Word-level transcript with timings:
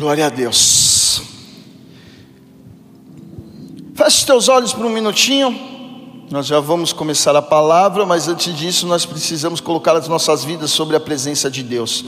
Glória 0.00 0.24
a 0.24 0.30
Deus. 0.30 1.20
Feche 3.94 4.24
teus 4.24 4.48
olhos 4.48 4.72
por 4.72 4.86
um 4.86 4.88
minutinho. 4.88 5.54
Nós 6.30 6.46
já 6.46 6.58
vamos 6.58 6.90
começar 6.90 7.36
a 7.36 7.42
palavra, 7.42 8.06
mas 8.06 8.26
antes 8.26 8.56
disso 8.56 8.86
nós 8.86 9.04
precisamos 9.04 9.60
colocar 9.60 9.94
as 9.94 10.08
nossas 10.08 10.42
vidas 10.42 10.70
sobre 10.70 10.96
a 10.96 11.00
presença 11.00 11.50
de 11.50 11.62
Deus. 11.62 12.02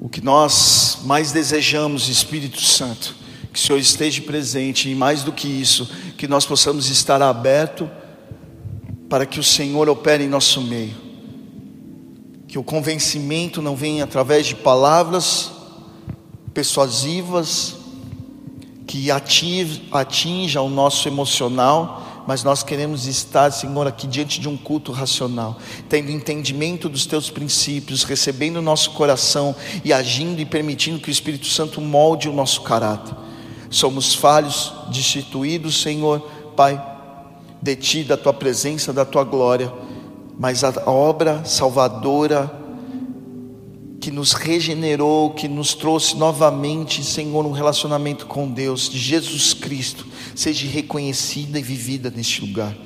O 0.00 0.08
que 0.08 0.20
nós 0.20 0.98
mais 1.04 1.30
desejamos, 1.30 2.08
Espírito 2.08 2.60
Santo, 2.60 3.14
que 3.52 3.58
o 3.60 3.62
Senhor 3.62 3.78
esteja 3.78 4.20
presente 4.20 4.90
e 4.90 4.96
mais 4.96 5.22
do 5.22 5.30
que 5.30 5.46
isso, 5.46 5.88
que 6.18 6.26
nós 6.26 6.44
possamos 6.44 6.90
estar 6.90 7.22
aberto 7.22 7.88
para 9.08 9.24
que 9.24 9.38
o 9.38 9.44
Senhor 9.44 9.88
opere 9.88 10.24
em 10.24 10.28
nosso 10.28 10.60
meio. 10.60 10.96
Que 12.48 12.58
o 12.58 12.64
convencimento 12.64 13.62
não 13.62 13.76
venha 13.76 14.02
através 14.02 14.44
de 14.44 14.56
palavras 14.56 15.51
persuasivas, 16.52 17.76
que 18.86 19.10
atinja 19.10 20.60
o 20.60 20.68
nosso 20.68 21.08
emocional, 21.08 22.24
mas 22.26 22.44
nós 22.44 22.62
queremos 22.62 23.06
estar, 23.06 23.50
Senhor, 23.50 23.86
aqui 23.86 24.06
diante 24.06 24.40
de 24.40 24.48
um 24.48 24.56
culto 24.56 24.92
racional, 24.92 25.58
tendo 25.88 26.10
entendimento 26.10 26.88
dos 26.88 27.06
teus 27.06 27.30
princípios, 27.30 28.04
recebendo 28.04 28.58
o 28.58 28.62
nosso 28.62 28.90
coração 28.92 29.56
e 29.84 29.92
agindo 29.92 30.40
e 30.40 30.44
permitindo 30.44 31.00
que 31.00 31.08
o 31.08 31.10
Espírito 31.10 31.46
Santo 31.46 31.80
molde 31.80 32.28
o 32.28 32.32
nosso 32.32 32.62
caráter. 32.62 33.14
Somos 33.70 34.14
falhos, 34.14 34.72
destituídos, 34.92 35.80
Senhor, 35.80 36.20
Pai, 36.54 36.80
de 37.60 37.76
ti, 37.76 38.04
da 38.04 38.16
tua 38.16 38.32
presença, 38.32 38.92
da 38.92 39.04
tua 39.04 39.24
glória, 39.24 39.72
mas 40.38 40.62
a 40.62 40.90
obra 40.90 41.44
salvadora 41.44 42.61
que 44.02 44.10
nos 44.10 44.32
regenerou, 44.32 45.30
que 45.30 45.46
nos 45.46 45.74
trouxe 45.74 46.16
novamente, 46.16 47.04
Senhor, 47.04 47.46
um 47.46 47.52
relacionamento 47.52 48.26
com 48.26 48.50
Deus, 48.50 48.90
de 48.90 48.98
Jesus 48.98 49.54
Cristo, 49.54 50.04
seja 50.34 50.66
reconhecida 50.66 51.56
e 51.56 51.62
vivida 51.62 52.10
neste 52.10 52.40
lugar. 52.40 52.76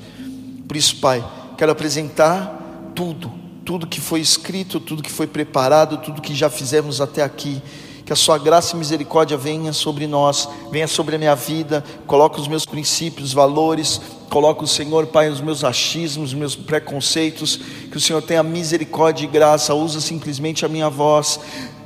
Por 0.67 0.77
isso, 0.77 0.97
Pai, 0.97 1.27
quero 1.57 1.71
apresentar 1.71 2.91
tudo, 2.93 3.33
tudo 3.65 3.87
que 3.87 3.99
foi 3.99 4.19
escrito, 4.19 4.79
tudo 4.79 5.01
que 5.01 5.09
foi 5.09 5.25
preparado, 5.25 5.97
tudo 5.97 6.21
que 6.21 6.35
já 6.35 6.51
fizemos 6.51 7.01
até 7.01 7.23
aqui 7.23 7.63
que 8.05 8.13
a 8.13 8.15
sua 8.15 8.37
graça 8.37 8.73
e 8.73 8.79
misericórdia 8.79 9.35
venha 9.35 9.73
sobre 9.73 10.07
nós, 10.07 10.47
venha 10.71 10.87
sobre 10.87 11.17
a 11.17 11.19
minha 11.19 11.35
vida, 11.35 11.83
coloque 12.05 12.39
os 12.39 12.47
meus 12.47 12.65
princípios, 12.65 13.33
valores, 13.33 13.99
coloque 14.29 14.63
o 14.63 14.67
Senhor, 14.67 15.07
Pai, 15.07 15.29
os 15.29 15.41
meus 15.41 15.63
achismos, 15.63 16.29
os 16.29 16.33
meus 16.33 16.55
preconceitos, 16.55 17.57
que 17.89 17.97
o 17.97 18.01
Senhor 18.01 18.21
tenha 18.21 18.43
misericórdia 18.43 19.25
e 19.25 19.27
graça, 19.27 19.73
usa 19.73 19.99
simplesmente 19.99 20.65
a 20.65 20.69
minha 20.69 20.89
voz, 20.89 21.39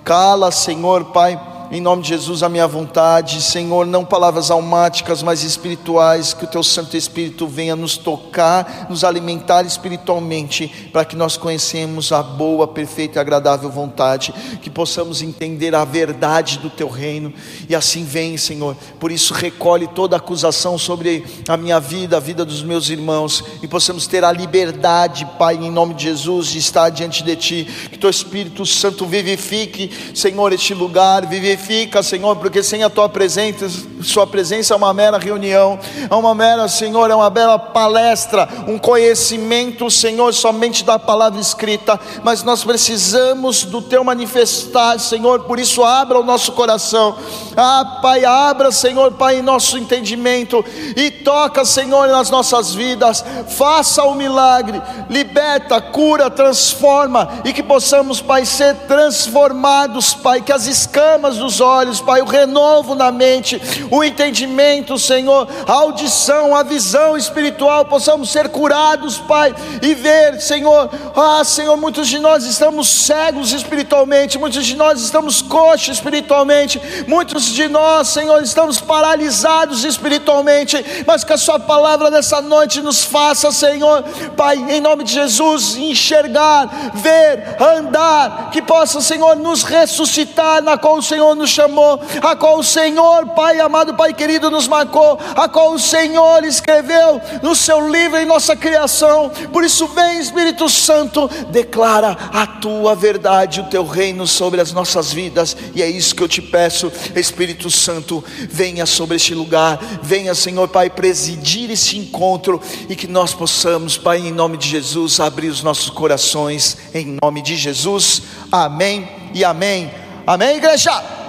cala, 0.03 0.51
Senhor, 0.51 1.05
Pai, 1.05 1.39
em 1.71 1.79
nome 1.79 2.03
de 2.03 2.09
Jesus, 2.09 2.43
a 2.43 2.49
minha 2.49 2.67
vontade, 2.67 3.41
Senhor, 3.41 3.85
não 3.85 4.03
palavras 4.03 4.51
almáticas, 4.51 5.23
mas 5.23 5.41
espirituais, 5.41 6.33
que 6.33 6.43
o 6.43 6.47
Teu 6.47 6.61
Santo 6.61 6.97
Espírito 6.97 7.47
venha 7.47 7.77
nos 7.77 7.95
tocar, 7.95 8.87
nos 8.89 9.05
alimentar 9.05 9.65
espiritualmente, 9.65 10.89
para 10.91 11.05
que 11.05 11.15
nós 11.15 11.37
conhecemos 11.37 12.11
a 12.11 12.21
boa, 12.21 12.67
perfeita 12.67 13.19
e 13.19 13.21
agradável 13.21 13.69
vontade, 13.69 14.33
que 14.61 14.69
possamos 14.69 15.21
entender 15.21 15.73
a 15.73 15.85
verdade 15.85 16.59
do 16.59 16.69
Teu 16.69 16.89
reino, 16.89 17.33
e 17.69 17.73
assim 17.73 18.03
vem, 18.03 18.35
Senhor, 18.35 18.75
por 18.99 19.09
isso 19.09 19.33
recolhe 19.33 19.87
toda 19.87 20.17
acusação 20.17 20.77
sobre 20.77 21.23
a 21.47 21.55
minha 21.55 21.79
vida, 21.79 22.17
a 22.17 22.19
vida 22.19 22.43
dos 22.43 22.61
meus 22.61 22.89
irmãos, 22.89 23.45
e 23.63 23.67
possamos 23.67 24.07
ter 24.07 24.25
a 24.25 24.31
liberdade, 24.33 25.25
Pai, 25.39 25.55
em 25.55 25.71
nome 25.71 25.93
de 25.93 26.03
Jesus, 26.03 26.47
de 26.47 26.57
estar 26.57 26.89
diante 26.89 27.23
de 27.23 27.35
Ti, 27.37 27.67
que 27.89 27.97
Teu 27.97 28.09
Espírito 28.09 28.65
Santo 28.65 29.05
vivifique, 29.05 29.89
Senhor, 30.13 30.51
este 30.51 30.73
lugar, 30.73 31.25
vivifique 31.25 31.60
vivifica, 31.61 32.01
Senhor, 32.01 32.35
porque 32.35 32.63
sem 32.63 32.83
a 32.83 32.89
tua 32.89 33.07
presença, 33.07 33.69
Sua 34.01 34.25
presença 34.25 34.73
é 34.73 34.77
uma 34.77 34.93
mera 34.93 35.19
reunião, 35.19 35.79
é 36.09 36.15
uma 36.15 36.33
mera, 36.33 36.67
Senhor, 36.67 37.11
é 37.11 37.15
uma 37.15 37.29
bela 37.29 37.59
palestra, 37.59 38.49
um 38.67 38.79
conhecimento, 38.79 39.91
Senhor, 39.91 40.33
somente 40.33 40.83
da 40.83 40.97
palavra 40.97 41.39
escrita, 41.39 41.99
mas 42.23 42.41
nós 42.41 42.63
precisamos 42.63 43.63
do 43.63 43.79
Teu 43.79 44.03
manifestar, 44.03 44.99
Senhor, 44.99 45.41
por 45.41 45.59
isso 45.59 45.83
abra 45.83 46.19
o 46.19 46.23
nosso 46.23 46.51
coração, 46.53 47.15
ah, 47.55 47.99
Pai, 48.01 48.25
abra, 48.25 48.71
Senhor, 48.71 49.11
Pai, 49.11 49.41
nosso 49.43 49.77
entendimento 49.77 50.65
e 50.95 51.11
toca, 51.11 51.63
Senhor, 51.63 52.07
nas 52.07 52.31
nossas 52.31 52.73
vidas, 52.73 53.23
faça 53.49 54.03
o 54.03 54.15
milagre, 54.15 54.81
liberta, 55.09 55.79
cura, 55.79 56.29
transforma 56.29 57.29
e 57.45 57.53
que 57.53 57.61
possamos, 57.61 58.19
Pai, 58.19 58.45
ser 58.45 58.75
transformados, 58.87 60.15
Pai, 60.15 60.41
que 60.41 60.51
as 60.51 60.65
escamas 60.65 61.37
do 61.37 61.50
olhos, 61.59 61.99
Pai, 61.99 62.21
o 62.21 62.25
renovo 62.25 62.95
na 62.95 63.11
mente, 63.11 63.61
o 63.89 64.03
entendimento, 64.03 64.97
Senhor, 64.97 65.47
a 65.67 65.73
audição, 65.73 66.55
a 66.55 66.63
visão 66.63 67.17
espiritual, 67.17 67.85
possamos 67.85 68.29
ser 68.29 68.49
curados, 68.49 69.17
Pai, 69.17 69.53
e 69.81 69.93
ver, 69.93 70.39
Senhor, 70.39 70.89
ah, 71.15 71.43
Senhor, 71.43 71.75
muitos 71.75 72.07
de 72.07 72.19
nós 72.19 72.45
estamos 72.45 72.87
cegos 72.87 73.51
espiritualmente, 73.51 74.37
muitos 74.37 74.65
de 74.65 74.75
nós 74.75 75.01
estamos 75.01 75.41
coxos 75.41 75.95
espiritualmente, 75.95 76.81
muitos 77.07 77.45
de 77.45 77.67
nós, 77.67 78.07
Senhor, 78.09 78.41
estamos 78.43 78.79
paralisados 78.79 79.83
espiritualmente, 79.83 81.03
mas 81.05 81.23
que 81.23 81.33
a 81.33 81.37
Sua 81.37 81.59
palavra 81.59 82.09
nessa 82.09 82.41
noite 82.41 82.81
nos 82.81 83.03
faça, 83.03 83.51
Senhor, 83.51 84.03
Pai, 84.37 84.57
em 84.69 84.79
nome 84.79 85.03
de 85.03 85.13
Jesus, 85.13 85.75
enxergar, 85.75 86.91
ver, 86.93 87.57
andar, 87.59 88.49
que 88.51 88.61
possa, 88.61 89.01
Senhor, 89.01 89.35
nos 89.35 89.63
ressuscitar, 89.63 90.61
na 90.61 90.77
qual 90.77 90.97
o 90.97 91.01
Senhor 91.01 91.35
nos 91.41 91.49
chamou, 91.49 91.99
a 92.21 92.35
qual 92.35 92.59
o 92.59 92.63
Senhor, 92.63 93.27
Pai 93.29 93.59
amado, 93.59 93.95
Pai 93.95 94.13
querido, 94.13 94.49
nos 94.49 94.67
marcou, 94.67 95.19
a 95.35 95.49
qual 95.49 95.73
o 95.73 95.79
Senhor 95.79 96.43
escreveu 96.43 97.19
no 97.41 97.55
seu 97.55 97.89
livro 97.89 98.17
em 98.17 98.25
nossa 98.25 98.55
criação. 98.55 99.29
Por 99.51 99.63
isso, 99.63 99.87
vem 99.87 100.19
Espírito 100.19 100.69
Santo, 100.69 101.29
declara 101.49 102.17
a 102.31 102.45
tua 102.45 102.95
verdade, 102.95 103.59
o 103.59 103.65
teu 103.65 103.85
reino 103.85 104.27
sobre 104.27 104.61
as 104.61 104.71
nossas 104.71 105.11
vidas, 105.11 105.57
e 105.73 105.81
é 105.81 105.89
isso 105.89 106.15
que 106.15 106.21
eu 106.21 106.29
te 106.29 106.41
peço, 106.41 106.91
Espírito 107.15 107.69
Santo, 107.69 108.23
venha 108.49 108.85
sobre 108.85 109.17
este 109.17 109.33
lugar, 109.33 109.79
venha, 110.01 110.35
Senhor 110.35 110.67
Pai, 110.67 110.89
presidir 110.89 111.71
esse 111.71 111.97
encontro 111.97 112.61
e 112.87 112.95
que 112.95 113.07
nós 113.07 113.33
possamos, 113.33 113.97
Pai, 113.97 114.19
em 114.19 114.31
nome 114.31 114.57
de 114.57 114.67
Jesus, 114.67 115.19
abrir 115.19 115.47
os 115.47 115.63
nossos 115.63 115.89
corações, 115.89 116.77
em 116.93 117.17
nome 117.21 117.41
de 117.41 117.55
Jesus, 117.55 118.21
amém 118.51 119.09
e 119.33 119.43
amém. 119.43 119.91
Amém, 120.25 120.57
igreja? 120.57 121.20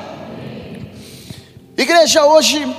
Igreja, 1.75 2.27
hoje 2.27 2.77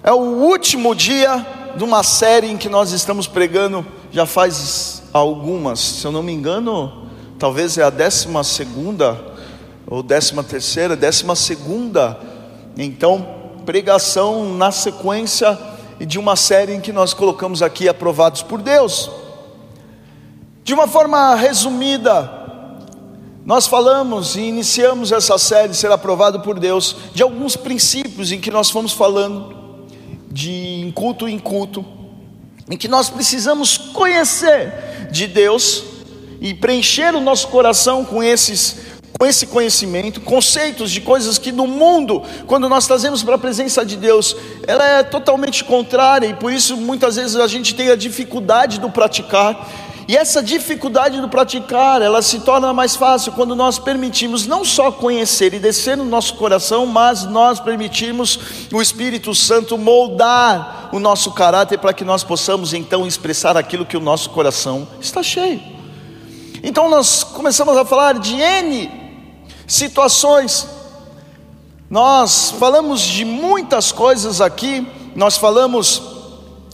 é 0.00 0.12
o 0.12 0.20
último 0.20 0.94
dia 0.94 1.44
de 1.76 1.82
uma 1.82 2.04
série 2.04 2.46
em 2.46 2.56
que 2.56 2.68
nós 2.68 2.92
estamos 2.92 3.26
pregando, 3.26 3.84
já 4.12 4.24
faz 4.24 5.02
algumas, 5.12 5.80
se 5.80 6.04
eu 6.04 6.12
não 6.12 6.22
me 6.22 6.32
engano, 6.32 7.08
talvez 7.40 7.76
é 7.76 7.82
a 7.82 7.90
décima 7.90 8.44
segunda, 8.44 9.20
ou 9.84 10.00
décima 10.00 10.44
terceira, 10.44 10.94
décima 10.94 11.34
segunda, 11.34 12.16
então, 12.78 13.26
pregação 13.66 14.54
na 14.54 14.70
sequência 14.70 15.58
de 15.98 16.16
uma 16.16 16.36
série 16.36 16.72
em 16.72 16.80
que 16.80 16.92
nós 16.92 17.12
colocamos 17.12 17.62
aqui 17.62 17.88
aprovados 17.88 18.42
por 18.42 18.62
Deus. 18.62 19.10
De 20.62 20.72
uma 20.72 20.86
forma 20.86 21.34
resumida, 21.34 22.43
nós 23.44 23.66
falamos 23.66 24.36
e 24.36 24.40
iniciamos 24.40 25.12
essa 25.12 25.36
série, 25.36 25.74
ser 25.74 25.92
aprovado 25.92 26.40
por 26.40 26.58
Deus, 26.58 26.96
de 27.12 27.22
alguns 27.22 27.56
princípios 27.56 28.32
em 28.32 28.40
que 28.40 28.50
nós 28.50 28.70
fomos 28.70 28.92
falando, 28.92 29.84
de 30.30 30.90
culto 30.94 31.28
em 31.28 31.38
culto, 31.38 31.84
em 32.70 32.76
que 32.76 32.88
nós 32.88 33.10
precisamos 33.10 33.76
conhecer 33.76 35.08
de 35.10 35.26
Deus 35.26 35.84
e 36.40 36.54
preencher 36.54 37.14
o 37.14 37.20
nosso 37.20 37.48
coração 37.48 38.04
com 38.04 38.22
esses 38.22 38.94
com 39.16 39.24
esse 39.24 39.46
conhecimento, 39.46 40.20
conceitos 40.20 40.90
de 40.90 41.00
coisas 41.00 41.38
que 41.38 41.52
no 41.52 41.68
mundo, 41.68 42.20
quando 42.48 42.68
nós 42.68 42.84
trazemos 42.84 43.22
para 43.22 43.36
a 43.36 43.38
presença 43.38 43.86
de 43.86 43.96
Deus, 43.96 44.36
ela 44.66 44.84
é 44.84 45.02
totalmente 45.04 45.62
contrária 45.62 46.26
e 46.26 46.34
por 46.34 46.52
isso 46.52 46.76
muitas 46.76 47.14
vezes 47.14 47.36
a 47.36 47.46
gente 47.46 47.76
tem 47.76 47.90
a 47.90 47.96
dificuldade 47.96 48.80
do 48.80 48.90
praticar. 48.90 49.70
E 50.06 50.16
essa 50.16 50.42
dificuldade 50.42 51.20
do 51.20 51.28
praticar, 51.28 52.02
ela 52.02 52.20
se 52.20 52.40
torna 52.40 52.72
mais 52.74 52.94
fácil 52.94 53.32
quando 53.32 53.56
nós 53.56 53.78
permitimos 53.78 54.46
não 54.46 54.62
só 54.62 54.92
conhecer 54.92 55.54
e 55.54 55.58
descer 55.58 55.96
no 55.96 56.04
nosso 56.04 56.34
coração, 56.34 56.84
mas 56.84 57.24
nós 57.24 57.58
permitimos 57.58 58.38
o 58.70 58.82
Espírito 58.82 59.34
Santo 59.34 59.78
moldar 59.78 60.90
o 60.92 60.98
nosso 60.98 61.32
caráter 61.32 61.78
para 61.78 61.94
que 61.94 62.04
nós 62.04 62.22
possamos 62.22 62.74
então 62.74 63.06
expressar 63.06 63.56
aquilo 63.56 63.86
que 63.86 63.96
o 63.96 64.00
nosso 64.00 64.28
coração 64.30 64.86
está 65.00 65.22
cheio. 65.22 65.62
Então 66.62 66.90
nós 66.90 67.24
começamos 67.24 67.74
a 67.76 67.84
falar 67.84 68.18
de 68.18 68.34
N 68.34 68.90
situações. 69.66 70.68
Nós 71.88 72.54
falamos 72.58 73.00
de 73.00 73.24
muitas 73.24 73.90
coisas 73.90 74.40
aqui, 74.40 74.86
nós 75.14 75.38
falamos 75.38 76.02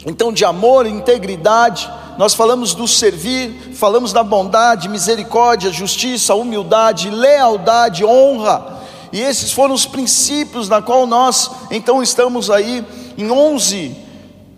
então 0.06 0.32
de 0.32 0.44
amor, 0.44 0.86
integridade, 0.86 1.90
nós 2.20 2.34
falamos 2.34 2.74
do 2.74 2.86
servir, 2.86 3.72
falamos 3.72 4.12
da 4.12 4.22
bondade, 4.22 4.90
misericórdia, 4.90 5.72
justiça, 5.72 6.34
humildade, 6.34 7.08
lealdade, 7.08 8.04
honra. 8.04 8.82
E 9.10 9.22
esses 9.22 9.50
foram 9.52 9.74
os 9.74 9.86
princípios 9.86 10.68
na 10.68 10.82
qual 10.82 11.06
nós 11.06 11.50
então 11.70 12.02
estamos 12.02 12.50
aí 12.50 12.84
em 13.16 13.30
11 13.30 13.96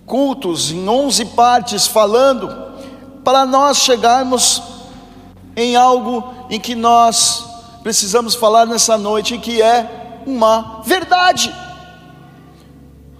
cultos, 0.04 0.72
em 0.72 0.88
11 0.88 1.24
partes 1.26 1.86
falando 1.86 2.52
para 3.22 3.46
nós 3.46 3.78
chegarmos 3.78 4.60
em 5.54 5.76
algo 5.76 6.34
em 6.50 6.58
que 6.58 6.74
nós 6.74 7.44
precisamos 7.80 8.34
falar 8.34 8.66
nessa 8.66 8.98
noite, 8.98 9.38
que 9.38 9.62
é 9.62 10.24
uma 10.26 10.82
verdade. 10.84 11.54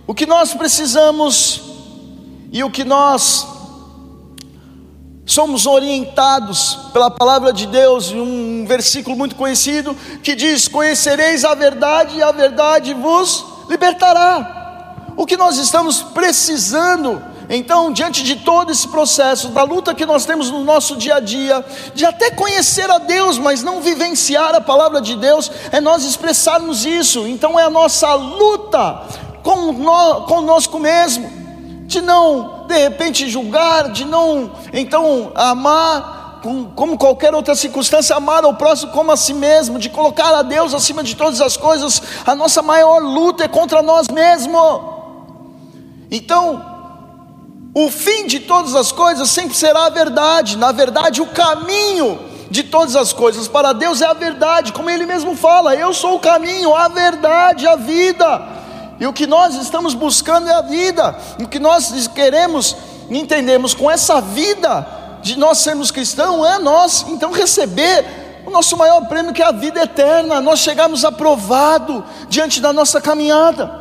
O 0.05 0.13
que 0.13 0.27
nós 0.27 0.53
precisamos 0.53 1.63
e 2.51 2.65
o 2.65 2.71
que 2.73 2.83
nós 2.83 3.52
somos 5.25 5.67
orientados 5.67 6.79
pela 6.93 7.11
palavra 7.11 7.53
de 7.53 7.67
Deus, 7.67 8.11
em 8.11 8.21
um 8.21 8.65
versículo 8.67 9.17
muito 9.17 9.37
conhecido 9.37 9.97
que 10.23 10.35
diz: 10.35 10.69
Conhecereis 10.69 11.45
a 11.45 11.55
verdade 11.55 12.17
e 12.17 12.23
a 12.23 12.33
verdade 12.33 12.93
vos 12.95 13.45
libertará. 13.69 14.61
O 15.17 15.27
que 15.27 15.37
nós 15.37 15.59
estamos 15.59 16.03
precisando, 16.03 17.23
então, 17.49 17.93
diante 17.93 18.23
de 18.23 18.37
todo 18.37 18.73
esse 18.73 18.89
processo, 18.89 19.49
da 19.49 19.63
luta 19.63 19.95
que 19.95 20.07
nós 20.07 20.25
temos 20.25 20.51
no 20.51 20.65
nosso 20.65 20.97
dia 20.97 21.17
a 21.17 21.21
dia, 21.21 21.65
de 21.95 22.05
até 22.05 22.31
conhecer 22.31 22.91
a 22.91 22.99
Deus, 22.99 23.39
mas 23.39 23.63
não 23.63 23.81
vivenciar 23.81 24.55
a 24.55 24.61
palavra 24.61 25.01
de 25.01 25.15
Deus, 25.17 25.51
é 25.71 25.81
nós 25.81 26.05
expressarmos 26.05 26.85
isso. 26.85 27.27
Então, 27.27 27.61
é 27.61 27.65
a 27.65 27.71
nossa 27.71 28.15
luta 28.15 29.03
com 29.43 29.75
conosco 30.27 30.79
mesmo, 30.79 31.31
de 31.87 32.01
não 32.01 32.62
de 32.73 32.79
repente 32.79 33.29
julgar, 33.29 33.91
de 33.91 34.05
não 34.05 34.53
então 34.73 35.31
amar 35.35 36.41
como 36.75 36.99
qualquer 36.99 37.35
outra 37.35 37.55
circunstância, 37.55 38.17
amar 38.17 38.45
ao 38.45 38.55
próximo 38.55 38.91
como 38.91 39.13
a 39.13 39.17
si 39.17 39.33
mesmo, 39.33 39.79
de 39.79 39.89
colocar 39.89 40.35
a 40.35 40.43
Deus 40.43 40.75
acima 40.75 41.05
de 41.05 41.15
todas 41.15 41.41
as 41.41 41.57
coisas, 41.57 42.03
a 42.27 42.35
nossa 42.35 42.63
maior 42.63 42.99
luta 43.01 43.45
é 43.45 43.49
contra 43.49 43.81
nós 43.81 44.09
mesmos. 44.09 44.81
Então, 46.11 46.65
o 47.75 47.89
fim 47.91 48.27
de 48.27 48.41
todas 48.41 48.75
as 48.75 48.91
coisas 48.91 49.31
sempre 49.31 49.57
será 49.57 49.87
a 49.87 49.91
verdade, 49.91 50.59
na 50.59 50.73
verdade, 50.73 51.23
o 51.23 51.27
caminho 51.27 52.19
de 52.51 52.65
todas 52.65 52.97
as 52.97 53.13
coisas 53.13 53.47
para 53.47 53.73
Deus 53.73 54.03
é 54.03 54.07
a 54.07 54.13
verdade, 54.13 54.73
como 54.73 54.91
Ele 54.91 55.07
mesmo 55.07 55.37
fala: 55.37 55.77
Eu 55.77 55.95
sou 55.95 56.17
o 56.17 56.21
caminho, 56.21 56.75
a 56.75 56.89
verdade, 56.89 57.67
a 57.69 57.77
vida. 57.77 58.62
E 59.03 59.07
o 59.07 59.13
que 59.13 59.27
nós 59.27 59.57
estamos 59.57 59.95
buscando 59.95 60.49
é 60.49 60.53
a 60.53 60.61
vida. 60.61 61.19
O 61.41 61.49
que 61.49 61.59
nós 61.59 62.07
queremos 62.15 62.77
entendemos 63.11 63.75
com 63.75 63.91
essa 63.91 64.21
vida 64.21 64.87
de 65.21 65.37
nós 65.37 65.59
sermos 65.59 65.91
cristãos 65.91 66.47
é 66.47 66.61
nós 66.61 67.05
então 67.09 67.33
receber 67.33 68.07
o 68.47 68.51
nosso 68.51 68.77
maior 68.77 69.09
prêmio 69.09 69.33
que 69.33 69.43
é 69.43 69.47
a 69.47 69.51
vida 69.51 69.83
eterna, 69.83 70.41
nós 70.41 70.61
chegarmos 70.61 71.05
aprovado 71.05 72.05
diante 72.29 72.61
da 72.61 72.73
nossa 72.73 73.01
caminhada. 73.01 73.73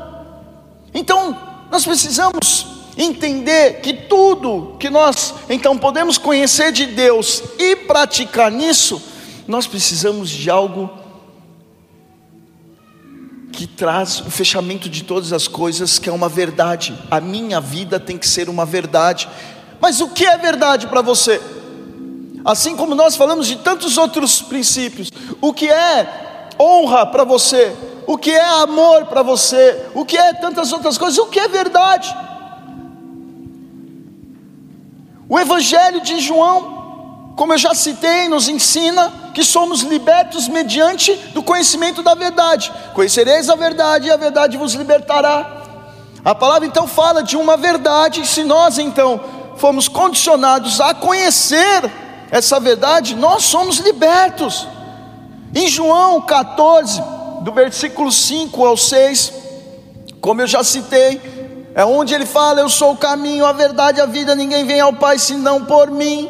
Então, 0.91 1.37
nós 1.69 1.85
precisamos 1.85 2.65
entender 2.97 3.79
que 3.81 3.93
tudo 3.93 4.75
que 4.79 4.89
nós 4.89 5.35
então 5.47 5.77
podemos 5.77 6.17
conhecer 6.17 6.71
de 6.71 6.87
Deus 6.87 7.43
e 7.59 7.75
praticar 7.75 8.49
nisso, 8.49 8.99
nós 9.47 9.67
precisamos 9.67 10.31
de 10.31 10.49
algo 10.49 11.00
que 13.61 13.67
traz 13.67 14.21
o 14.21 14.31
fechamento 14.31 14.89
de 14.89 15.03
todas 15.03 15.31
as 15.31 15.47
coisas, 15.47 15.99
que 15.99 16.09
é 16.09 16.11
uma 16.11 16.27
verdade. 16.27 16.97
A 17.11 17.21
minha 17.21 17.61
vida 17.61 17.99
tem 17.99 18.17
que 18.17 18.27
ser 18.27 18.49
uma 18.49 18.65
verdade. 18.65 19.29
Mas 19.79 20.01
o 20.01 20.09
que 20.09 20.25
é 20.25 20.35
verdade 20.35 20.87
para 20.87 21.03
você? 21.03 21.39
Assim 22.43 22.75
como 22.75 22.95
nós 22.95 23.15
falamos 23.15 23.45
de 23.45 23.57
tantos 23.57 23.99
outros 23.99 24.41
princípios, 24.41 25.11
o 25.39 25.53
que 25.53 25.69
é 25.69 26.49
honra 26.59 27.05
para 27.05 27.23
você? 27.23 27.71
O 28.07 28.17
que 28.17 28.31
é 28.31 28.43
amor 28.63 29.05
para 29.05 29.21
você? 29.21 29.85
O 29.93 30.03
que 30.03 30.17
é 30.17 30.33
tantas 30.33 30.73
outras 30.73 30.97
coisas? 30.97 31.19
O 31.19 31.27
que 31.27 31.39
é 31.39 31.47
verdade? 31.47 32.11
O 35.29 35.37
Evangelho 35.39 36.01
de 36.01 36.19
João 36.19 36.81
como 37.35 37.53
eu 37.53 37.57
já 37.57 37.73
citei, 37.73 38.27
nos 38.27 38.47
ensina 38.47 39.11
que 39.33 39.43
somos 39.43 39.81
libertos 39.81 40.47
mediante 40.47 41.13
do 41.33 41.41
conhecimento 41.41 42.03
da 42.03 42.13
verdade. 42.13 42.71
Conhecereis 42.93 43.49
a 43.49 43.55
verdade 43.55 44.07
e 44.07 44.11
a 44.11 44.17
verdade 44.17 44.57
vos 44.57 44.73
libertará. 44.73 45.61
A 46.23 46.35
palavra 46.35 46.67
então 46.67 46.87
fala 46.87 47.23
de 47.23 47.35
uma 47.35 47.57
verdade, 47.57 48.27
se 48.27 48.43
nós 48.43 48.77
então 48.77 49.19
fomos 49.57 49.87
condicionados 49.87 50.79
a 50.79 50.93
conhecer 50.93 51.91
essa 52.29 52.59
verdade, 52.59 53.15
nós 53.15 53.43
somos 53.43 53.77
libertos. 53.77 54.67
Em 55.53 55.67
João 55.67 56.21
14, 56.21 57.01
do 57.41 57.51
versículo 57.51 58.11
5 58.11 58.65
ao 58.65 58.77
6, 58.77 59.33
como 60.21 60.41
eu 60.41 60.47
já 60.47 60.63
citei, 60.63 61.19
é 61.73 61.83
onde 61.83 62.13
ele 62.13 62.25
fala: 62.25 62.61
Eu 62.61 62.69
sou 62.69 62.91
o 62.93 62.97
caminho, 62.97 63.45
a 63.45 63.51
verdade, 63.51 63.99
a 63.99 64.05
vida, 64.05 64.35
ninguém 64.35 64.65
vem 64.65 64.79
ao 64.79 64.93
Pai 64.93 65.17
senão 65.17 65.65
por 65.65 65.89
mim. 65.89 66.29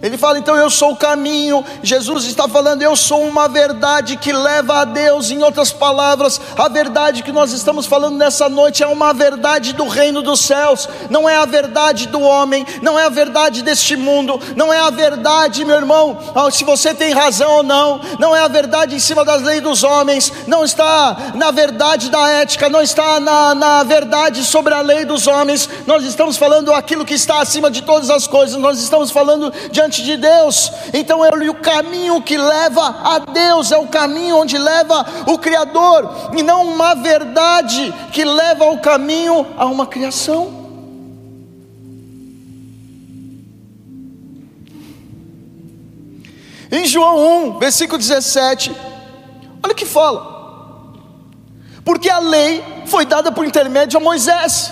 Ele 0.00 0.16
fala, 0.16 0.38
então 0.38 0.56
eu 0.56 0.70
sou 0.70 0.92
o 0.92 0.96
caminho. 0.96 1.64
Jesus 1.82 2.24
está 2.24 2.46
falando, 2.46 2.82
eu 2.82 2.94
sou 2.94 3.26
uma 3.26 3.48
verdade 3.48 4.16
que 4.16 4.32
leva 4.32 4.80
a 4.80 4.84
Deus. 4.84 5.30
Em 5.30 5.42
outras 5.42 5.72
palavras, 5.72 6.40
a 6.56 6.68
verdade 6.68 7.22
que 7.22 7.32
nós 7.32 7.52
estamos 7.52 7.86
falando 7.86 8.16
nessa 8.16 8.48
noite 8.48 8.82
é 8.82 8.86
uma 8.86 9.12
verdade 9.12 9.72
do 9.72 9.88
reino 9.88 10.22
dos 10.22 10.40
céus, 10.40 10.88
não 11.10 11.28
é 11.28 11.36
a 11.36 11.44
verdade 11.44 12.06
do 12.06 12.20
homem, 12.20 12.64
não 12.80 12.98
é 12.98 13.06
a 13.06 13.08
verdade 13.08 13.62
deste 13.62 13.96
mundo, 13.96 14.40
não 14.54 14.72
é 14.72 14.78
a 14.78 14.90
verdade, 14.90 15.64
meu 15.64 15.76
irmão, 15.76 16.18
se 16.52 16.64
você 16.64 16.94
tem 16.94 17.12
razão 17.12 17.56
ou 17.56 17.62
não, 17.62 18.00
não 18.18 18.36
é 18.36 18.40
a 18.40 18.48
verdade 18.48 18.94
em 18.94 19.00
cima 19.00 19.24
das 19.24 19.42
leis 19.42 19.62
dos 19.62 19.82
homens, 19.82 20.32
não 20.46 20.64
está 20.64 21.32
na 21.34 21.50
verdade 21.50 22.10
da 22.10 22.28
ética, 22.28 22.68
não 22.68 22.82
está 22.82 23.18
na, 23.18 23.54
na 23.54 23.82
verdade 23.82 24.44
sobre 24.44 24.74
a 24.74 24.80
lei 24.80 25.04
dos 25.04 25.26
homens. 25.26 25.68
Nós 25.86 26.04
estamos 26.04 26.36
falando 26.36 26.72
aquilo 26.72 27.04
que 27.04 27.14
está 27.14 27.40
acima 27.40 27.70
de 27.70 27.82
todas 27.82 28.10
as 28.10 28.26
coisas, 28.26 28.56
nós 28.60 28.80
estamos 28.80 29.10
falando 29.10 29.52
diante 29.70 29.87
diante 29.88 30.02
de 30.02 30.16
Deus. 30.16 30.70
Então 30.92 31.24
é 31.24 31.30
o 31.30 31.54
caminho 31.54 32.22
que 32.22 32.36
leva 32.36 33.00
a 33.02 33.18
Deus, 33.18 33.72
é 33.72 33.78
o 33.78 33.88
caminho 33.88 34.36
onde 34.36 34.56
leva 34.56 35.04
o 35.26 35.38
Criador, 35.38 36.30
e 36.36 36.42
não 36.42 36.68
uma 36.68 36.94
verdade 36.94 37.92
que 38.12 38.24
leva 38.24 38.66
o 38.66 38.78
caminho 38.78 39.46
a 39.56 39.66
uma 39.66 39.86
criação. 39.86 40.56
Em 46.70 46.84
João 46.84 47.48
1, 47.54 47.58
versículo 47.58 47.98
17, 47.98 48.76
olha 49.62 49.72
o 49.72 49.76
que 49.76 49.86
fala. 49.86 50.36
Porque 51.82 52.10
a 52.10 52.18
lei 52.18 52.62
foi 52.84 53.06
dada 53.06 53.32
por 53.32 53.46
intermédio 53.46 53.96
a 53.96 54.00
Moisés. 54.00 54.70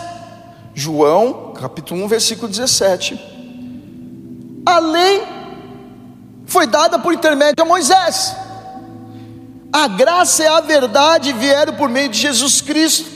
João, 0.74 1.54
capítulo 1.58 2.04
1, 2.04 2.08
versículo 2.08 2.48
17 2.48 3.35
a 4.66 4.80
lei 4.80 5.22
foi 6.44 6.66
dada 6.66 6.98
por 6.98 7.14
intermédio 7.14 7.62
a 7.62 7.64
Moisés. 7.64 8.34
A 9.72 9.86
graça 9.86 10.42
e 10.42 10.46
a 10.46 10.60
verdade 10.60 11.32
vieram 11.32 11.74
por 11.74 11.88
meio 11.88 12.08
de 12.08 12.18
Jesus 12.18 12.60
Cristo. 12.60 13.08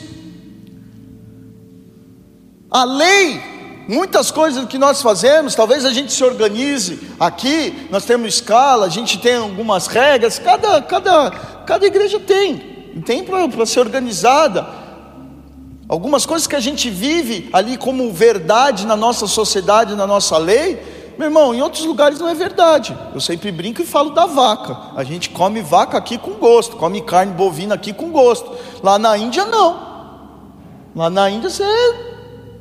A 2.71 2.85
lei, 2.85 3.43
muitas 3.89 4.31
coisas 4.31 4.65
que 4.67 4.79
nós 4.79 5.03
fazemos, 5.03 5.57
talvez 5.57 5.85
a 5.85 5.91
gente 5.91 6.13
se 6.13 6.23
organize 6.23 7.01
aqui, 7.19 7.89
nós 7.91 8.05
temos 8.05 8.35
escala, 8.35 8.87
a 8.87 8.91
gente 8.91 9.19
tem 9.19 9.37
algumas 9.37 9.89
regras, 9.89 10.39
cada, 10.39 10.81
cada, 10.83 11.31
cada 11.67 11.87
igreja 11.87 12.21
tem, 12.21 12.59
tem 13.05 13.25
para 13.25 13.67
ser 13.67 13.81
organizada. 13.81 14.79
Algumas 15.89 16.25
coisas 16.25 16.47
que 16.47 16.55
a 16.55 16.61
gente 16.61 16.89
vive 16.89 17.51
ali 17.53 17.77
como 17.77 18.13
verdade 18.13 18.87
na 18.87 18.95
nossa 18.95 19.27
sociedade, 19.27 19.97
na 19.97 20.07
nossa 20.07 20.39
lei, 20.39 21.00
meu 21.21 21.27
irmão, 21.27 21.55
em 21.55 21.61
outros 21.61 21.85
lugares 21.85 22.19
não 22.19 22.27
é 22.27 22.35
verdade. 22.35 22.97
Eu 23.13 23.21
sempre 23.21 23.53
brinco 23.53 23.83
e 23.83 23.85
falo 23.85 24.15
da 24.15 24.25
vaca. 24.25 24.75
A 24.97 25.05
gente 25.05 25.29
come 25.29 25.61
vaca 25.61 25.99
aqui 25.99 26.17
com 26.17 26.31
gosto, 26.31 26.77
come 26.77 27.03
carne 27.03 27.35
bovina 27.35 27.75
aqui 27.75 27.93
com 27.93 28.11
gosto. 28.11 28.51
Lá 28.83 28.99
na 28.99 29.19
Índia 29.19 29.45
não. 29.45 29.91
Lá 30.97 31.11
na 31.11 31.29
Índia 31.29 31.51
você 31.51 31.63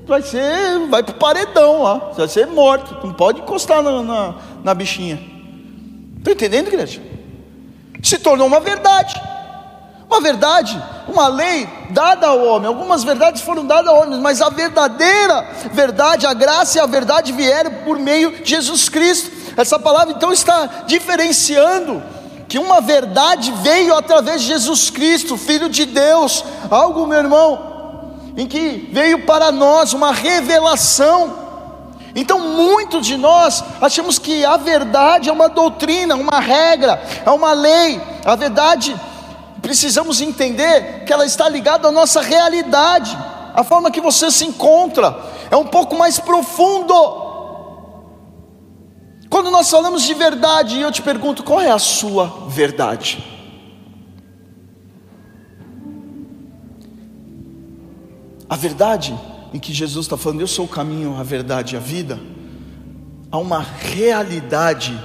vai 0.05 0.21
ser, 0.21 0.87
vai 0.89 1.01
pro 1.01 1.15
paredão 1.15 1.83
lá, 1.83 2.09
você 2.09 2.17
vai 2.17 2.27
ser 2.27 2.47
morto. 2.47 3.07
Não 3.07 3.13
pode 3.13 3.39
encostar 3.39 3.81
na, 3.81 4.03
na, 4.03 4.35
na 4.61 4.73
bichinha. 4.73 5.17
Está 6.17 6.31
entendendo, 6.31 6.67
igreja? 6.67 7.01
Se 8.03 8.19
tornou 8.19 8.45
uma 8.45 8.59
verdade. 8.59 9.13
Uma 10.09 10.21
verdade, 10.21 10.81
uma 11.07 11.27
lei 11.27 11.69
dada 11.91 12.27
ao 12.27 12.43
homem. 12.43 12.67
Algumas 12.67 13.03
verdades 13.03 13.43
foram 13.43 13.63
dadas 13.63 13.87
ao 13.87 14.01
homem, 14.01 14.19
mas 14.19 14.41
a 14.41 14.49
verdadeira 14.49 15.47
verdade, 15.71 16.25
a 16.25 16.33
graça 16.33 16.79
e 16.79 16.81
a 16.81 16.87
verdade 16.87 17.31
vieram 17.31 17.71
por 17.85 17.99
meio 17.99 18.31
de 18.41 18.49
Jesus 18.49 18.89
Cristo. 18.89 19.31
Essa 19.55 19.77
palavra 19.77 20.15
então 20.15 20.33
está 20.33 20.83
diferenciando 20.87 22.01
que 22.47 22.57
uma 22.57 22.81
verdade 22.81 23.53
veio 23.61 23.95
através 23.95 24.41
de 24.41 24.47
Jesus 24.47 24.89
Cristo, 24.89 25.37
Filho 25.37 25.69
de 25.69 25.85
Deus, 25.85 26.43
algo, 26.71 27.05
meu 27.05 27.19
irmão, 27.19 28.15
em 28.35 28.47
que 28.47 28.89
veio 28.91 29.27
para 29.27 29.51
nós 29.51 29.93
uma 29.93 30.11
revelação. 30.11 31.47
Então, 32.15 32.39
muitos 32.39 33.05
de 33.05 33.15
nós 33.15 33.63
achamos 33.79 34.17
que 34.17 34.43
a 34.43 34.57
verdade 34.57 35.29
é 35.29 35.31
uma 35.31 35.47
doutrina, 35.47 36.15
uma 36.15 36.39
regra, 36.39 36.99
é 37.23 37.29
uma 37.29 37.53
lei. 37.53 38.01
A 38.25 38.35
verdade 38.35 38.99
precisamos 39.61 40.21
entender 40.21 41.03
que 41.05 41.13
ela 41.13 41.25
está 41.25 41.47
ligada 41.47 41.87
à 41.87 41.91
nossa 41.91 42.21
realidade, 42.21 43.17
a 43.53 43.63
forma 43.63 43.91
que 43.91 44.01
você 44.01 44.31
se 44.31 44.45
encontra, 44.45 45.15
é 45.51 45.55
um 45.55 45.65
pouco 45.65 45.97
mais 45.97 46.19
profundo. 46.19 46.93
Quando 49.29 49.51
nós 49.51 49.69
falamos 49.69 50.03
de 50.03 50.13
verdade, 50.13 50.79
eu 50.79 50.91
te 50.91 51.01
pergunto, 51.01 51.43
qual 51.43 51.61
é 51.61 51.71
a 51.71 51.79
sua 51.79 52.47
verdade? 52.47 53.23
A 58.49 58.55
verdade 58.55 59.17
em 59.53 59.59
que 59.59 59.73
Jesus 59.73 60.05
está 60.05 60.17
falando, 60.17 60.41
eu 60.41 60.47
sou 60.47 60.65
o 60.65 60.67
caminho, 60.67 61.17
a 61.19 61.23
verdade 61.23 61.75
e 61.75 61.77
a 61.77 61.79
vida, 61.79 62.19
há 63.31 63.37
uma 63.37 63.59
realidade 63.59 64.99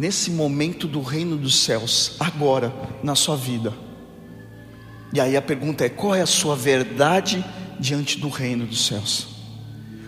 nesse 0.00 0.30
momento 0.30 0.88
do 0.88 1.02
reino 1.02 1.36
dos 1.36 1.62
céus, 1.62 2.12
agora, 2.18 2.72
na 3.02 3.14
sua 3.14 3.36
vida. 3.36 3.70
E 5.12 5.20
aí 5.20 5.36
a 5.36 5.42
pergunta 5.42 5.84
é: 5.84 5.90
qual 5.90 6.14
é 6.14 6.22
a 6.22 6.26
sua 6.26 6.56
verdade 6.56 7.44
diante 7.78 8.18
do 8.18 8.30
reino 8.30 8.64
dos 8.64 8.86
céus? 8.86 9.28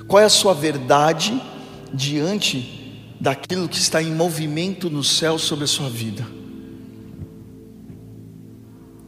Qual 0.09 0.19
é 0.19 0.25
a 0.25 0.31
sua 0.31 0.55
verdade 0.55 1.39
diante 1.93 3.05
daquilo 3.21 3.69
que 3.69 3.77
está 3.77 4.03
em 4.03 4.15
movimento 4.15 4.89
no 4.89 5.05
céu 5.05 5.39
sobre 5.39 5.65
a 5.65 5.69
sua 5.69 5.91
vida? 5.91 6.27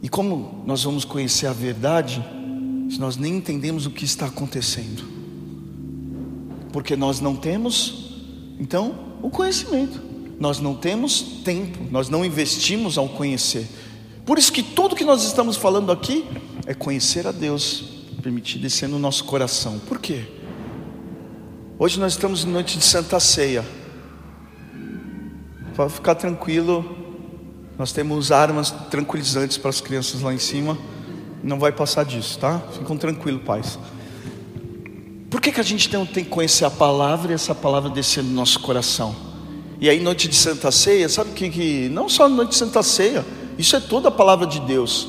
E 0.03 0.07
como 0.07 0.63
nós 0.67 0.83
vamos 0.83 1.03
conhecer 1.03 1.47
a 1.47 1.53
verdade 1.53 2.23
se 2.91 2.99
nós 2.99 3.17
nem 3.17 3.37
entendemos 3.37 3.87
o 3.87 3.89
que 3.89 4.05
está 4.05 4.27
acontecendo? 4.27 5.03
Porque 6.71 6.95
nós 6.95 7.19
não 7.19 7.35
temos, 7.35 8.21
então, 8.59 9.17
o 9.23 9.31
conhecimento 9.31 10.04
nós 10.39 10.59
não 10.59 10.75
temos 10.75 11.21
tempo, 11.43 11.79
nós 11.89 12.09
não 12.09 12.25
investimos 12.25 12.97
ao 12.97 13.07
conhecer. 13.07 13.67
Por 14.25 14.37
isso 14.37 14.51
que 14.51 14.63
tudo 14.63 14.95
que 14.95 15.05
nós 15.05 15.23
estamos 15.23 15.55
falando 15.55 15.91
aqui 15.91 16.25
é 16.65 16.73
conhecer 16.73 17.27
a 17.27 17.31
Deus, 17.31 17.83
permitir 18.21 18.59
descer 18.59 18.89
no 18.89 18.99
nosso 18.99 19.23
coração. 19.23 19.79
Por 19.79 19.99
quê? 19.99 20.25
Hoje 21.77 21.99
nós 21.99 22.13
estamos 22.13 22.43
em 22.43 22.49
noite 22.49 22.77
de 22.77 22.83
Santa 22.83 23.19
Ceia. 23.19 23.65
Para 25.75 25.89
ficar 25.89 26.15
tranquilo, 26.15 26.83
nós 27.77 27.91
temos 27.91 28.31
armas 28.31 28.71
tranquilizantes 28.89 29.57
para 29.57 29.69
as 29.69 29.81
crianças 29.81 30.21
lá 30.21 30.33
em 30.33 30.39
cima. 30.39 30.77
Não 31.43 31.59
vai 31.59 31.71
passar 31.71 32.03
disso, 32.03 32.39
tá? 32.39 32.59
Ficam 32.73 32.97
tranquilos, 32.97 33.43
pais. 33.43 33.77
Por 35.29 35.39
que, 35.39 35.51
que 35.51 35.59
a 35.59 35.63
gente 35.63 35.89
tem 35.89 36.05
que 36.05 36.25
conhecer 36.25 36.65
a 36.65 36.71
palavra 36.71 37.31
e 37.31 37.35
essa 37.35 37.53
palavra 37.53 37.89
descer 37.89 38.23
no 38.23 38.31
nosso 38.31 38.59
coração? 38.61 39.34
E 39.79 39.89
aí, 39.89 39.99
noite 39.99 40.27
de 40.27 40.35
Santa 40.35 40.71
Ceia, 40.71 41.09
sabe 41.09 41.31
que, 41.31 41.49
que 41.49 41.89
não 41.89 42.07
só 42.07 42.29
noite 42.29 42.51
de 42.51 42.55
Santa 42.55 42.81
Ceia, 42.81 43.25
isso 43.57 43.75
é 43.75 43.79
toda 43.79 44.07
a 44.07 44.11
palavra 44.11 44.47
de 44.47 44.59
Deus. 44.61 45.07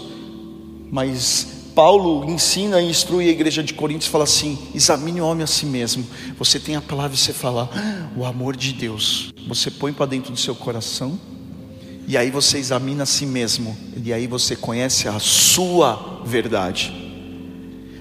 Mas 0.91 1.57
Paulo 1.75 2.25
ensina 2.25 2.81
e 2.81 2.89
instrui 2.89 3.29
a 3.29 3.31
igreja 3.31 3.63
de 3.63 3.75
Coríntios, 3.75 4.11
fala 4.11 4.25
assim: 4.25 4.59
examine 4.75 5.21
o 5.21 5.27
homem 5.27 5.45
a 5.45 5.47
si 5.47 5.67
mesmo. 5.67 6.07
Você 6.39 6.59
tem 6.59 6.75
a 6.75 6.81
palavra 6.81 7.15
e 7.15 7.19
você 7.19 7.33
fala, 7.33 7.69
ah, 7.73 8.09
o 8.17 8.25
amor 8.25 8.57
de 8.57 8.73
Deus. 8.73 9.33
Você 9.47 9.71
põe 9.71 9.93
para 9.93 10.07
dentro 10.07 10.33
do 10.33 10.39
seu 10.39 10.55
coração, 10.55 11.19
e 12.09 12.17
aí 12.17 12.31
você 12.31 12.59
examina 12.59 13.03
a 13.05 13.07
si 13.07 13.27
mesmo, 13.27 13.77
e 14.03 14.13
aí 14.13 14.27
você 14.27 14.57
conhece 14.57 15.07
a 15.07 15.19
sua 15.19 16.23
verdade. 16.25 16.93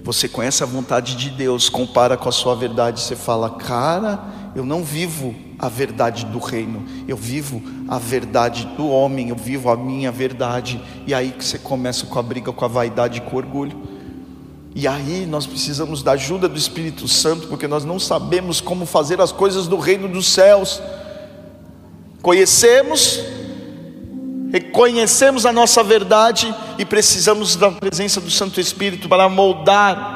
Você 0.04 0.28
conhece 0.28 0.64
a 0.64 0.68
vontade 0.68 1.16
de 1.16 1.30
Deus, 1.32 1.68
compara 1.68 2.16
com 2.16 2.30
a 2.30 2.32
sua 2.32 2.56
verdade, 2.56 3.02
você 3.02 3.16
fala, 3.16 3.50
cara, 3.50 4.52
eu 4.56 4.64
não 4.64 4.84
vivo 4.84 5.36
a 5.58 5.70
verdade 5.70 6.26
do 6.26 6.40
reino, 6.40 6.86
eu 7.08 7.16
vivo 7.16 7.62
a 7.88 7.98
verdade 7.98 8.66
do 8.78 8.88
homem, 8.90 9.30
eu 9.30 9.36
vivo 9.36 9.70
a 9.70 9.78
minha 9.78 10.12
verdade. 10.12 10.82
E 11.08 11.14
aí 11.14 11.32
que 11.32 11.44
você 11.44 11.58
começa 11.58 12.06
com 12.06 12.20
a 12.20 12.24
briga 12.24 12.52
com 12.52 12.66
a 12.66 12.68
vaidade 12.68 13.22
com 13.22 13.36
o 13.36 13.40
orgulho. 13.40 13.96
E 14.74 14.88
aí 14.88 15.26
nós 15.26 15.46
precisamos 15.46 16.04
da 16.04 16.12
ajuda 16.12 16.50
do 16.50 16.58
Espírito 16.58 17.08
Santo, 17.08 17.48
porque 17.48 17.68
nós 17.68 17.86
não 17.86 17.98
sabemos 17.98 18.60
como 18.60 18.86
fazer 18.86 19.22
as 19.22 19.32
coisas 19.32 19.68
do 19.68 19.78
reino 19.78 20.08
dos 20.10 20.28
céus. 20.28 20.82
Conhecemos, 22.22 23.22
reconhecemos 24.52 25.46
a 25.46 25.54
nossa 25.54 25.82
verdade 25.82 26.54
e 26.78 26.84
precisamos 26.84 27.56
da 27.56 27.72
presença 27.72 28.20
do 28.20 28.30
Santo 28.30 28.60
Espírito 28.60 29.08
para 29.08 29.30
moldar 29.30 30.15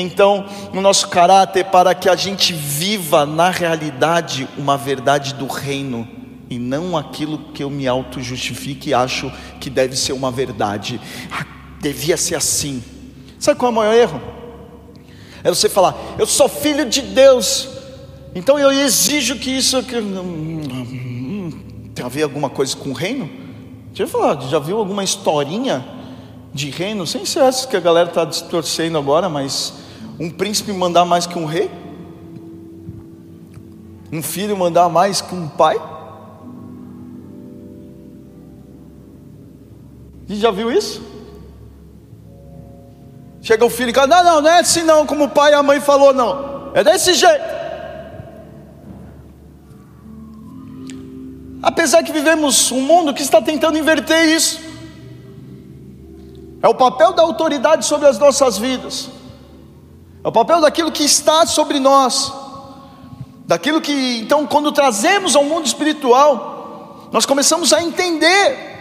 então 0.00 0.44
no 0.72 0.80
nosso 0.80 1.08
caráter 1.08 1.64
para 1.66 1.94
que 1.94 2.08
a 2.08 2.16
gente 2.16 2.52
viva 2.52 3.24
na 3.24 3.50
realidade 3.50 4.48
uma 4.58 4.76
verdade 4.76 5.34
do 5.34 5.46
reino 5.46 6.08
e 6.50 6.58
não 6.58 6.96
aquilo 6.96 7.38
que 7.52 7.62
eu 7.62 7.70
me 7.70 7.86
auto 7.86 8.20
justifique 8.20 8.90
e 8.90 8.94
acho 8.94 9.32
que 9.60 9.70
deve 9.70 9.96
ser 9.96 10.12
uma 10.12 10.30
verdade. 10.30 11.00
Ah, 11.30 11.46
devia 11.80 12.16
ser 12.16 12.34
assim. 12.34 12.82
Sabe 13.38 13.58
qual 13.58 13.70
é 13.70 13.72
o 13.72 13.76
maior 13.76 13.94
erro? 13.94 14.20
É 15.42 15.48
você 15.48 15.68
falar, 15.68 15.94
eu 16.18 16.26
sou 16.26 16.48
filho 16.48 16.88
de 16.88 17.02
Deus, 17.02 17.68
então 18.34 18.58
eu 18.58 18.72
exijo 18.72 19.36
que 19.38 19.50
isso 19.50 19.82
que, 19.82 19.96
tem 21.94 22.04
a 22.04 22.08
ver 22.08 22.22
alguma 22.22 22.48
coisa 22.48 22.74
com 22.74 22.90
o 22.90 22.94
reino? 22.94 23.28
Deixa 23.88 24.04
eu 24.04 24.08
falar, 24.08 24.40
já 24.48 24.58
viu 24.58 24.78
alguma 24.78 25.04
historinha 25.04 25.84
de 26.52 26.70
reino? 26.70 27.06
Sem 27.06 27.26
ser 27.26 27.40
essa 27.40 27.68
que 27.68 27.76
a 27.76 27.80
galera 27.80 28.08
está 28.08 28.24
distorcendo 28.24 28.96
agora, 28.96 29.28
mas 29.28 29.83
um 30.18 30.30
príncipe 30.30 30.72
mandar 30.72 31.04
mais 31.04 31.26
que 31.26 31.38
um 31.38 31.44
rei? 31.44 31.70
Um 34.12 34.22
filho 34.22 34.56
mandar 34.56 34.88
mais 34.88 35.20
que 35.20 35.34
um 35.34 35.48
pai? 35.48 35.80
Você 40.26 40.36
já 40.36 40.50
viu 40.50 40.70
isso? 40.70 41.02
Chega 43.42 43.64
o 43.64 43.70
filho 43.70 43.90
e 43.90 43.94
fala: 43.94 44.06
Não, 44.06 44.24
não, 44.24 44.40
não 44.42 44.50
é 44.50 44.60
assim 44.60 44.82
não, 44.82 45.04
como 45.04 45.24
o 45.24 45.28
pai 45.28 45.52
e 45.52 45.54
a 45.54 45.62
mãe 45.62 45.80
falou, 45.80 46.14
não. 46.14 46.70
É 46.74 46.82
desse 46.82 47.12
jeito. 47.14 47.54
Apesar 51.62 52.02
que 52.02 52.12
vivemos 52.12 52.70
um 52.72 52.80
mundo 52.80 53.12
que 53.14 53.22
está 53.22 53.40
tentando 53.40 53.78
inverter 53.78 54.28
isso. 54.28 54.60
É 56.62 56.68
o 56.68 56.74
papel 56.74 57.12
da 57.12 57.22
autoridade 57.22 57.84
sobre 57.84 58.08
as 58.08 58.18
nossas 58.18 58.56
vidas. 58.56 59.10
É 60.24 60.28
o 60.28 60.32
papel 60.32 60.62
daquilo 60.62 60.90
que 60.90 61.04
está 61.04 61.44
sobre 61.44 61.78
nós. 61.78 62.32
Daquilo 63.46 63.78
que, 63.78 64.20
então, 64.22 64.46
quando 64.46 64.72
trazemos 64.72 65.36
ao 65.36 65.44
mundo 65.44 65.66
espiritual, 65.66 67.10
nós 67.12 67.26
começamos 67.26 67.74
a 67.74 67.82
entender 67.82 68.72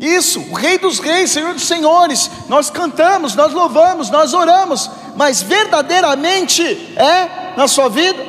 isso, 0.00 0.40
o 0.40 0.54
Rei 0.54 0.78
dos 0.78 0.98
Reis, 0.98 1.30
Senhor 1.30 1.52
dos 1.52 1.64
Senhores. 1.64 2.30
Nós 2.48 2.70
cantamos, 2.70 3.34
nós 3.34 3.52
louvamos, 3.52 4.08
nós 4.08 4.32
oramos, 4.32 4.90
mas 5.14 5.42
verdadeiramente 5.42 6.62
é 6.96 7.52
na 7.54 7.68
sua 7.68 7.90
vida? 7.90 8.24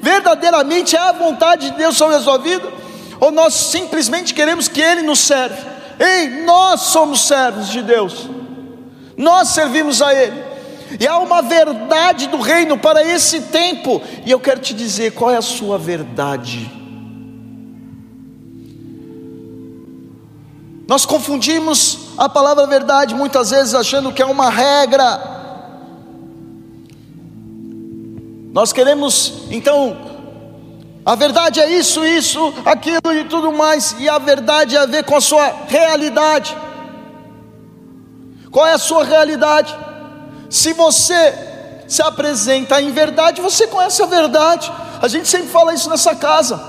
Verdadeiramente 0.00 0.96
é 0.96 0.98
a 0.98 1.12
vontade 1.12 1.70
de 1.70 1.76
Deus 1.76 1.98
sobre 1.98 2.16
a 2.16 2.20
sua 2.20 2.38
vida? 2.38 2.66
Ou 3.20 3.30
nós 3.30 3.52
simplesmente 3.52 4.32
queremos 4.32 4.66
que 4.66 4.80
Ele 4.80 5.02
nos 5.02 5.18
serve? 5.18 5.62
Ei, 5.98 6.42
nós 6.44 6.80
somos 6.80 7.26
servos 7.26 7.68
de 7.68 7.82
Deus, 7.82 8.26
nós 9.18 9.48
servimos 9.48 10.00
a 10.00 10.14
Ele. 10.14 10.49
E 10.98 11.06
há 11.06 11.18
uma 11.18 11.42
verdade 11.42 12.26
do 12.26 12.38
reino 12.40 12.78
para 12.78 13.04
esse 13.04 13.42
tempo. 13.42 14.02
E 14.24 14.30
eu 14.30 14.40
quero 14.40 14.60
te 14.60 14.74
dizer 14.74 15.12
qual 15.12 15.30
é 15.30 15.36
a 15.36 15.42
sua 15.42 15.78
verdade. 15.78 16.70
Nós 20.88 21.06
confundimos 21.06 22.08
a 22.18 22.28
palavra 22.28 22.66
verdade 22.66 23.14
muitas 23.14 23.50
vezes 23.50 23.74
achando 23.74 24.12
que 24.12 24.20
é 24.20 24.26
uma 24.26 24.50
regra. 24.50 25.38
Nós 28.52 28.72
queremos, 28.72 29.44
então, 29.52 29.96
a 31.06 31.14
verdade 31.14 31.60
é 31.60 31.70
isso, 31.70 32.04
isso, 32.04 32.52
aquilo 32.64 33.12
e 33.14 33.24
tudo 33.24 33.52
mais, 33.52 33.94
e 34.00 34.08
a 34.08 34.18
verdade 34.18 34.74
é 34.74 34.80
a 34.80 34.86
ver 34.86 35.04
com 35.04 35.14
a 35.14 35.20
sua 35.20 35.46
realidade. 35.68 36.56
Qual 38.50 38.66
é 38.66 38.72
a 38.72 38.78
sua 38.78 39.04
realidade? 39.04 39.72
Se 40.50 40.72
você 40.72 41.32
se 41.86 42.02
apresenta 42.02 42.82
em 42.82 42.90
verdade, 42.90 43.40
você 43.40 43.68
conhece 43.68 44.02
a 44.02 44.06
verdade. 44.06 44.70
A 45.00 45.06
gente 45.06 45.28
sempre 45.28 45.48
fala 45.48 45.72
isso 45.72 45.88
nessa 45.88 46.14
casa. 46.14 46.60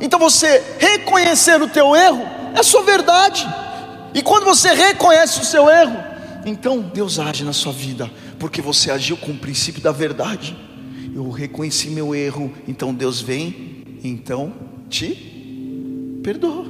Então 0.00 0.18
você 0.18 0.62
reconhecer 0.78 1.60
o 1.60 1.68
teu 1.68 1.94
erro 1.94 2.26
é 2.54 2.62
sua 2.62 2.82
verdade. 2.82 3.46
E 4.14 4.22
quando 4.22 4.44
você 4.44 4.72
reconhece 4.72 5.40
o 5.40 5.44
seu 5.44 5.68
erro, 5.68 6.02
então 6.46 6.80
Deus 6.80 7.18
age 7.18 7.44
na 7.44 7.52
sua 7.52 7.72
vida, 7.72 8.10
porque 8.38 8.62
você 8.62 8.90
agiu 8.90 9.16
com 9.16 9.32
o 9.32 9.38
princípio 9.38 9.82
da 9.82 9.92
verdade. 9.92 10.56
Eu 11.14 11.30
reconheci 11.30 11.90
meu 11.90 12.14
erro, 12.14 12.52
então 12.66 12.94
Deus 12.94 13.20
vem, 13.20 13.84
então 14.02 14.52
te 14.88 16.20
perdoa. 16.22 16.66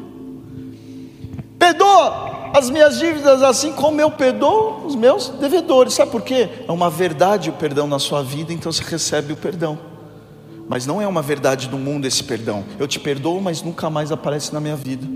Perdoa 1.58 2.50
as 2.54 2.70
minhas 2.70 2.98
dívidas, 2.98 3.42
assim 3.42 3.72
como 3.72 4.00
eu 4.00 4.10
perdoo 4.10 4.86
os 4.86 4.94
meus 4.94 5.28
devedores. 5.28 5.94
Sabe 5.94 6.10
por 6.10 6.22
quê? 6.22 6.48
É 6.66 6.72
uma 6.72 6.88
verdade 6.88 7.50
o 7.50 7.52
perdão 7.54 7.86
na 7.86 7.98
sua 7.98 8.22
vida, 8.22 8.52
então 8.52 8.70
você 8.70 8.82
recebe 8.82 9.32
o 9.32 9.36
perdão. 9.36 9.78
Mas 10.68 10.86
não 10.86 11.00
é 11.00 11.06
uma 11.06 11.22
verdade 11.22 11.68
do 11.68 11.78
mundo 11.78 12.06
esse 12.06 12.24
perdão. 12.24 12.64
Eu 12.78 12.88
te 12.88 12.98
perdoo, 12.98 13.40
mas 13.40 13.62
nunca 13.62 13.88
mais 13.88 14.10
aparece 14.10 14.52
na 14.52 14.60
minha 14.60 14.76
vida. 14.76 15.06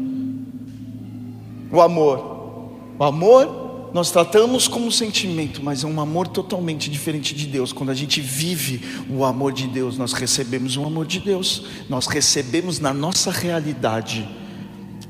O 1.73 1.80
amor. 1.80 2.68
O 2.99 3.04
amor 3.04 3.61
nós 3.92 4.11
tratamos 4.11 4.68
como 4.68 4.90
sentimento, 4.92 5.62
mas 5.62 5.82
é 5.82 5.87
um 5.87 6.00
amor 6.00 6.28
totalmente 6.28 6.88
diferente 6.88 7.35
de 7.35 7.47
Deus. 7.47 7.73
Quando 7.73 7.90
a 7.90 7.94
gente 7.94 8.20
vive 8.20 8.80
o 9.11 9.25
amor 9.25 9.52
de 9.52 9.66
Deus, 9.66 9.99
nós 9.99 10.12
recebemos 10.12 10.76
o 10.76 10.85
amor 10.85 11.06
de 11.06 11.18
Deus, 11.18 11.64
nós 11.88 12.06
recebemos 12.06 12.78
na 12.78 12.94
nossa 12.94 13.30
realidade 13.30 14.28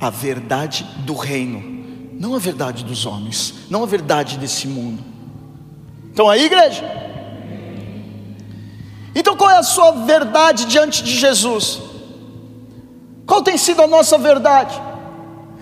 a 0.01 0.09
verdade 0.09 0.85
do 1.05 1.15
reino, 1.15 1.63
não 2.19 2.35
a 2.35 2.39
verdade 2.39 2.85
dos 2.85 3.05
homens, 3.05 3.55
não 3.69 3.83
a 3.83 3.87
verdade 3.87 4.39
desse 4.39 4.67
mundo. 4.67 5.05
Então 6.11 6.29
aí, 6.29 6.47
igreja? 6.47 6.83
Então 9.15 9.37
qual 9.37 9.51
é 9.51 9.59
a 9.59 9.63
sua 9.63 9.93
verdade 9.93 10.65
diante 10.65 11.05
de 11.05 11.17
Jesus? 11.17 11.81
Qual 13.27 13.43
tem 13.43 13.59
sido 13.59 13.83
a 13.83 13.87
nossa 13.87 14.17
verdade? 14.17 14.81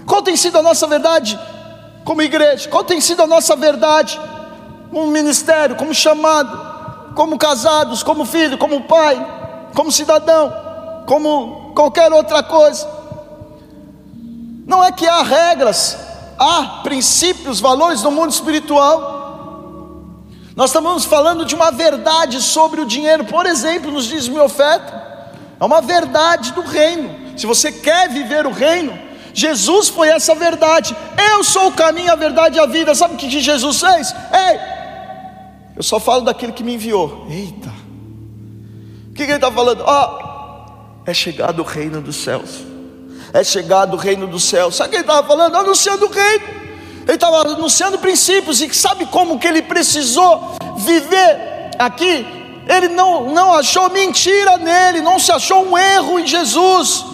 Qual 0.07 0.23
tem 0.23 0.37
sido 0.37 0.59
a 0.59 0.63
nossa 0.63 0.87
verdade 0.87 1.39
como 2.05 2.23
igreja? 2.23 2.69
Qual 2.69 2.85
tem 2.85 3.01
sido 3.01 3.23
a 3.23 3.27
nossa 3.27 3.57
verdade 3.57 4.19
como 4.91 5.11
ministério, 5.11 5.77
como 5.77 5.93
chamado, 5.93 7.15
como 7.15 7.37
casados, 7.37 8.03
como 8.03 8.25
filho, 8.25 8.57
como 8.57 8.85
pai, 8.85 9.69
como 9.75 9.93
cidadão, 9.93 10.53
como 11.07 11.73
qualquer 11.75 12.13
outra 12.13 12.43
coisa? 12.43 12.98
Não 14.69 14.85
é 14.85 14.93
que 14.93 15.07
há 15.07 15.23
regras, 15.23 15.97
há 16.39 16.81
princípios, 16.83 17.59
valores 17.59 18.03
no 18.03 18.11
mundo 18.11 18.31
espiritual. 18.31 19.17
Nós 20.55 20.69
estamos 20.69 21.07
falando 21.07 21.47
de 21.47 21.55
uma 21.55 21.71
verdade 21.71 22.43
sobre 22.43 22.83
o 22.83 22.85
dinheiro, 22.85 23.25
por 23.25 23.47
exemplo, 23.47 23.91
nos 23.91 24.05
diz 24.05 24.29
minha 24.29 24.45
oferta, 24.45 25.33
é 25.59 25.65
uma 25.65 25.81
verdade 25.81 26.53
do 26.53 26.61
reino. 26.61 27.39
Se 27.39 27.47
você 27.47 27.73
quer 27.73 28.11
viver 28.11 28.45
o 28.45 28.53
reino, 28.53 28.93
Jesus 29.33 29.89
foi 29.89 30.09
essa 30.09 30.35
verdade. 30.35 30.95
Eu 31.33 31.43
sou 31.43 31.69
o 31.69 31.73
caminho, 31.73 32.13
a 32.13 32.17
verdade 32.17 32.59
e 32.59 32.61
a 32.61 32.67
vida. 32.67 32.95
Sabe 32.95 33.15
o 33.15 33.17
que 33.17 33.41
Jesus 33.41 33.81
fez? 33.81 34.13
Ei, 34.13 34.61
eu 35.77 35.83
só 35.83 35.99
falo 35.99 36.23
daquele 36.23 36.53
que 36.53 36.63
me 36.63 36.75
enviou. 36.75 37.27
Eita, 37.31 37.73
o 39.11 39.15
que, 39.15 39.25
que 39.25 39.31
ele 39.31 39.35
está 39.35 39.51
falando? 39.51 39.83
Ó, 39.87 40.19
oh, 40.19 41.11
é 41.11 41.15
chegado 41.15 41.61
o 41.61 41.65
reino 41.65 42.03
dos 42.03 42.17
céus. 42.17 42.68
É 43.33 43.45
chegado 43.45 43.95
o 43.95 43.97
reino 43.97 44.27
dos 44.27 44.45
céus. 44.45 44.77
Sabe 44.77 44.89
o 44.89 44.91
que 44.91 44.97
ele 44.97 45.03
estava 45.03 45.27
falando? 45.27 45.57
Anunciando 45.57 46.07
o 46.07 46.11
reino. 46.11 46.45
Ele 47.07 47.15
estava 47.15 47.41
anunciando 47.41 47.99
princípios. 47.99 48.61
E 48.61 48.73
sabe 48.75 49.07
como 49.07 49.39
que 49.39 49.47
ele 49.47 49.63
precisou 49.63 50.57
viver 50.77 51.71
aqui? 51.79 52.27
Ele 52.69 52.89
não, 52.89 53.33
não 53.33 53.55
achou 53.55 53.89
mentira 53.89 54.59
nele, 54.59 55.01
não 55.01 55.19
se 55.19 55.33
achou 55.33 55.67
um 55.67 55.77
erro 55.77 56.19
em 56.19 56.27
Jesus. 56.27 57.05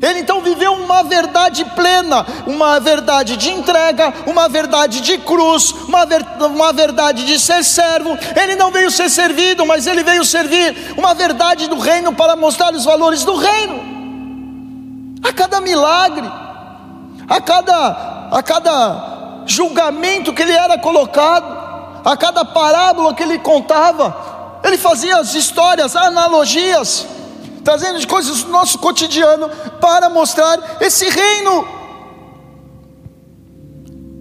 Ele 0.00 0.20
então 0.20 0.40
viveu 0.40 0.72
uma 0.74 1.02
verdade 1.02 1.64
plena, 1.74 2.26
uma 2.46 2.78
verdade 2.78 3.36
de 3.36 3.50
entrega, 3.50 4.12
uma 4.26 4.48
verdade 4.48 5.00
de 5.00 5.18
cruz, 5.18 5.72
uma, 5.88 6.04
ver, 6.04 6.24
uma 6.38 6.72
verdade 6.72 7.24
de 7.24 7.38
ser 7.38 7.64
servo. 7.64 8.16
Ele 8.34 8.56
não 8.56 8.70
veio 8.70 8.90
ser 8.90 9.08
servido, 9.08 9.64
mas 9.64 9.86
ele 9.86 10.02
veio 10.02 10.24
servir, 10.24 10.94
uma 10.96 11.14
verdade 11.14 11.68
do 11.68 11.78
reino 11.78 12.14
para 12.14 12.36
mostrar 12.36 12.74
os 12.74 12.84
valores 12.84 13.24
do 13.24 13.36
reino. 13.36 13.95
A 15.26 15.32
cada 15.32 15.60
milagre, 15.60 16.30
a 17.28 17.40
cada, 17.40 18.28
a 18.30 18.42
cada 18.42 19.42
julgamento 19.46 20.32
que 20.32 20.42
ele 20.42 20.52
era 20.52 20.78
colocado, 20.78 22.00
a 22.04 22.16
cada 22.16 22.44
parábola 22.44 23.14
que 23.14 23.22
ele 23.22 23.38
contava, 23.38 24.60
ele 24.62 24.78
fazia 24.78 25.18
as 25.18 25.34
histórias, 25.34 25.96
analogias 25.96 27.06
trazendo 27.66 28.06
coisas 28.06 28.44
do 28.44 28.52
nosso 28.52 28.78
cotidiano 28.78 29.50
para 29.80 30.08
mostrar 30.08 30.56
esse 30.80 31.08
reino. 31.08 31.66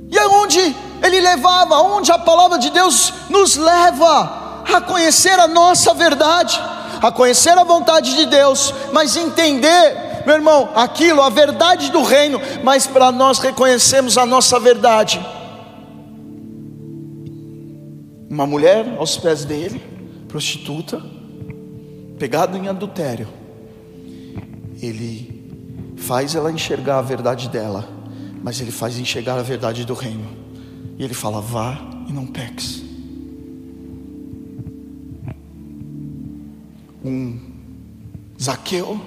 E 0.09 0.17
aonde 0.17 0.75
ele 1.03 1.21
levava, 1.21 1.75
aonde 1.75 2.11
a 2.11 2.17
palavra 2.17 2.57
de 2.57 2.71
Deus 2.71 3.13
nos 3.29 3.55
leva 3.55 4.63
a 4.73 4.81
conhecer 4.81 5.39
a 5.39 5.47
nossa 5.47 5.93
verdade, 5.93 6.59
a 6.99 7.11
conhecer 7.11 7.55
a 7.55 7.63
vontade 7.63 8.15
de 8.15 8.25
Deus, 8.25 8.73
mas 8.91 9.15
entender, 9.15 10.14
meu 10.25 10.35
irmão, 10.35 10.69
aquilo, 10.75 11.21
a 11.21 11.29
verdade 11.29 11.91
do 11.91 12.01
reino, 12.01 12.39
mas 12.63 12.87
para 12.87 13.11
nós 13.11 13.39
reconhecermos 13.39 14.17
a 14.17 14.25
nossa 14.25 14.59
verdade. 14.59 15.23
Uma 18.29 18.45
mulher 18.45 18.95
aos 18.97 19.17
pés 19.17 19.45
dele, 19.45 19.81
prostituta, 20.27 21.01
pegado 22.17 22.57
em 22.57 22.67
adultério, 22.67 23.27
ele 24.81 25.35
faz 25.95 26.35
ela 26.35 26.51
enxergar 26.51 26.99
a 26.99 27.01
verdade 27.01 27.49
dela, 27.49 27.87
mas 28.43 28.59
ele 28.59 28.71
faz 28.71 28.97
enxergar 28.99 29.39
a 29.39 29.43
verdade 29.43 29.85
do 29.85 29.93
reino. 29.93 30.27
E 30.97 31.03
ele 31.03 31.13
fala: 31.13 31.41
vá 31.41 31.79
e 32.07 32.13
não 32.13 32.25
peques. 32.25 32.83
Um 37.03 37.39
Zaqueu, 38.41 38.99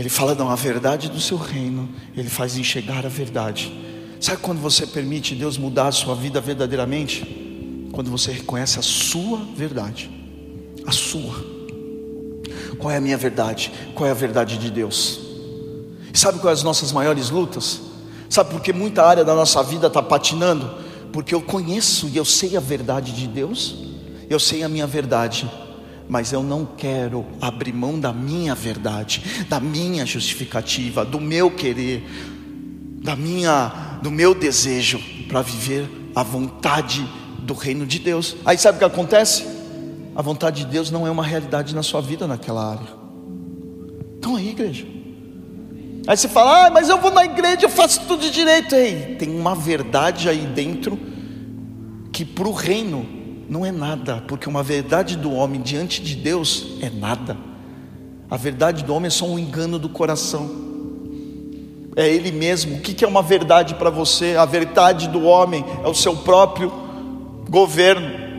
ele 0.00 0.08
fala: 0.08 0.34
não, 0.34 0.50
a 0.50 0.56
verdade 0.56 1.08
do 1.08 1.20
seu 1.20 1.36
reino, 1.36 1.88
ele 2.16 2.28
faz 2.28 2.56
enxergar 2.56 3.06
a 3.06 3.08
verdade. 3.08 3.72
Sabe 4.20 4.38
quando 4.38 4.60
você 4.60 4.86
permite 4.86 5.34
Deus 5.34 5.56
mudar 5.56 5.88
a 5.88 5.92
sua 5.92 6.14
vida 6.14 6.40
verdadeiramente? 6.40 7.88
Quando 7.92 8.10
você 8.10 8.32
reconhece 8.32 8.78
a 8.78 8.82
sua 8.82 9.38
verdade 9.56 10.20
a 10.86 10.92
sua. 10.92 11.34
Qual 12.78 12.90
é 12.90 12.96
a 12.96 13.00
minha 13.00 13.16
verdade? 13.16 13.72
Qual 13.94 14.06
é 14.06 14.10
a 14.10 14.14
verdade 14.14 14.58
de 14.58 14.70
Deus? 14.70 15.20
E 16.12 16.18
sabe 16.18 16.38
quais 16.38 16.58
as 16.58 16.64
nossas 16.64 16.92
maiores 16.92 17.30
lutas? 17.30 17.80
Sabe 18.28 18.50
por 18.50 18.60
que 18.60 18.72
muita 18.72 19.04
área 19.04 19.24
da 19.24 19.34
nossa 19.34 19.62
vida 19.62 19.86
está 19.86 20.02
patinando? 20.02 20.70
Porque 21.12 21.34
eu 21.34 21.40
conheço 21.40 22.08
e 22.08 22.16
eu 22.16 22.24
sei 22.24 22.56
a 22.56 22.60
verdade 22.60 23.12
de 23.12 23.26
Deus, 23.26 23.74
eu 24.28 24.38
sei 24.38 24.62
a 24.62 24.68
minha 24.68 24.86
verdade, 24.86 25.50
mas 26.10 26.32
eu 26.32 26.42
não 26.42 26.66
quero 26.66 27.24
abrir 27.40 27.72
mão 27.72 27.98
da 27.98 28.12
minha 28.12 28.54
verdade, 28.54 29.46
da 29.48 29.58
minha 29.58 30.04
justificativa, 30.04 31.04
do 31.04 31.18
meu 31.18 31.50
querer, 31.50 32.04
da 33.02 33.16
minha, 33.16 33.98
do 34.02 34.10
meu 34.10 34.34
desejo 34.34 35.00
para 35.26 35.40
viver 35.40 35.88
a 36.14 36.22
vontade 36.22 37.08
do 37.38 37.54
reino 37.54 37.86
de 37.86 37.98
Deus. 37.98 38.36
Aí 38.44 38.58
sabe 38.58 38.76
o 38.76 38.78
que 38.80 38.84
acontece? 38.84 39.60
a 40.14 40.22
vontade 40.22 40.64
de 40.64 40.70
Deus 40.70 40.90
não 40.90 41.06
é 41.06 41.10
uma 41.10 41.24
realidade 41.24 41.74
na 41.74 41.82
sua 41.82 42.00
vida 42.00 42.26
naquela 42.26 42.72
área. 42.72 42.88
Então 44.18 44.36
aí, 44.36 44.50
igreja. 44.50 44.86
Aí 46.06 46.16
você 46.16 46.28
fala, 46.28 46.66
ah, 46.66 46.70
mas 46.70 46.88
eu 46.88 46.98
vou 46.98 47.10
na 47.10 47.24
igreja, 47.24 47.62
eu 47.62 47.68
faço 47.68 48.02
tudo 48.06 48.20
de 48.20 48.30
direito. 48.30 48.74
Ei, 48.74 49.16
tem 49.16 49.30
uma 49.30 49.54
verdade 49.54 50.28
aí 50.28 50.46
dentro 50.46 50.98
que 52.12 52.24
para 52.24 52.48
o 52.48 52.52
reino 52.52 53.06
não 53.50 53.66
é 53.66 53.70
nada, 53.70 54.24
porque 54.26 54.48
uma 54.48 54.62
verdade 54.62 55.14
do 55.16 55.30
homem 55.32 55.60
diante 55.60 56.00
de 56.00 56.14
Deus 56.14 56.78
é 56.80 56.88
nada. 56.88 57.36
A 58.30 58.36
verdade 58.38 58.82
do 58.82 58.94
homem 58.94 59.08
é 59.08 59.10
só 59.10 59.26
um 59.26 59.38
engano 59.38 59.78
do 59.78 59.90
coração. 59.90 60.48
É 61.96 62.08
ele 62.08 62.32
mesmo. 62.32 62.76
O 62.76 62.80
que 62.80 63.04
é 63.04 63.08
uma 63.08 63.22
verdade 63.22 63.74
para 63.74 63.90
você? 63.90 64.36
A 64.36 64.46
verdade 64.46 65.08
do 65.08 65.24
homem 65.24 65.62
é 65.84 65.88
o 65.88 65.94
seu 65.94 66.16
próprio 66.16 66.72
governo 67.50 68.30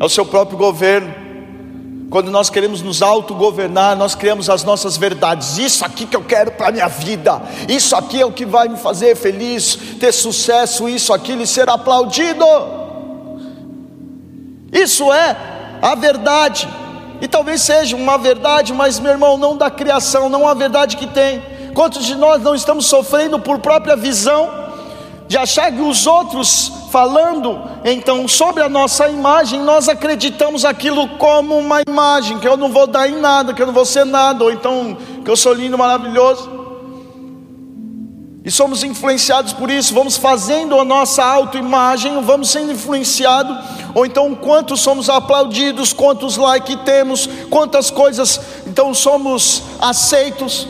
é 0.00 0.04
o 0.04 0.08
seu 0.08 0.24
próprio 0.24 0.56
governo. 0.56 1.14
Quando 2.08 2.30
nós 2.30 2.48
queremos 2.48 2.80
nos 2.80 3.02
autogovernar, 3.02 3.94
nós 3.94 4.14
criamos 4.14 4.48
as 4.48 4.64
nossas 4.64 4.96
verdades. 4.96 5.58
Isso 5.58 5.84
aqui 5.84 6.06
que 6.06 6.16
eu 6.16 6.24
quero 6.24 6.50
para 6.52 6.68
a 6.68 6.72
minha 6.72 6.88
vida, 6.88 7.40
isso 7.68 7.94
aqui 7.94 8.20
é 8.20 8.24
o 8.24 8.32
que 8.32 8.46
vai 8.46 8.66
me 8.66 8.78
fazer 8.78 9.14
feliz, 9.14 9.76
ter 10.00 10.10
sucesso, 10.10 10.88
isso, 10.88 11.12
aquilo 11.12 11.42
e 11.42 11.46
ser 11.46 11.68
aplaudido. 11.68 12.44
Isso 14.72 15.12
é 15.12 15.36
a 15.82 15.94
verdade, 15.94 16.68
e 17.20 17.28
talvez 17.28 17.62
seja 17.62 17.96
uma 17.96 18.16
verdade, 18.16 18.72
mas 18.72 18.98
meu 18.98 19.12
irmão, 19.12 19.36
não 19.36 19.56
da 19.56 19.70
criação, 19.70 20.28
não 20.28 20.46
a 20.48 20.54
verdade 20.54 20.96
que 20.96 21.06
tem. 21.06 21.42
Quantos 21.74 22.04
de 22.04 22.14
nós 22.14 22.42
não 22.42 22.54
estamos 22.54 22.86
sofrendo 22.86 23.38
por 23.38 23.58
própria 23.58 23.96
visão, 23.96 24.48
de 25.26 25.38
achar 25.38 25.70
que 25.70 25.80
os 25.80 26.06
outros 26.06 26.72
falando 26.90 27.62
então 27.84 28.26
sobre 28.26 28.64
a 28.64 28.68
nossa 28.68 29.08
imagem, 29.08 29.60
nós 29.60 29.88
acreditamos 29.88 30.64
aquilo 30.64 31.08
como 31.10 31.56
uma 31.56 31.82
imagem, 31.86 32.38
que 32.38 32.48
eu 32.48 32.56
não 32.56 32.68
vou 32.68 32.86
dar 32.86 33.08
em 33.08 33.20
nada, 33.20 33.54
que 33.54 33.62
eu 33.62 33.66
não 33.66 33.72
vou 33.72 33.84
ser 33.84 34.04
nada, 34.04 34.42
ou 34.42 34.50
então 34.50 34.96
que 35.24 35.30
eu 35.30 35.36
sou 35.36 35.52
lindo, 35.52 35.78
maravilhoso. 35.78 36.59
E 38.50 38.52
somos 38.52 38.82
influenciados 38.82 39.52
por 39.52 39.70
isso, 39.70 39.94
vamos 39.94 40.16
fazendo 40.16 40.76
a 40.80 40.84
nossa 40.84 41.22
autoimagem, 41.22 42.20
vamos 42.20 42.50
sendo 42.50 42.72
influenciados, 42.72 43.56
ou 43.94 44.04
então 44.04 44.34
quantos 44.34 44.80
somos 44.80 45.08
aplaudidos, 45.08 45.92
quantos 45.92 46.36
likes 46.36 46.74
temos, 46.84 47.28
quantas 47.48 47.92
coisas, 47.92 48.40
então 48.66 48.92
somos 48.92 49.62
aceitos. 49.80 50.66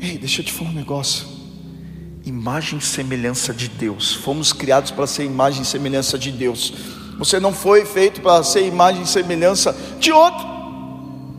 Ei, 0.00 0.18
deixa 0.18 0.40
eu 0.40 0.44
te 0.46 0.52
falar 0.52 0.70
um 0.70 0.72
negócio 0.72 1.28
imagem 2.24 2.80
e 2.80 2.82
semelhança 2.82 3.54
de 3.54 3.68
Deus. 3.68 4.12
Fomos 4.12 4.52
criados 4.52 4.90
para 4.90 5.06
ser 5.06 5.26
imagem 5.26 5.62
e 5.62 5.64
semelhança 5.64 6.18
de 6.18 6.32
Deus. 6.32 6.72
Você 7.20 7.38
não 7.38 7.52
foi 7.52 7.86
feito 7.86 8.20
para 8.20 8.42
ser 8.42 8.66
imagem 8.66 9.02
e 9.02 9.06
semelhança 9.06 9.76
de 10.00 10.10
outro, 10.10 10.44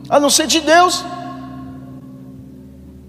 a 0.08 0.18
não 0.18 0.30
ser 0.30 0.46
de 0.46 0.62
Deus. 0.62 1.04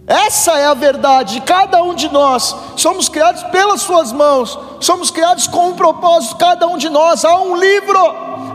Essa 0.10 0.58
é 0.58 0.66
a 0.66 0.74
verdade. 0.74 1.40
Cada 1.42 1.84
um 1.84 1.94
de 1.94 2.10
nós 2.12 2.56
somos 2.76 3.08
criados 3.08 3.44
pelas 3.44 3.84
Suas 3.84 4.12
mãos, 4.12 4.58
somos 4.80 5.12
criados 5.12 5.46
com 5.46 5.70
um 5.70 5.76
propósito. 5.76 6.36
Cada 6.36 6.66
um 6.66 6.78
de 6.78 6.90
nós 6.90 7.24
há 7.24 7.40
um 7.40 7.56
livro 7.56 8.00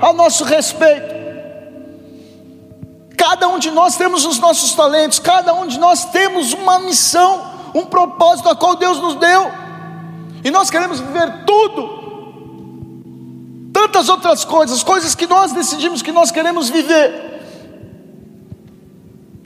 a 0.03 0.13
nosso 0.13 0.43
respeito. 0.43 1.15
Cada 3.17 3.47
um 3.47 3.61
de 3.61 3.71
nós 3.71 3.97
temos 3.97 4.27
os 4.27 4.41
nossos 4.41 4.73
talentos, 4.73 5.21
cada 5.21 5.55
um 5.55 5.67
de 5.67 5.79
nós 5.79 6.05
temos 6.07 6.53
uma 6.53 6.81
missão, 6.81 7.43
um 7.73 7.85
propósito 7.87 8.49
a 8.49 8.57
qual 8.57 8.75
Deus 8.75 8.99
nos 8.99 9.15
deu, 9.15 9.51
e 10.45 10.51
nós 10.51 10.69
queremos 10.69 11.01
viver 11.01 11.45
tudo, 11.47 12.03
tantas 13.73 14.09
outras 14.09 14.45
coisas, 14.45 14.83
coisas 14.83 15.15
que 15.15 15.27
nós 15.27 15.53
decidimos 15.53 16.03
que 16.03 16.13
nós 16.13 16.31
queremos 16.31 16.69
viver, 16.69 17.34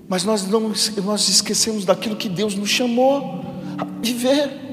mas 0.08 0.24
nós 0.24 0.46
não 0.46 0.72
nós 1.04 1.28
esquecemos 1.28 1.84
daquilo 1.84 2.16
que 2.16 2.28
Deus 2.28 2.54
nos 2.54 2.70
chamou 2.70 3.44
a 3.76 3.84
viver. 4.00 4.66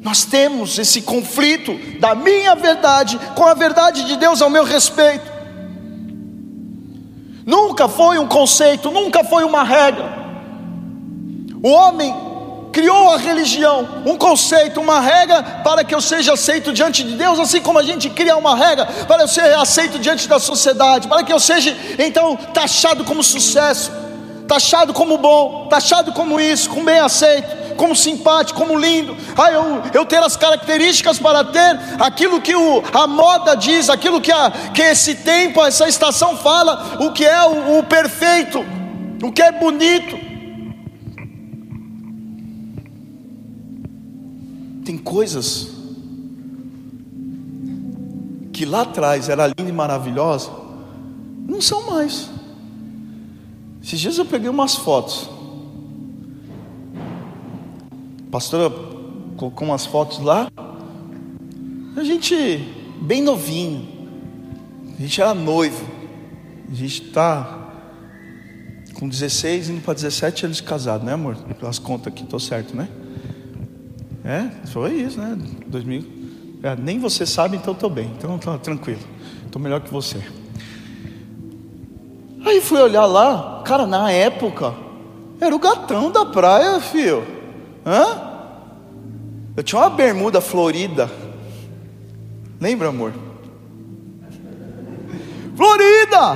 Nós 0.00 0.24
temos 0.24 0.78
esse 0.78 1.02
conflito 1.02 1.74
da 2.00 2.14
minha 2.14 2.54
verdade 2.54 3.20
com 3.34 3.44
a 3.44 3.52
verdade 3.52 4.04
de 4.04 4.16
Deus 4.16 4.40
ao 4.40 4.48
meu 4.48 4.64
respeito. 4.64 5.30
Nunca 7.44 7.86
foi 7.86 8.18
um 8.18 8.26
conceito, 8.26 8.90
nunca 8.90 9.22
foi 9.24 9.44
uma 9.44 9.62
regra. 9.62 10.18
O 11.62 11.68
homem 11.68 12.29
criou 12.72 13.10
a 13.10 13.16
religião, 13.16 14.02
um 14.06 14.16
conceito, 14.16 14.80
uma 14.80 15.00
regra 15.00 15.42
para 15.64 15.84
que 15.84 15.94
eu 15.94 16.00
seja 16.00 16.34
aceito 16.34 16.72
diante 16.72 17.02
de 17.02 17.16
Deus, 17.16 17.38
assim 17.38 17.60
como 17.60 17.78
a 17.78 17.82
gente 17.82 18.08
cria 18.10 18.36
uma 18.36 18.56
regra 18.56 18.86
para 19.06 19.22
eu 19.22 19.28
ser 19.28 19.54
aceito 19.54 19.98
diante 19.98 20.28
da 20.28 20.38
sociedade, 20.38 21.08
para 21.08 21.22
que 21.22 21.32
eu 21.32 21.40
seja 21.40 21.76
então 21.98 22.36
taxado 22.36 23.04
como 23.04 23.22
sucesso, 23.22 23.90
taxado 24.46 24.92
como 24.92 25.18
bom, 25.18 25.66
taxado 25.68 26.12
como 26.12 26.40
isso, 26.40 26.68
como 26.70 26.84
bem 26.84 26.98
aceito 26.98 27.60
como 27.80 27.96
simpático, 27.96 28.58
como 28.58 28.78
lindo, 28.78 29.16
ah, 29.38 29.50
eu, 29.50 29.82
eu 29.94 30.04
ter 30.04 30.22
as 30.22 30.36
características 30.36 31.18
para 31.18 31.42
ter 31.42 31.80
aquilo 31.98 32.38
que 32.38 32.54
o, 32.54 32.82
a 32.92 33.06
moda 33.06 33.56
diz, 33.56 33.88
aquilo 33.88 34.20
que, 34.20 34.30
a, 34.30 34.52
que 34.74 34.82
esse 34.82 35.14
tempo, 35.14 35.64
essa 35.64 35.88
estação 35.88 36.36
fala, 36.36 36.98
o 37.00 37.10
que 37.10 37.24
é 37.24 37.42
o, 37.42 37.78
o 37.78 37.82
perfeito, 37.82 38.62
o 39.22 39.32
que 39.32 39.40
é 39.40 39.50
bonito. 39.50 40.29
Tem 44.90 44.98
coisas 44.98 45.70
que 48.52 48.64
lá 48.64 48.80
atrás 48.80 49.28
era 49.28 49.46
linda 49.46 49.70
e 49.70 49.72
maravilhosa, 49.72 50.50
não 51.46 51.60
são 51.60 51.88
mais. 51.88 52.28
Esses 53.80 54.00
dias 54.00 54.18
eu 54.18 54.24
peguei 54.24 54.50
umas 54.50 54.74
fotos 54.74 55.30
a 58.26 58.32
pastora 58.32 58.68
colocou 59.36 59.68
umas 59.68 59.86
fotos 59.86 60.18
lá. 60.18 60.50
A 61.96 62.02
gente, 62.02 62.34
bem 63.00 63.22
novinho, 63.22 63.88
a 64.98 65.02
gente 65.02 65.20
era 65.20 65.34
noivo. 65.34 65.86
A 66.68 66.74
gente 66.74 67.04
está 67.04 67.70
com 68.94 69.08
16, 69.08 69.68
indo 69.68 69.82
para 69.82 69.94
17 69.94 70.46
anos 70.46 70.56
de 70.56 70.64
casado, 70.64 71.04
né, 71.04 71.12
amor? 71.12 71.36
Pelas 71.60 71.78
contas 71.78 72.12
aqui, 72.12 72.24
estou 72.24 72.40
certo, 72.40 72.76
né? 72.76 72.88
É, 74.24 74.66
foi 74.66 74.92
isso, 74.94 75.18
né? 75.18 75.38
2000. 75.66 76.04
É, 76.62 76.76
nem 76.76 76.98
você 76.98 77.24
sabe, 77.24 77.56
então 77.56 77.72
estou 77.72 77.88
bem. 77.88 78.10
Então 78.16 78.38
tá 78.38 78.58
tranquilo. 78.58 79.00
Estou 79.46 79.60
melhor 79.60 79.80
que 79.80 79.90
você. 79.90 80.22
Aí 82.44 82.60
fui 82.60 82.80
olhar 82.80 83.06
lá, 83.06 83.62
cara, 83.64 83.86
na 83.86 84.10
época, 84.10 84.74
era 85.40 85.54
o 85.54 85.58
gatão 85.58 86.10
da 86.10 86.24
praia, 86.26 86.80
filho. 86.80 87.24
Hã? 87.84 88.30
Eu 89.56 89.62
tinha 89.62 89.80
uma 89.80 89.90
bermuda 89.90 90.40
florida. 90.40 91.10
Lembra, 92.60 92.88
amor? 92.88 93.12
Florida! 95.56 96.34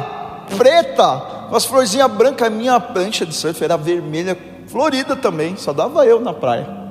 Preta! 0.56 1.46
Com 1.48 1.56
as 1.56 1.64
florzinhas 1.64 2.10
brancas. 2.10 2.52
Minha 2.52 2.80
prancha 2.80 3.24
de 3.24 3.34
surf 3.34 3.62
era 3.62 3.76
vermelha, 3.76 4.36
florida 4.66 5.16
também. 5.16 5.56
Só 5.56 5.72
dava 5.72 6.04
eu 6.06 6.20
na 6.20 6.32
praia. 6.32 6.83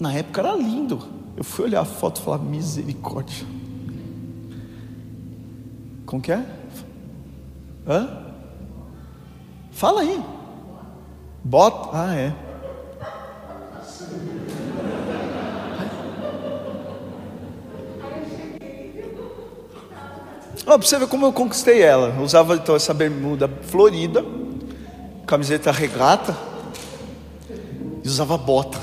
Na 0.00 0.14
época 0.14 0.40
era 0.40 0.56
lindo. 0.56 0.98
Eu 1.36 1.44
fui 1.44 1.66
olhar 1.66 1.82
a 1.82 1.84
foto 1.84 2.22
e 2.22 2.24
falar: 2.24 2.38
misericórdia. 2.38 3.46
Como 6.06 6.22
que 6.22 6.32
é? 6.32 6.42
Hã? 7.86 8.08
Fala 9.70 10.00
aí. 10.00 10.24
Bota. 11.44 11.90
Ah, 11.92 12.14
é. 12.14 12.34
Oh, 20.66 20.78
pra 20.78 20.86
você 20.86 20.98
ver 20.98 21.08
como 21.08 21.26
eu 21.26 21.32
conquistei 21.32 21.82
ela. 21.82 22.14
Eu 22.16 22.22
usava 22.22 22.54
então 22.54 22.74
essa 22.74 22.94
bermuda 22.94 23.48
florida, 23.62 24.24
camiseta 25.26 25.70
regata 25.70 26.36
e 28.02 28.08
usava 28.08 28.38
bota. 28.38 28.78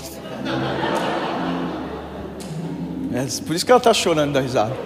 É, 3.17 3.25
por 3.41 3.55
isso 3.55 3.65
que 3.65 3.71
ela 3.71 3.79
está 3.79 3.91
chorando 3.95 4.33
da 4.33 4.39
risada. 4.39 4.77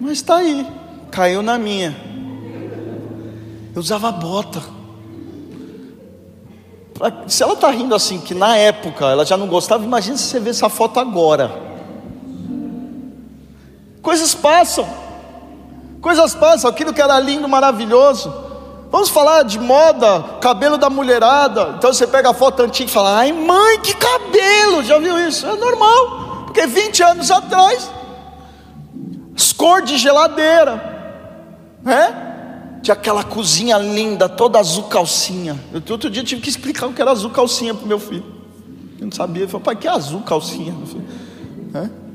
Mas 0.00 0.12
está 0.12 0.38
aí, 0.38 0.66
caiu 1.08 1.40
na 1.40 1.56
minha. 1.56 1.96
Eu 3.72 3.80
usava 3.80 4.10
bota. 4.10 4.60
Se 7.28 7.44
ela 7.44 7.52
está 7.52 7.70
rindo 7.70 7.94
assim, 7.94 8.18
que 8.18 8.34
na 8.34 8.56
época 8.56 9.04
ela 9.06 9.24
já 9.24 9.36
não 9.36 9.46
gostava, 9.46 9.84
imagina 9.84 10.16
se 10.16 10.24
você 10.24 10.40
vê 10.40 10.50
essa 10.50 10.68
foto 10.68 10.98
agora. 10.98 11.48
Coisas 14.02 14.34
passam, 14.34 14.88
coisas 16.00 16.34
passam, 16.34 16.68
aquilo 16.68 16.92
que 16.92 17.00
era 17.00 17.20
lindo, 17.20 17.48
maravilhoso. 17.48 18.49
Vamos 18.90 19.08
falar 19.08 19.44
de 19.44 19.58
moda, 19.58 20.38
cabelo 20.40 20.76
da 20.76 20.90
mulherada. 20.90 21.74
Então 21.78 21.92
você 21.92 22.06
pega 22.06 22.30
a 22.30 22.34
foto 22.34 22.62
antiga 22.62 22.90
e 22.90 22.92
fala: 22.92 23.18
ai 23.18 23.32
mãe, 23.32 23.78
que 23.80 23.94
cabelo! 23.94 24.82
Já 24.82 24.98
viu 24.98 25.18
isso? 25.18 25.46
É 25.46 25.56
normal, 25.56 26.44
porque 26.46 26.66
20 26.66 27.02
anos 27.04 27.30
atrás, 27.30 27.90
as 29.36 29.52
cor 29.52 29.82
de 29.82 29.96
geladeira, 29.96 31.78
né? 31.82 32.26
Tinha 32.82 32.94
aquela 32.94 33.22
cozinha 33.22 33.76
linda, 33.78 34.28
toda 34.28 34.58
azul 34.58 34.84
calcinha. 34.84 35.58
Eu, 35.72 35.82
outro 35.90 36.10
dia 36.10 36.24
tive 36.24 36.40
que 36.40 36.48
explicar 36.48 36.86
o 36.86 36.92
que 36.92 37.00
era 37.00 37.10
azul 37.10 37.30
calcinha 37.30 37.74
para 37.74 37.86
meu 37.86 38.00
filho. 38.00 38.24
Eu 38.98 39.04
não 39.04 39.12
sabia. 39.12 39.42
Ele 39.42 39.50
falou, 39.50 39.62
pai, 39.62 39.76
que 39.76 39.86
é 39.86 39.90
azul 39.90 40.22
calcinha? 40.22 40.74
É? 41.74 41.78
É 41.78 42.09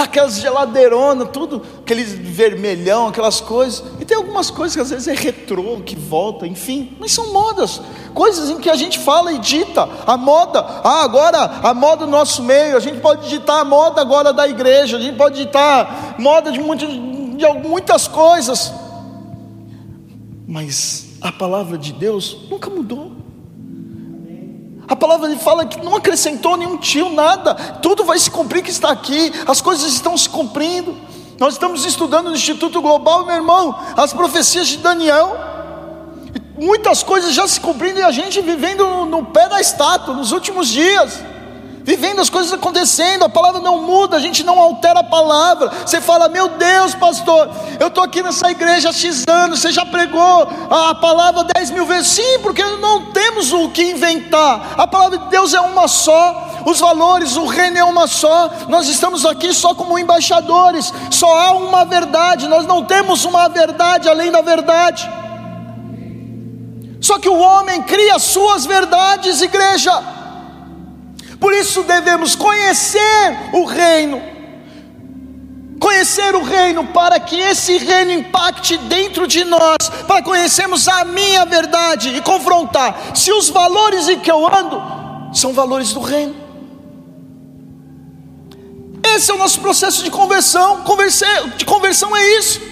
aquelas 0.00 0.40
geladeironas, 0.40 1.28
tudo, 1.30 1.62
aquele 1.80 2.02
vermelhão, 2.02 3.08
aquelas 3.08 3.42
coisas. 3.42 3.84
E 4.00 4.04
tem 4.06 4.16
algumas 4.16 4.50
coisas 4.50 4.74
que 4.74 4.80
às 4.80 4.88
vezes 4.88 5.06
é 5.06 5.14
retrô, 5.14 5.80
que 5.84 5.94
volta, 5.94 6.46
enfim. 6.46 6.96
Mas 6.98 7.12
são 7.12 7.30
modas, 7.30 7.80
coisas 8.14 8.48
em 8.48 8.58
que 8.58 8.70
a 8.70 8.74
gente 8.74 8.98
fala 8.98 9.32
e 9.32 9.38
dita. 9.38 9.86
A 10.06 10.16
moda, 10.16 10.60
ah, 10.82 11.04
agora 11.04 11.38
a 11.62 11.74
moda 11.74 12.06
do 12.06 12.10
nosso 12.10 12.42
meio. 12.42 12.76
A 12.76 12.80
gente 12.80 13.00
pode 13.00 13.28
ditar 13.28 13.60
a 13.60 13.64
moda 13.64 14.00
agora 14.00 14.32
da 14.32 14.48
igreja. 14.48 14.96
A 14.96 15.00
gente 15.00 15.18
pode 15.18 15.36
ditar 15.36 16.14
moda 16.18 16.50
de, 16.50 16.58
muito, 16.58 16.86
de 16.86 17.68
muitas 17.68 18.08
coisas. 18.08 18.72
Mas 20.48 21.18
a 21.20 21.30
palavra 21.30 21.76
de 21.76 21.92
Deus 21.92 22.48
nunca 22.50 22.70
mudou. 22.70 23.21
A 24.92 24.96
palavra 24.96 25.34
fala 25.38 25.64
que 25.64 25.82
não 25.82 25.96
acrescentou 25.96 26.54
nenhum 26.54 26.76
tio, 26.76 27.08
nada. 27.08 27.54
Tudo 27.54 28.04
vai 28.04 28.18
se 28.18 28.30
cumprir 28.30 28.62
que 28.62 28.68
está 28.68 28.90
aqui. 28.90 29.32
As 29.46 29.58
coisas 29.58 29.90
estão 29.90 30.14
se 30.18 30.28
cumprindo. 30.28 30.94
Nós 31.40 31.54
estamos 31.54 31.86
estudando 31.86 32.28
no 32.28 32.36
Instituto 32.36 32.78
Global, 32.82 33.24
meu 33.24 33.36
irmão, 33.36 33.74
as 33.96 34.12
profecias 34.12 34.68
de 34.68 34.76
Daniel. 34.76 35.34
Muitas 36.60 37.02
coisas 37.02 37.32
já 37.32 37.48
se 37.48 37.58
cumprindo 37.58 38.00
e 38.00 38.02
a 38.02 38.10
gente 38.10 38.38
vivendo 38.42 38.84
no, 38.84 39.06
no 39.06 39.24
pé 39.24 39.48
da 39.48 39.62
estátua 39.62 40.12
nos 40.12 40.30
últimos 40.30 40.68
dias 40.68 41.31
vivendo 41.84 42.20
as 42.20 42.30
coisas 42.30 42.52
acontecendo, 42.52 43.24
a 43.24 43.28
palavra 43.28 43.60
não 43.60 43.82
muda, 43.82 44.16
a 44.16 44.20
gente 44.20 44.42
não 44.44 44.60
altera 44.60 45.00
a 45.00 45.04
palavra. 45.04 45.70
Você 45.84 46.00
fala, 46.00 46.28
meu 46.28 46.48
Deus, 46.48 46.94
pastor, 46.94 47.50
eu 47.80 47.88
estou 47.88 48.04
aqui 48.04 48.22
nessa 48.22 48.50
igreja 48.50 48.90
há 48.90 48.92
X 48.92 49.24
anos, 49.28 49.60
você 49.60 49.72
já 49.72 49.84
pregou 49.84 50.48
a 50.70 50.94
palavra 50.94 51.44
dez 51.44 51.70
mil 51.70 51.86
vezes? 51.86 52.12
Sim, 52.12 52.38
porque 52.42 52.62
não 52.62 53.12
temos 53.12 53.52
o 53.52 53.68
que 53.70 53.82
inventar, 53.82 54.74
a 54.76 54.86
palavra 54.86 55.18
de 55.18 55.26
Deus 55.28 55.54
é 55.54 55.60
uma 55.60 55.88
só. 55.88 56.50
Os 56.64 56.78
valores, 56.78 57.36
o 57.36 57.46
reino 57.46 57.78
é 57.78 57.84
uma 57.84 58.06
só. 58.06 58.48
Nós 58.68 58.86
estamos 58.86 59.26
aqui 59.26 59.52
só 59.52 59.74
como 59.74 59.98
embaixadores. 59.98 60.92
Só 61.10 61.26
há 61.36 61.52
uma 61.52 61.84
verdade. 61.84 62.46
Nós 62.46 62.64
não 62.66 62.84
temos 62.84 63.24
uma 63.24 63.48
verdade 63.48 64.08
além 64.08 64.30
da 64.30 64.42
verdade. 64.42 65.10
Só 67.00 67.18
que 67.18 67.28
o 67.28 67.36
homem 67.36 67.82
cria 67.82 68.16
suas 68.20 68.64
verdades, 68.64 69.42
igreja. 69.42 69.90
Por 71.42 71.52
isso 71.54 71.82
devemos 71.82 72.36
conhecer 72.36 73.50
o 73.52 73.64
reino, 73.64 74.22
conhecer 75.80 76.36
o 76.36 76.42
reino, 76.44 76.86
para 76.86 77.18
que 77.18 77.34
esse 77.34 77.78
reino 77.78 78.12
impacte 78.12 78.78
dentro 78.78 79.26
de 79.26 79.42
nós, 79.42 79.76
para 80.06 80.22
conhecermos 80.22 80.86
a 80.86 81.04
minha 81.04 81.44
verdade 81.44 82.10
e 82.10 82.22
confrontar 82.22 82.96
se 83.16 83.32
os 83.32 83.48
valores 83.48 84.08
em 84.08 84.20
que 84.20 84.30
eu 84.30 84.46
ando 84.46 84.80
são 85.34 85.52
valores 85.52 85.92
do 85.92 86.00
reino. 86.00 86.36
Esse 89.02 89.32
é 89.32 89.34
o 89.34 89.38
nosso 89.38 89.58
processo 89.58 90.04
de 90.04 90.12
conversão. 90.12 90.84
de 91.56 91.64
conversão 91.64 92.16
é 92.16 92.38
isso. 92.38 92.71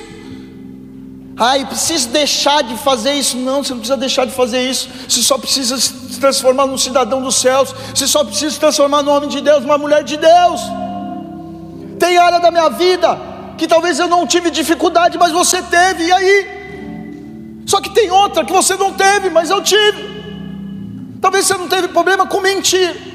Ai, 1.41 1.65
preciso 1.65 2.09
deixar 2.11 2.63
de 2.63 2.77
fazer 2.77 3.15
isso. 3.15 3.37
Não, 3.37 3.65
você 3.65 3.71
não 3.71 3.79
precisa 3.79 3.97
deixar 3.97 4.27
de 4.27 4.33
fazer 4.33 4.61
isso. 4.71 4.91
Você 5.09 5.23
só 5.23 5.39
precisa 5.39 5.79
se 5.79 6.21
transformar 6.21 6.67
num 6.67 6.77
cidadão 6.77 7.23
dos 7.23 7.37
céus. 7.37 7.75
Você 7.95 8.07
só 8.07 8.23
precisa 8.23 8.51
se 8.51 8.61
transformar 8.61 9.03
num 9.03 9.11
homem 9.11 9.29
de 9.29 9.41
Deus, 9.41 9.63
numa 9.63 9.79
mulher 9.79 10.05
de 10.05 10.19
Deus. 10.19 10.61
Tem 11.99 12.19
área 12.19 12.39
da 12.39 12.51
minha 12.51 12.69
vida 12.69 13.19
que 13.57 13.67
talvez 13.67 13.99
eu 13.99 14.07
não 14.07 14.27
tive 14.27 14.51
dificuldade, 14.51 15.17
mas 15.17 15.33
você 15.33 15.63
teve. 15.63 16.05
E 16.05 16.13
aí? 16.13 17.63
Só 17.65 17.81
que 17.81 17.89
tem 17.91 18.11
outra 18.11 18.45
que 18.45 18.53
você 18.53 18.77
não 18.77 18.93
teve, 18.93 19.31
mas 19.31 19.49
eu 19.49 19.63
tive. 19.63 20.11
Talvez 21.23 21.47
você 21.47 21.55
não 21.55 21.69
teve 21.69 21.89
problema 21.89 22.27
com 22.27 22.41
mentir 22.41 23.11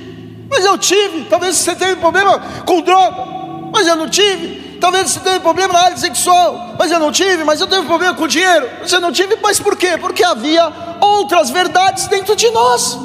mas 0.50 0.64
eu 0.64 0.78
tive. 0.78 1.26
Talvez 1.26 1.56
você 1.56 1.76
teve 1.76 1.98
problema 1.98 2.40
com 2.66 2.82
droga, 2.82 3.26
mas 3.72 3.88
eu 3.88 3.96
não 3.96 4.10
tive. 4.10 4.65
Talvez 4.80 5.12
você 5.12 5.20
teve 5.20 5.40
problema 5.40 5.74
na 5.74 5.80
área 5.80 5.98
sexual, 5.98 6.76
mas 6.78 6.92
eu 6.92 7.00
não 7.00 7.12
tive. 7.12 7.44
Mas 7.44 7.60
eu 7.60 7.68
teve 7.68 7.86
problema 7.86 8.14
com 8.14 8.28
dinheiro, 8.28 8.70
você 8.82 9.00
não 9.00 9.12
tive. 9.12 9.36
Mas 9.38 9.60
por 9.60 9.76
quê? 9.76 9.98
Porque 9.98 10.24
havia 10.24 10.98
outras 11.02 11.50
verdades 11.50 12.08
dentro 12.08 12.36
de 12.36 12.50
nós. 12.52 12.98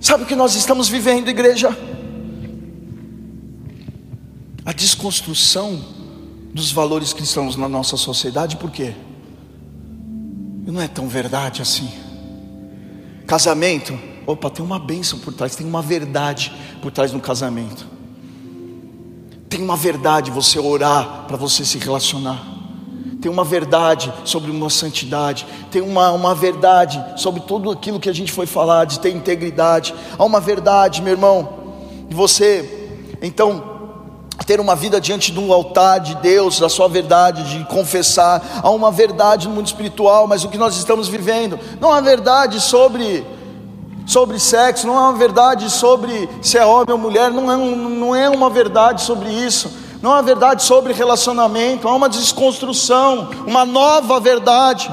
Sabe 0.00 0.24
o 0.24 0.26
que 0.26 0.34
nós 0.34 0.54
estamos 0.54 0.88
vivendo, 0.88 1.28
igreja? 1.28 1.76
A 4.64 4.72
desconstrução 4.72 5.78
dos 6.54 6.72
valores 6.72 7.12
cristãos 7.12 7.56
na 7.56 7.68
nossa 7.68 7.96
sociedade, 7.96 8.56
por 8.56 8.70
quê? 8.70 8.94
Não 10.66 10.80
é 10.80 10.88
tão 10.88 11.08
verdade 11.08 11.62
assim. 11.62 11.90
Casamento, 13.26 13.98
opa, 14.32 14.50
tem 14.50 14.64
uma 14.64 14.78
bênção 14.78 15.18
por 15.18 15.32
trás, 15.32 15.54
tem 15.54 15.66
uma 15.66 15.82
verdade 15.82 16.52
por 16.82 16.90
trás 16.90 17.12
do 17.12 17.20
casamento. 17.20 17.86
Tem 19.48 19.60
uma 19.60 19.76
verdade 19.76 20.30
você 20.30 20.58
orar 20.58 21.24
para 21.26 21.36
você 21.36 21.64
se 21.64 21.78
relacionar. 21.78 22.46
Tem 23.20 23.30
uma 23.30 23.44
verdade 23.44 24.12
sobre 24.24 24.50
uma 24.50 24.70
santidade. 24.70 25.46
Tem 25.70 25.82
uma, 25.82 26.12
uma 26.12 26.34
verdade 26.34 27.20
sobre 27.20 27.40
tudo 27.42 27.70
aquilo 27.70 28.00
que 28.00 28.08
a 28.08 28.14
gente 28.14 28.32
foi 28.32 28.46
falar, 28.46 28.86
de 28.86 29.00
ter 29.00 29.10
integridade. 29.10 29.94
Há 30.16 30.24
uma 30.24 30.40
verdade, 30.40 31.02
meu 31.02 31.12
irmão, 31.12 31.48
de 32.08 32.14
você, 32.14 32.90
então, 33.20 33.80
ter 34.46 34.58
uma 34.58 34.74
vida 34.74 35.00
diante 35.00 35.30
de 35.30 35.38
um 35.38 35.52
altar 35.52 36.00
de 36.00 36.14
Deus, 36.16 36.58
da 36.58 36.68
sua 36.68 36.88
verdade, 36.88 37.56
de 37.56 37.64
confessar. 37.66 38.60
Há 38.62 38.70
uma 38.70 38.90
verdade 38.90 39.46
no 39.46 39.54
mundo 39.54 39.66
espiritual, 39.66 40.26
mas 40.26 40.42
o 40.42 40.48
que 40.48 40.58
nós 40.58 40.76
estamos 40.76 41.06
vivendo 41.06 41.58
não 41.80 41.92
há 41.92 42.00
verdade 42.00 42.60
sobre 42.60 43.24
sobre 44.10 44.38
sexo, 44.38 44.86
não 44.86 44.98
há 44.98 45.10
uma 45.10 45.18
verdade 45.18 45.70
sobre 45.70 46.28
se 46.42 46.58
é 46.58 46.64
homem 46.64 46.92
ou 46.92 46.98
mulher, 46.98 47.30
não 47.30 47.50
é, 47.50 47.56
não 47.56 48.14
é 48.14 48.28
uma 48.28 48.50
verdade 48.50 49.02
sobre 49.02 49.30
isso, 49.30 49.70
não 50.02 50.12
há 50.12 50.16
uma 50.16 50.22
verdade 50.22 50.62
sobre 50.62 50.92
relacionamento, 50.92 51.86
há 51.88 51.94
uma 51.94 52.08
desconstrução, 52.08 53.30
uma 53.46 53.64
nova 53.64 54.18
verdade. 54.18 54.90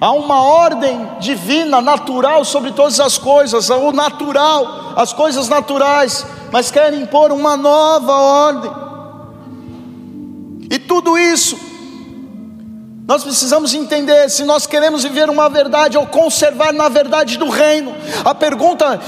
Há 0.00 0.12
uma 0.12 0.42
ordem 0.42 1.08
divina, 1.20 1.80
natural 1.80 2.44
sobre 2.44 2.72
todas 2.72 3.00
as 3.00 3.16
coisas, 3.16 3.70
o 3.70 3.92
natural, 3.92 4.92
as 4.96 5.12
coisas 5.12 5.48
naturais 5.48 6.26
mas 6.54 6.70
querem 6.70 7.02
impor 7.02 7.32
uma 7.32 7.56
nova 7.56 8.12
ordem. 8.12 8.70
E 10.70 10.78
tudo 10.78 11.18
isso, 11.18 11.58
nós 13.06 13.22
precisamos 13.22 13.74
entender 13.74 14.30
se 14.30 14.44
nós 14.44 14.66
queremos 14.66 15.02
viver 15.02 15.28
uma 15.28 15.50
verdade 15.50 15.98
ou 15.98 16.06
conservar 16.06 16.72
na 16.72 16.88
verdade 16.88 17.36
do 17.36 17.50
reino. 17.50 17.94
A 18.24 18.34
pergunta 18.34 18.98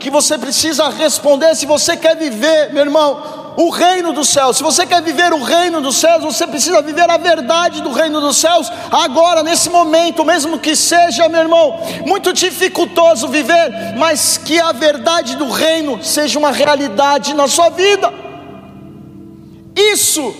que 0.00 0.10
você 0.10 0.36
precisa 0.36 0.88
responder, 0.88 1.54
se 1.54 1.64
você 1.64 1.96
quer 1.96 2.16
viver, 2.16 2.72
meu 2.72 2.82
irmão, 2.82 3.54
o 3.56 3.70
reino 3.70 4.12
dos 4.12 4.28
céus. 4.28 4.56
Se 4.56 4.62
você 4.64 4.84
quer 4.84 5.00
viver 5.02 5.32
o 5.32 5.40
reino 5.40 5.80
dos 5.80 5.94
céus, 5.98 6.24
você 6.24 6.48
precisa 6.48 6.82
viver 6.82 7.08
a 7.08 7.16
verdade 7.16 7.80
do 7.80 7.92
reino 7.92 8.20
dos 8.20 8.38
céus 8.38 8.72
agora, 8.90 9.44
nesse 9.44 9.70
momento, 9.70 10.24
mesmo 10.24 10.58
que 10.58 10.74
seja, 10.74 11.28
meu 11.28 11.42
irmão, 11.42 11.78
muito 12.04 12.32
dificultoso 12.32 13.28
viver, 13.28 13.94
mas 13.96 14.36
que 14.36 14.58
a 14.58 14.72
verdade 14.72 15.36
do 15.36 15.48
reino 15.48 16.02
seja 16.02 16.40
uma 16.40 16.50
realidade 16.50 17.32
na 17.32 17.46
sua 17.46 17.68
vida. 17.70 18.12
Isso 19.76 20.34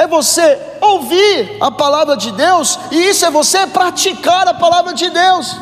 é 0.00 0.06
você 0.06 0.58
ouvir 0.80 1.58
a 1.60 1.70
palavra 1.70 2.16
de 2.16 2.32
Deus, 2.32 2.78
e 2.90 2.96
isso 3.10 3.26
é 3.26 3.30
você 3.30 3.66
praticar 3.66 4.48
a 4.48 4.54
palavra 4.54 4.94
de 4.94 5.10
Deus. 5.10 5.54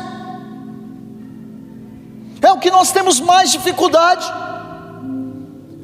É 2.41 2.49
o 2.53 2.57
que 2.57 2.71
nós 2.71 2.89
temos 2.93 3.19
mais 3.19 3.51
dificuldade. 3.51 4.25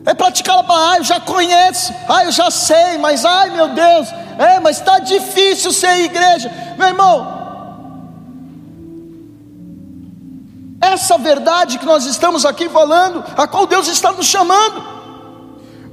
É 0.06 0.14
praticar 0.14 0.60
a 0.60 0.64
palavra, 0.64 0.94
ah, 0.94 0.98
eu 1.00 1.04
já 1.04 1.20
conheço, 1.20 1.94
ah, 2.08 2.24
eu 2.24 2.32
já 2.32 2.50
sei, 2.50 2.98
mas 2.98 3.26
ai 3.26 3.50
meu 3.50 3.68
Deus, 3.70 4.08
é, 4.38 4.60
mas 4.62 4.78
está 4.78 5.00
difícil 5.00 5.74
ser 5.74 6.06
igreja, 6.06 6.50
meu 6.78 6.88
irmão. 6.88 7.36
Essa 10.80 11.18
verdade 11.18 11.78
que 11.78 11.86
nós 11.86 12.06
estamos 12.06 12.46
aqui 12.46 12.70
falando, 12.70 13.22
a 13.36 13.48
qual 13.48 13.66
Deus 13.66 13.88
está 13.90 14.14
nos 14.14 14.28
chamando. 14.28 14.95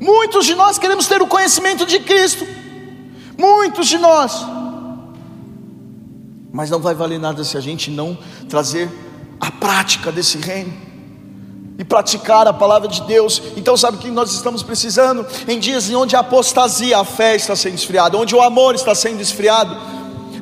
Muitos 0.03 0.47
de 0.47 0.57
nós 0.57 0.79
queremos 0.79 1.07
ter 1.07 1.23
o 1.23 1.29
conhecimento 1.29 1.87
de 1.87 2.01
Cristo, 2.01 2.45
muitos 3.39 3.87
de 3.87 3.99
nós, 3.99 4.45
mas 6.53 6.69
não 6.71 6.81
vai 6.81 6.93
valer 6.93 7.21
nada 7.21 7.45
se 7.45 7.57
a 7.57 7.61
gente 7.61 7.89
não 7.89 8.19
trazer 8.49 8.91
a 9.41 9.49
prática 9.53 10.11
desse 10.11 10.39
reino 10.39 10.73
e 11.79 11.85
praticar 11.85 12.49
a 12.49 12.53
palavra 12.53 12.89
de 12.89 13.01
Deus. 13.03 13.41
Então, 13.57 13.77
sabe 13.77 13.97
o 13.97 14.01
que 14.01 14.11
nós 14.11 14.33
estamos 14.33 14.65
precisando? 14.65 15.25
Em 15.47 15.61
dias 15.61 15.89
em 15.89 15.95
onde 15.95 16.17
a 16.17 16.19
apostasia, 16.19 16.99
a 16.99 17.05
fé 17.05 17.37
está 17.37 17.55
sendo 17.55 17.77
esfriada, 17.77 18.19
onde 18.19 18.35
o 18.35 18.43
amor 18.43 18.75
está 18.75 18.97
sendo 18.97 19.21
esfriado, 19.21 19.77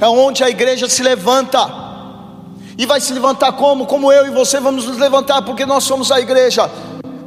é 0.01 0.09
onde 0.09 0.43
a 0.43 0.49
igreja 0.49 0.89
se 0.89 1.03
levanta. 1.03 1.71
E 2.79 2.87
vai 2.87 2.99
se 2.99 3.13
levantar 3.13 3.53
como? 3.53 3.85
Como 3.85 4.11
eu 4.11 4.27
e 4.27 4.31
você 4.31 4.59
vamos 4.59 4.87
nos 4.87 4.97
levantar, 4.97 5.43
porque 5.43 5.67
nós 5.67 5.85
somos 5.85 6.11
a 6.11 6.19
igreja 6.19 6.71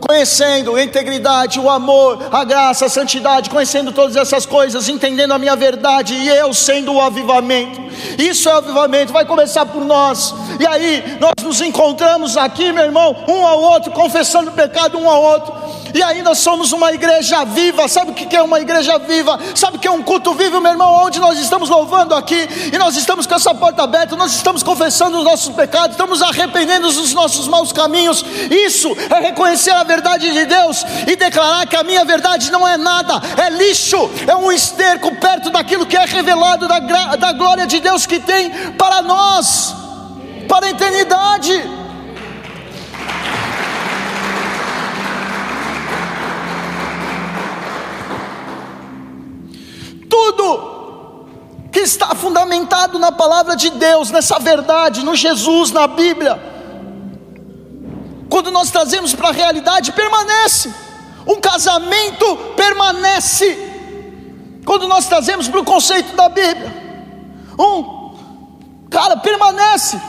conhecendo 0.07 0.75
a 0.75 0.83
integridade, 0.83 1.59
o 1.59 1.69
amor, 1.69 2.27
a 2.31 2.43
graça, 2.43 2.85
a 2.85 2.89
santidade, 2.89 3.49
conhecendo 3.49 3.91
todas 3.91 4.15
essas 4.15 4.45
coisas, 4.45 4.89
entendendo 4.89 5.33
a 5.33 5.39
minha 5.39 5.55
verdade 5.55 6.13
e 6.13 6.27
eu 6.27 6.53
sendo 6.53 6.93
o 6.93 7.01
avivamento. 7.01 7.81
Isso 8.17 8.49
é 8.49 8.53
o 8.53 8.57
avivamento, 8.57 9.13
vai 9.13 9.25
começar 9.25 9.65
por 9.65 9.85
nós. 9.85 10.33
E 10.59 10.67
aí 10.67 11.17
nós 11.19 11.33
nos 11.43 11.61
encontramos 11.61 12.35
aqui, 12.37 12.71
meu 12.71 12.83
irmão, 12.83 13.15
um 13.27 13.45
ao 13.45 13.61
outro, 13.61 13.91
confessando 13.91 14.49
o 14.49 14.53
pecado 14.53 14.97
um 14.97 15.09
ao 15.09 15.21
outro 15.21 15.82
e 15.93 16.01
ainda 16.01 16.33
somos 16.33 16.71
uma 16.71 16.91
igreja 16.91 17.45
viva. 17.45 17.87
Sabe 17.87 18.11
o 18.11 18.13
que 18.13 18.35
é 18.35 18.41
uma 18.41 18.59
igreja 18.59 18.97
viva? 18.97 19.39
Sabe 19.55 19.77
o 19.77 19.79
que 19.79 19.87
é 19.87 19.91
um 19.91 20.01
culto 20.01 20.33
vivo, 20.33 20.59
meu 20.59 20.71
irmão? 20.71 20.93
Onde 21.05 21.19
nós 21.19 21.37
estamos 21.37 21.69
louvando 21.69 22.15
aqui 22.15 22.47
e 22.73 22.77
nós 22.77 22.95
estamos 22.95 23.27
com 23.27 23.35
essa 23.35 23.53
porta 23.53 23.83
aberta, 23.83 24.15
nós 24.15 24.33
estamos 24.33 24.63
confessando 24.63 25.17
os 25.17 25.23
nossos 25.23 25.53
pecados, 25.53 25.91
estamos 25.91 26.21
arrependendo 26.21 26.91
dos 26.91 27.13
nossos 27.13 27.47
maus 27.47 27.71
caminhos. 27.71 28.25
Isso 28.49 28.95
é 29.09 29.19
reconhecer 29.19 29.71
a 29.71 29.83
verdade 29.83 30.31
de 30.31 30.45
Deus 30.45 30.83
e 31.07 31.15
declarar 31.15 31.67
que 31.67 31.75
a 31.75 31.83
minha 31.83 32.03
verdade 32.03 32.51
não 32.51 32.67
é 32.67 32.77
nada, 32.77 33.21
é 33.37 33.49
lixo, 33.49 34.09
é 34.27 34.35
um 34.35 34.51
esterco 34.51 35.13
perto 35.15 35.49
daquilo 35.49 35.85
que 35.85 35.95
é 35.95 36.05
revelado 36.05 36.67
da, 36.67 36.79
da 37.15 37.31
glória 37.33 37.67
de 37.67 37.79
Deus 37.79 38.05
que 38.05 38.19
tem 38.19 38.49
para 38.73 39.01
nós, 39.01 39.75
para 40.47 40.67
a 40.67 40.69
eternidade. 40.69 41.82
Tudo 50.13 51.25
que 51.71 51.79
está 51.79 52.13
fundamentado 52.13 52.99
na 52.99 53.11
palavra 53.11 53.55
de 53.55 53.71
Deus, 53.71 54.11
nessa 54.11 54.37
verdade, 54.37 55.03
no 55.03 55.15
Jesus, 55.15 55.71
na 55.71 55.87
Bíblia, 55.87 56.39
quando 58.29 58.51
nós 58.51 58.69
trazemos 58.69 59.15
para 59.15 59.29
a 59.29 59.31
realidade, 59.31 59.91
permanece. 59.91 60.71
Um 61.25 61.39
casamento 61.41 62.35
permanece. 62.55 63.57
Quando 64.63 64.87
nós 64.87 65.07
trazemos 65.07 65.47
para 65.47 65.59
o 65.59 65.65
conceito 65.65 66.15
da 66.15 66.29
Bíblia, 66.29 66.71
um 67.57 68.13
cara 68.91 69.17
permanece. 69.17 69.99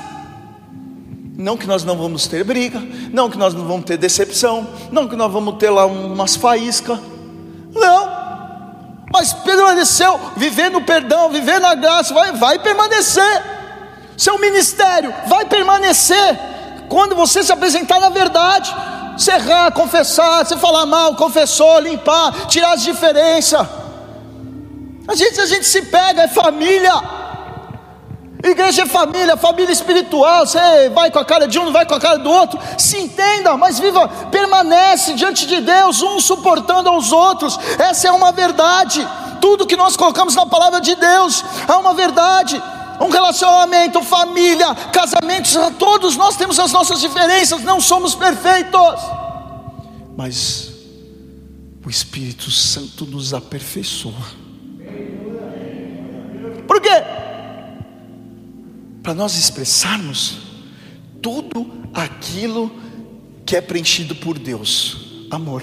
Não 1.36 1.56
que 1.56 1.66
nós 1.66 1.82
não 1.82 1.96
vamos 1.96 2.26
ter 2.26 2.44
briga, 2.44 2.80
não 3.10 3.30
que 3.30 3.38
nós 3.38 3.54
não 3.54 3.66
vamos 3.66 3.86
ter 3.86 3.96
decepção, 3.96 4.68
não 4.92 5.08
que 5.08 5.16
nós 5.16 5.32
vamos 5.32 5.56
ter 5.56 5.70
lá 5.70 5.86
umas 5.86 6.36
faíscas. 6.36 6.98
Não, 7.74 8.03
mas 9.14 9.32
permaneceu, 9.32 10.20
vivendo 10.36 10.78
o 10.78 10.82
perdão, 10.82 11.30
vivendo 11.30 11.64
a 11.66 11.76
graça, 11.76 12.12
vai, 12.12 12.32
vai 12.32 12.58
permanecer. 12.58 13.42
Seu 14.16 14.40
ministério 14.40 15.14
vai 15.28 15.44
permanecer 15.44 16.36
quando 16.88 17.14
você 17.14 17.44
se 17.44 17.52
apresentar 17.52 18.00
na 18.00 18.08
verdade. 18.08 18.74
Você 19.16 19.30
errar, 19.30 19.70
confessar, 19.70 20.44
você 20.44 20.56
falar 20.56 20.84
mal, 20.84 21.14
confessou, 21.14 21.78
limpar, 21.78 22.48
tirar 22.48 22.72
as 22.72 22.82
diferenças. 22.82 23.64
A 25.06 25.14
gente, 25.14 25.40
a 25.40 25.46
gente 25.46 25.64
se 25.64 25.82
pega, 25.82 26.22
é 26.22 26.28
família. 26.28 26.92
Igreja 28.44 28.82
é 28.82 28.86
família, 28.86 29.38
família 29.38 29.72
espiritual. 29.72 30.46
Você 30.46 30.90
vai 30.90 31.10
com 31.10 31.18
a 31.18 31.24
cara 31.24 31.48
de 31.48 31.58
um, 31.58 31.72
vai 31.72 31.86
com 31.86 31.94
a 31.94 32.00
cara 32.00 32.18
do 32.18 32.30
outro. 32.30 32.60
Se 32.76 32.98
entenda, 32.98 33.56
mas 33.56 33.78
viva, 33.78 34.06
permanece 34.30 35.14
diante 35.14 35.46
de 35.46 35.62
Deus, 35.62 36.02
um 36.02 36.20
suportando 36.20 36.90
aos 36.90 37.10
outros. 37.10 37.58
Essa 37.78 38.08
é 38.08 38.12
uma 38.12 38.32
verdade. 38.32 39.06
Tudo 39.40 39.66
que 39.66 39.76
nós 39.76 39.96
colocamos 39.96 40.34
na 40.34 40.44
palavra 40.44 40.78
de 40.78 40.94
Deus 40.94 41.42
é 41.66 41.72
uma 41.72 41.94
verdade. 41.94 42.62
Um 43.00 43.08
relacionamento, 43.08 44.02
família, 44.02 44.74
casamentos, 44.92 45.56
todos 45.78 46.14
nós 46.14 46.36
temos 46.36 46.60
as 46.60 46.70
nossas 46.70 47.00
diferenças, 47.00 47.62
não 47.62 47.80
somos 47.80 48.14
perfeitos. 48.14 49.00
Mas 50.14 50.70
o 51.84 51.88
Espírito 51.88 52.50
Santo 52.50 53.06
nos 53.06 53.32
aperfeiçoa. 53.32 54.12
Por 56.68 56.80
quê? 56.80 57.23
Para 59.04 59.12
nós 59.12 59.36
expressarmos 59.36 60.38
tudo 61.20 61.70
aquilo 61.92 62.72
que 63.44 63.54
é 63.54 63.60
preenchido 63.60 64.14
por 64.14 64.38
Deus: 64.38 65.26
amor. 65.30 65.62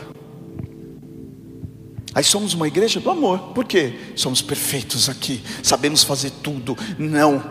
Aí 2.14 2.24
somos 2.24 2.54
uma 2.54 2.68
igreja 2.68 3.00
do 3.00 3.10
amor, 3.10 3.40
por 3.56 3.66
quê? 3.66 3.96
Somos 4.16 4.44
perfeitos 4.44 5.10
aqui, 5.10 5.42
sabemos 5.64 6.04
fazer 6.04 6.30
tudo. 6.44 6.78
Não, 7.00 7.42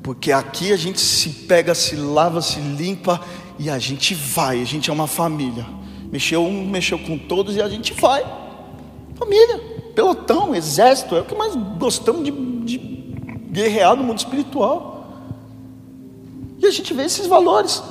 porque 0.00 0.30
aqui 0.30 0.72
a 0.72 0.76
gente 0.76 1.00
se 1.00 1.30
pega, 1.30 1.74
se 1.74 1.96
lava, 1.96 2.40
se 2.40 2.60
limpa 2.60 3.20
e 3.58 3.68
a 3.68 3.80
gente 3.80 4.14
vai, 4.14 4.62
a 4.62 4.64
gente 4.64 4.90
é 4.90 4.92
uma 4.92 5.08
família. 5.08 5.66
Mexeu 6.12 6.44
um, 6.44 6.68
mexeu 6.68 7.00
com 7.00 7.18
todos 7.18 7.56
e 7.56 7.62
a 7.62 7.68
gente 7.68 7.94
vai. 7.94 8.22
Família, 9.16 9.58
pelotão, 9.92 10.54
exército, 10.54 11.16
é 11.16 11.20
o 11.20 11.24
que 11.24 11.34
mais 11.34 11.56
gostamos 11.78 12.22
de, 12.22 12.30
de 12.30 12.78
guerrear 13.50 13.96
no 13.96 14.04
mundo 14.04 14.18
espiritual. 14.18 14.99
E 16.60 16.66
a 16.66 16.70
gente 16.70 16.92
vê 16.92 17.04
esses 17.04 17.26
valores. 17.26 17.82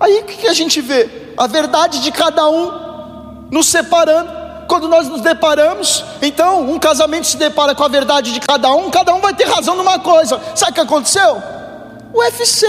Aí 0.00 0.20
o 0.20 0.24
que 0.24 0.48
a 0.48 0.54
gente 0.54 0.80
vê? 0.80 1.34
A 1.36 1.46
verdade 1.46 2.00
de 2.00 2.10
cada 2.10 2.48
um 2.48 3.48
nos 3.50 3.66
separando 3.66 4.46
quando 4.66 4.88
nós 4.88 5.08
nos 5.08 5.20
deparamos, 5.20 6.04
então 6.20 6.68
um 6.68 6.78
casamento 6.78 7.26
se 7.26 7.36
depara 7.36 7.74
com 7.74 7.84
a 7.84 7.88
verdade 7.88 8.32
de 8.32 8.40
cada 8.40 8.74
um, 8.74 8.90
cada 8.90 9.14
um 9.14 9.20
vai 9.20 9.32
ter 9.32 9.44
razão 9.44 9.76
numa 9.76 9.98
coisa. 9.98 10.40
Sabe 10.54 10.72
o 10.72 10.74
que 10.74 10.80
aconteceu? 10.80 11.40
O 12.12 12.18
UFC. 12.18 12.66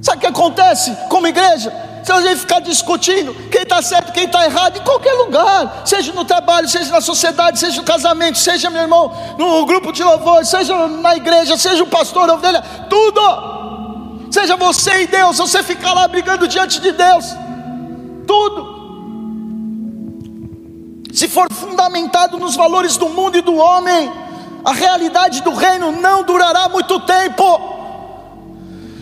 Sabe 0.00 0.18
o 0.18 0.20
que 0.20 0.26
acontece 0.26 0.96
como 1.08 1.26
igreja? 1.26 1.72
Se 2.08 2.12
a 2.12 2.22
gente 2.22 2.40
ficar 2.40 2.60
discutindo 2.60 3.34
quem 3.50 3.64
está 3.64 3.82
certo, 3.82 4.14
quem 4.14 4.24
está 4.24 4.42
errado, 4.46 4.78
em 4.78 4.80
qualquer 4.82 5.12
lugar, 5.12 5.82
seja 5.84 6.10
no 6.14 6.24
trabalho, 6.24 6.66
seja 6.66 6.90
na 6.90 7.02
sociedade, 7.02 7.58
seja 7.58 7.82
no 7.82 7.86
casamento, 7.86 8.38
seja, 8.38 8.70
meu 8.70 8.80
irmão, 8.80 9.12
no 9.36 9.66
grupo 9.66 9.92
de 9.92 10.02
louvor, 10.02 10.42
seja 10.46 10.88
na 10.88 11.14
igreja, 11.16 11.58
seja 11.58 11.84
o 11.84 11.86
pastor, 11.86 12.30
a 12.30 12.32
ovelha, 12.32 12.62
tudo. 12.88 14.30
Seja 14.30 14.56
você 14.56 15.02
e 15.02 15.06
Deus, 15.06 15.36
você 15.36 15.62
ficar 15.62 15.92
lá 15.92 16.08
brigando 16.08 16.48
diante 16.48 16.80
de 16.80 16.92
Deus, 16.92 17.36
tudo 18.26 18.78
se 21.12 21.28
for 21.28 21.52
fundamentado 21.52 22.38
nos 22.38 22.56
valores 22.56 22.96
do 22.96 23.10
mundo 23.10 23.36
e 23.36 23.42
do 23.42 23.54
homem, 23.54 24.10
a 24.64 24.72
realidade 24.72 25.42
do 25.42 25.52
reino 25.52 25.92
não 25.92 26.22
durará 26.22 26.70
muito 26.70 27.00
tempo. 27.00 27.77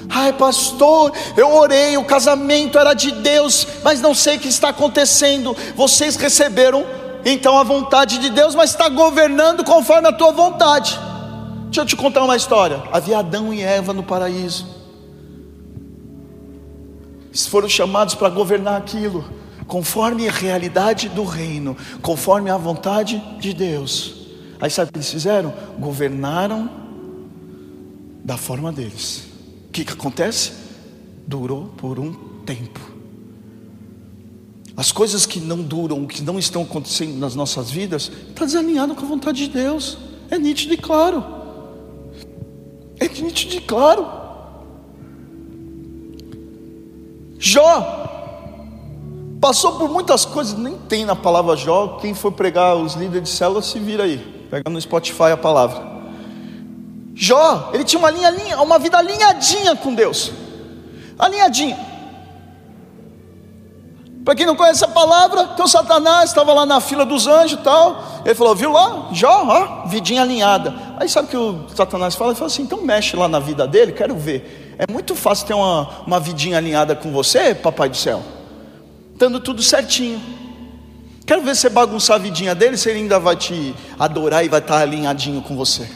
Ai, 0.08 0.32
pastor, 0.32 1.12
eu 1.36 1.54
orei, 1.54 1.96
o 1.96 2.04
casamento 2.04 2.78
era 2.78 2.94
de 2.94 3.10
Deus, 3.10 3.66
mas 3.82 4.00
não 4.00 4.14
sei 4.14 4.36
o 4.36 4.40
que 4.40 4.48
está 4.48 4.68
acontecendo. 4.68 5.56
Vocês 5.74 6.16
receberam 6.16 6.84
então 7.24 7.58
a 7.58 7.64
vontade 7.64 8.18
de 8.18 8.30
Deus, 8.30 8.54
mas 8.54 8.70
está 8.70 8.88
governando 8.88 9.64
conforme 9.64 10.08
a 10.08 10.12
tua 10.12 10.32
vontade. 10.32 10.98
Deixa 11.64 11.80
eu 11.80 11.86
te 11.86 11.96
contar 11.96 12.24
uma 12.24 12.36
história. 12.36 12.82
Havia 12.92 13.18
Adão 13.18 13.52
e 13.52 13.62
Eva 13.62 13.92
no 13.92 14.02
paraíso. 14.02 14.66
Eles 17.28 17.46
foram 17.46 17.68
chamados 17.68 18.14
para 18.14 18.28
governar 18.30 18.76
aquilo 18.76 19.24
conforme 19.66 20.28
a 20.28 20.32
realidade 20.32 21.08
do 21.08 21.24
reino, 21.24 21.76
conforme 22.00 22.48
a 22.48 22.56
vontade 22.56 23.22
de 23.40 23.52
Deus. 23.52 24.14
Aí 24.60 24.70
sabe 24.70 24.88
o 24.88 24.92
que 24.92 24.98
eles 24.98 25.10
fizeram? 25.10 25.52
Governaram 25.78 26.70
da 28.24 28.36
forma 28.36 28.72
deles. 28.72 29.25
Que, 29.76 29.84
que 29.84 29.92
acontece? 29.92 30.52
Durou 31.26 31.66
por 31.76 31.98
um 31.98 32.10
tempo. 32.46 32.80
As 34.74 34.90
coisas 34.90 35.26
que 35.26 35.38
não 35.38 35.58
duram, 35.58 36.06
que 36.06 36.22
não 36.22 36.38
estão 36.38 36.62
acontecendo 36.62 37.18
nas 37.18 37.34
nossas 37.34 37.70
vidas, 37.70 38.10
está 38.30 38.46
desalinhado 38.46 38.94
com 38.94 39.04
a 39.04 39.08
vontade 39.08 39.46
de 39.46 39.52
Deus. 39.52 39.98
É 40.30 40.38
nítido 40.38 40.72
e 40.72 40.78
claro. 40.78 41.22
É 42.98 43.06
nítido 43.06 43.56
e 43.56 43.60
claro. 43.60 44.06
Jó 47.38 48.04
Passou 49.38 49.76
por 49.76 49.90
muitas 49.90 50.24
coisas, 50.24 50.58
nem 50.58 50.78
tem 50.88 51.04
na 51.04 51.14
palavra 51.14 51.54
Jó. 51.54 51.98
Quem 52.00 52.14
for 52.14 52.32
pregar 52.32 52.74
os 52.76 52.94
líderes 52.94 53.28
de 53.28 53.34
célula 53.36 53.60
se 53.60 53.78
vira 53.78 54.04
aí. 54.04 54.16
Pega 54.50 54.70
no 54.70 54.80
Spotify 54.80 55.32
a 55.34 55.36
palavra. 55.36 55.95
Jó, 57.16 57.70
ele 57.72 57.82
tinha 57.82 57.98
uma 57.98 58.10
linha, 58.10 58.60
uma 58.60 58.78
vida 58.78 58.98
alinhadinha 58.98 59.74
com 59.74 59.94
Deus. 59.94 60.30
Alinhadinha. 61.18 61.78
Para 64.24 64.34
quem 64.34 64.44
não 64.44 64.54
conhece 64.54 64.84
a 64.84 64.88
palavra, 64.88 65.50
então 65.54 65.66
Satanás 65.66 66.30
estava 66.30 66.52
lá 66.52 66.66
na 66.66 66.80
fila 66.80 67.06
dos 67.06 67.26
anjos 67.26 67.58
e 67.58 67.62
tal. 67.62 68.04
Ele 68.24 68.34
falou: 68.34 68.54
Viu 68.54 68.70
lá, 68.70 69.08
Jó, 69.12 69.44
ó, 69.46 69.86
vidinha 69.86 70.22
alinhada. 70.22 70.74
Aí 70.98 71.08
sabe 71.08 71.28
o 71.28 71.30
que 71.30 71.36
o 71.36 71.66
Satanás 71.74 72.14
fala? 72.14 72.32
Ele 72.32 72.38
fala 72.38 72.50
assim: 72.50 72.62
Então 72.62 72.82
mexe 72.82 73.16
lá 73.16 73.26
na 73.26 73.38
vida 73.38 73.66
dele, 73.66 73.92
quero 73.92 74.14
ver. 74.14 74.76
É 74.78 74.92
muito 74.92 75.14
fácil 75.14 75.46
ter 75.46 75.54
uma, 75.54 75.88
uma 76.06 76.20
vidinha 76.20 76.58
alinhada 76.58 76.94
com 76.94 77.10
você, 77.10 77.54
papai 77.54 77.88
do 77.88 77.96
céu 77.96 78.22
dando 79.16 79.40
tudo 79.40 79.62
certinho. 79.62 80.20
Quero 81.26 81.42
ver 81.42 81.56
você 81.56 81.68
bagunçar 81.68 82.16
a 82.16 82.18
vidinha 82.18 82.54
dele, 82.54 82.76
se 82.76 82.88
ele 82.88 83.00
ainda 83.00 83.18
vai 83.18 83.34
te 83.34 83.74
adorar 83.98 84.44
e 84.44 84.48
vai 84.48 84.60
estar 84.60 84.78
alinhadinho 84.78 85.42
com 85.42 85.56
você. 85.56 85.88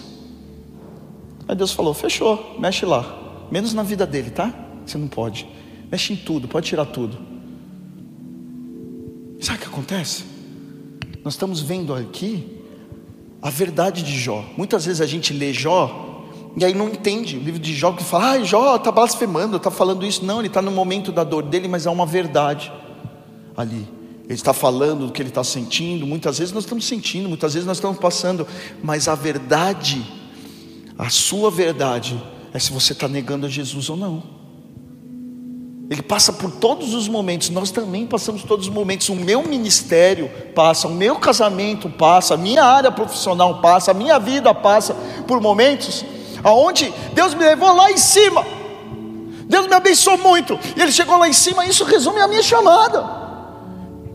Aí 1.51 1.57
Deus 1.57 1.73
falou: 1.73 1.93
fechou, 1.93 2.55
mexe 2.61 2.87
lá. 2.87 3.05
Menos 3.51 3.75
na 3.75 3.83
vida 3.83 4.07
dele, 4.07 4.31
tá? 4.31 4.55
Você 4.87 4.97
não 4.97 5.09
pode. 5.09 5.49
Mexe 5.91 6.13
em 6.13 6.17
tudo, 6.17 6.47
pode 6.47 6.69
tirar 6.69 6.85
tudo. 6.85 7.19
Sabe 9.41 9.59
o 9.59 9.63
que 9.63 9.67
acontece? 9.67 10.23
Nós 11.25 11.35
estamos 11.35 11.61
vendo 11.61 11.93
aqui 11.93 12.63
a 13.43 13.51
verdade 13.51 14.05
de 14.05 14.17
Jó. 14.17 14.45
Muitas 14.57 14.87
vezes 14.87 15.01
a 15.01 15.07
gente 15.07 15.33
lê 15.33 15.53
Jó 15.53 16.29
e 16.57 16.65
aí 16.65 16.73
não 16.73 16.89
entende 16.89 17.37
o 17.37 17.41
livro 17.41 17.59
de 17.59 17.75
Jó 17.75 17.91
que 17.95 18.05
fala, 18.05 18.31
ah, 18.31 18.45
Jó 18.45 18.77
está 18.77 18.93
blasfemando, 18.93 19.57
está 19.57 19.73
falando 19.73 20.07
isso. 20.07 20.25
Não, 20.25 20.39
ele 20.39 20.47
está 20.47 20.63
no 20.63 20.71
momento 20.71 21.11
da 21.11 21.25
dor 21.25 21.43
dele, 21.43 21.67
mas 21.67 21.85
é 21.85 21.91
uma 21.91 22.07
verdade 22.07 22.73
ali. 23.57 23.89
Ele 24.25 24.35
está 24.35 24.53
falando 24.53 25.07
do 25.07 25.13
que 25.13 25.21
ele 25.21 25.31
está 25.31 25.43
sentindo. 25.43 26.07
Muitas 26.07 26.39
vezes 26.39 26.55
nós 26.55 26.63
estamos 26.63 26.85
sentindo, 26.85 27.29
muitas 27.29 27.55
vezes 27.55 27.67
nós 27.67 27.79
estamos 27.79 27.99
passando, 27.99 28.47
mas 28.81 29.09
a 29.09 29.17
verdade, 29.17 30.20
a 31.01 31.09
sua 31.09 31.51
verdade, 31.51 32.23
é 32.53 32.59
se 32.59 32.71
você 32.71 32.93
está 32.93 33.09
negando 33.09 33.47
a 33.47 33.49
Jesus 33.49 33.89
ou 33.89 33.97
não. 33.97 34.23
Ele 35.89 36.03
passa 36.03 36.33
por 36.33 36.51
todos 36.53 36.93
os 36.93 37.09
momentos, 37.09 37.49
nós 37.49 37.71
também 37.71 38.07
passamos 38.07 38.43
todos 38.43 38.69
os 38.69 38.73
momentos. 38.73 39.09
O 39.09 39.17
meu 39.17 39.43
ministério 39.43 40.31
passa, 40.55 40.87
o 40.87 40.95
meu 40.95 41.17
casamento 41.17 41.89
passa, 41.89 42.35
a 42.35 42.37
minha 42.37 42.63
área 42.63 42.93
profissional 42.93 43.61
passa, 43.61 43.91
a 43.91 43.95
minha 43.95 44.19
vida 44.19 44.55
passa 44.55 44.95
por 45.27 45.41
momentos 45.41 46.05
aonde 46.45 46.93
Deus 47.15 47.35
me 47.35 47.45
levou 47.45 47.75
lá 47.75 47.91
em 47.91 47.97
cima. 47.97 48.47
Deus 49.47 49.67
me 49.67 49.75
abençoou 49.75 50.19
muito, 50.19 50.57
e 50.77 50.83
Ele 50.83 50.93
chegou 50.93 51.17
lá 51.19 51.29
em 51.29 51.33
cima. 51.33 51.65
Isso 51.65 51.83
resume 51.83 52.21
a 52.21 52.29
minha 52.29 52.43
chamada. 52.43 53.05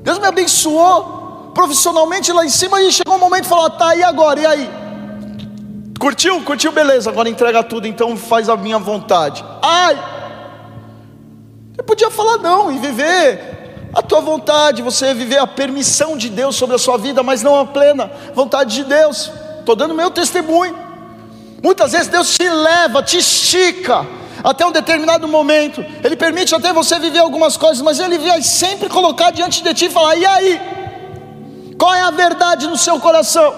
Deus 0.01 0.19
me 0.19 0.27
abençoou 0.27 1.51
profissionalmente 1.53 2.31
lá 2.31 2.45
em 2.45 2.49
cima 2.49 2.79
e 2.81 2.91
chegou 2.91 3.15
um 3.15 3.19
momento 3.19 3.43
de 3.43 3.49
falar: 3.49 3.71
tá, 3.71 3.95
e 3.95 4.03
agora? 4.03 4.39
E 4.39 4.45
aí? 4.45 4.84
Curtiu? 5.99 6.41
Curtiu? 6.41 6.71
Beleza, 6.71 7.09
agora 7.09 7.29
entrega 7.29 7.63
tudo, 7.63 7.87
então 7.87 8.15
faz 8.17 8.49
a 8.49 8.57
minha 8.57 8.77
vontade. 8.77 9.43
Ai! 9.61 9.95
Você 11.73 11.83
podia 11.83 12.09
falar 12.09 12.37
não 12.37 12.71
e 12.71 12.77
viver 12.77 13.89
a 13.93 14.01
tua 14.01 14.19
vontade, 14.19 14.81
você 14.81 15.13
viver 15.13 15.37
a 15.37 15.47
permissão 15.47 16.17
de 16.17 16.29
Deus 16.29 16.55
sobre 16.55 16.75
a 16.75 16.79
sua 16.79 16.97
vida, 16.97 17.23
mas 17.23 17.41
não 17.41 17.59
a 17.59 17.65
plena 17.65 18.11
vontade 18.33 18.75
de 18.75 18.83
Deus. 18.83 19.31
Estou 19.59 19.75
dando 19.75 19.93
meu 19.93 20.11
testemunho. 20.11 20.77
Muitas 21.63 21.93
vezes 21.93 22.07
Deus 22.07 22.35
te 22.35 22.47
leva, 22.47 23.01
te 23.01 23.17
estica 23.17 24.05
até 24.43 24.65
um 24.65 24.71
determinado 24.71 25.27
momento. 25.27 25.83
Ele 26.03 26.15
permite 26.15 26.53
até 26.53 26.71
você 26.71 26.99
viver 26.99 27.19
algumas 27.19 27.57
coisas, 27.57 27.81
mas 27.81 27.99
Ele 27.99 28.19
vai 28.19 28.41
sempre 28.41 28.89
colocar 28.89 29.31
diante 29.31 29.63
de 29.63 29.73
ti 29.73 29.85
e 29.85 29.89
falar: 29.89 30.15
e 30.15 30.25
aí? 30.25 30.61
Qual 31.77 31.93
é 31.93 32.01
a 32.01 32.11
verdade 32.11 32.67
no 32.67 32.77
seu 32.77 32.99
coração? 32.99 33.53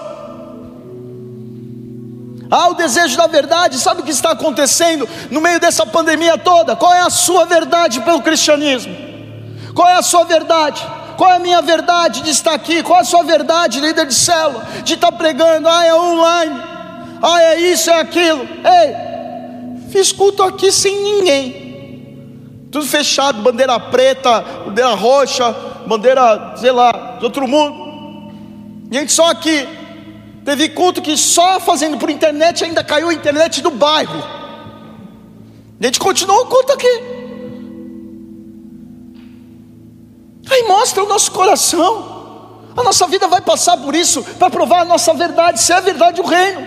Ah, 2.50 2.68
o 2.68 2.74
desejo 2.74 3.16
da 3.16 3.26
verdade, 3.26 3.78
sabe 3.78 4.00
o 4.00 4.04
que 4.04 4.10
está 4.10 4.30
acontecendo 4.30 5.08
no 5.30 5.40
meio 5.40 5.60
dessa 5.60 5.84
pandemia 5.84 6.38
toda? 6.38 6.74
Qual 6.74 6.94
é 6.94 7.00
a 7.00 7.10
sua 7.10 7.44
verdade 7.44 8.00
pelo 8.00 8.22
cristianismo? 8.22 8.96
Qual 9.74 9.88
é 9.88 9.94
a 9.94 10.02
sua 10.02 10.24
verdade? 10.24 10.82
Qual 11.16 11.30
é 11.30 11.36
a 11.36 11.38
minha 11.38 11.60
verdade 11.60 12.22
de 12.22 12.30
estar 12.30 12.54
aqui? 12.54 12.82
Qual 12.82 12.98
é 12.98 13.02
a 13.02 13.04
sua 13.04 13.22
verdade, 13.22 13.80
líder 13.80 14.06
de 14.06 14.14
célula, 14.14 14.66
de 14.82 14.94
estar 14.94 15.12
pregando? 15.12 15.68
Ah, 15.68 15.84
é 15.84 15.94
online. 15.94 16.62
Ah, 17.22 17.42
é 17.42 17.60
isso, 17.60 17.90
é 17.90 18.00
aquilo. 18.00 18.40
Ei, 18.42 19.90
fiz 19.90 20.12
culto 20.12 20.42
aqui 20.42 20.72
sem 20.72 20.96
ninguém. 21.02 22.68
Tudo 22.70 22.86
fechado, 22.86 23.42
bandeira 23.42 23.78
preta, 23.78 24.40
bandeira 24.66 24.94
roxa, 24.94 25.54
bandeira, 25.86 26.54
sei 26.56 26.70
lá, 26.70 27.16
de 27.18 27.24
outro 27.24 27.46
mundo. 27.46 27.88
Gente 28.90 29.12
só 29.12 29.30
aqui. 29.30 29.77
Teve 30.48 30.70
culto 30.70 31.02
que 31.02 31.14
só 31.14 31.60
fazendo 31.60 31.98
por 31.98 32.08
internet 32.08 32.64
ainda 32.64 32.82
caiu 32.82 33.10
a 33.10 33.12
internet 33.12 33.60
do 33.60 33.70
bairro. 33.70 34.18
A 35.78 35.84
gente 35.84 36.00
continuou 36.00 36.40
o 36.40 36.46
culto 36.46 36.72
aqui. 36.72 37.02
Aí 40.50 40.62
mostra 40.66 41.04
o 41.04 41.06
nosso 41.06 41.32
coração. 41.32 42.62
A 42.74 42.82
nossa 42.82 43.06
vida 43.06 43.28
vai 43.28 43.42
passar 43.42 43.76
por 43.76 43.94
isso 43.94 44.24
para 44.38 44.48
provar 44.48 44.80
a 44.80 44.84
nossa 44.86 45.12
verdade, 45.12 45.60
se 45.60 45.70
é 45.70 45.76
a 45.76 45.80
verdade 45.80 46.22
do 46.22 46.26
reino. 46.26 46.66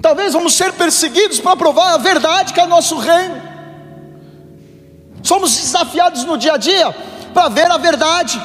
Talvez 0.00 0.32
vamos 0.32 0.54
ser 0.54 0.72
perseguidos 0.74 1.40
para 1.40 1.56
provar 1.56 1.94
a 1.94 1.98
verdade 1.98 2.54
que 2.54 2.60
é 2.60 2.64
o 2.64 2.68
nosso 2.68 2.98
reino. 2.98 3.42
Somos 5.24 5.56
desafiados 5.56 6.22
no 6.22 6.38
dia 6.38 6.52
a 6.52 6.56
dia 6.56 6.94
para 7.34 7.48
ver 7.48 7.68
a 7.68 7.78
verdade. 7.78 8.40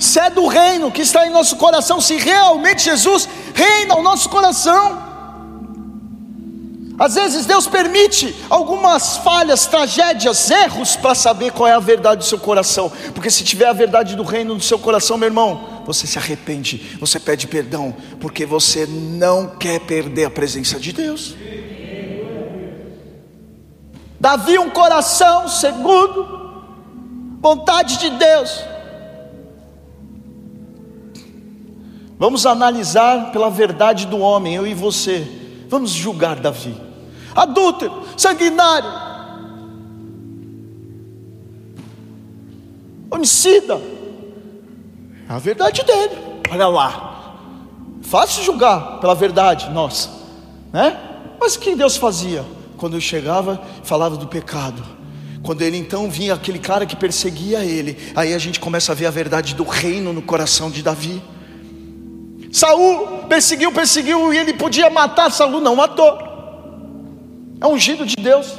Se 0.00 0.18
é 0.18 0.30
do 0.30 0.46
reino 0.46 0.90
que 0.90 1.02
está 1.02 1.26
em 1.26 1.30
nosso 1.30 1.56
coração, 1.56 2.00
se 2.00 2.16
realmente 2.16 2.84
Jesus 2.84 3.28
reina 3.54 3.96
o 3.96 4.02
nosso 4.02 4.30
coração. 4.30 5.10
Às 6.98 7.14
vezes 7.14 7.44
Deus 7.44 7.66
permite 7.66 8.34
algumas 8.48 9.18
falhas, 9.18 9.66
tragédias, 9.66 10.50
erros 10.50 10.96
para 10.96 11.14
saber 11.14 11.52
qual 11.52 11.68
é 11.68 11.72
a 11.72 11.78
verdade 11.78 12.20
do 12.20 12.24
seu 12.24 12.38
coração. 12.38 12.90
Porque 13.14 13.30
se 13.30 13.44
tiver 13.44 13.66
a 13.66 13.74
verdade 13.74 14.16
do 14.16 14.22
reino 14.22 14.54
no 14.54 14.60
seu 14.60 14.78
coração, 14.78 15.18
meu 15.18 15.28
irmão, 15.28 15.82
você 15.84 16.06
se 16.06 16.16
arrepende, 16.18 16.96
você 16.98 17.20
pede 17.20 17.46
perdão, 17.46 17.94
porque 18.20 18.46
você 18.46 18.86
não 18.86 19.48
quer 19.48 19.80
perder 19.80 20.24
a 20.24 20.30
presença 20.30 20.80
de 20.80 20.94
Deus. 20.94 21.34
Davi, 24.18 24.58
um 24.58 24.70
coração 24.70 25.46
segundo 25.46 26.40
vontade 27.40 27.98
de 27.98 28.10
Deus. 28.10 28.69
Vamos 32.20 32.46
analisar 32.46 33.32
pela 33.32 33.50
verdade 33.50 34.06
do 34.06 34.18
homem, 34.18 34.54
eu 34.54 34.64
e 34.64 34.74
você. 34.74 35.26
Vamos 35.68 35.90
julgar 35.90 36.36
Davi 36.36 36.90
adúltero, 37.34 38.04
sanguinário, 38.16 38.90
homicida. 43.10 43.80
É 45.28 45.32
a 45.32 45.38
verdade 45.38 45.82
dele. 45.84 46.18
Olha 46.50 46.68
lá. 46.68 47.06
Fácil 48.02 48.42
julgar 48.42 48.98
pela 48.98 49.14
verdade 49.14 49.70
nossa, 49.70 50.10
né? 50.72 50.98
Mas 51.40 51.54
o 51.54 51.60
que 51.60 51.76
Deus 51.76 51.96
fazia 51.96 52.44
quando 52.76 53.00
chegava, 53.00 53.60
falava 53.84 54.16
do 54.16 54.26
pecado? 54.26 54.82
Quando 55.42 55.62
ele 55.62 55.76
então 55.76 56.10
vinha 56.10 56.34
aquele 56.34 56.58
cara 56.58 56.84
que 56.84 56.96
perseguia 56.96 57.64
ele, 57.64 57.96
aí 58.14 58.34
a 58.34 58.38
gente 58.38 58.58
começa 58.58 58.92
a 58.92 58.94
ver 58.94 59.06
a 59.06 59.10
verdade 59.10 59.54
do 59.54 59.64
reino 59.64 60.12
no 60.12 60.20
coração 60.20 60.70
de 60.70 60.82
Davi. 60.82 61.22
Saul 62.52 63.24
perseguiu, 63.28 63.72
perseguiu 63.72 64.32
e 64.32 64.38
ele 64.38 64.54
podia 64.54 64.90
matar 64.90 65.30
Saul, 65.30 65.60
não 65.60 65.76
matou. 65.76 66.18
É 67.60 67.66
ungido 67.66 68.04
de 68.04 68.16
Deus. 68.16 68.58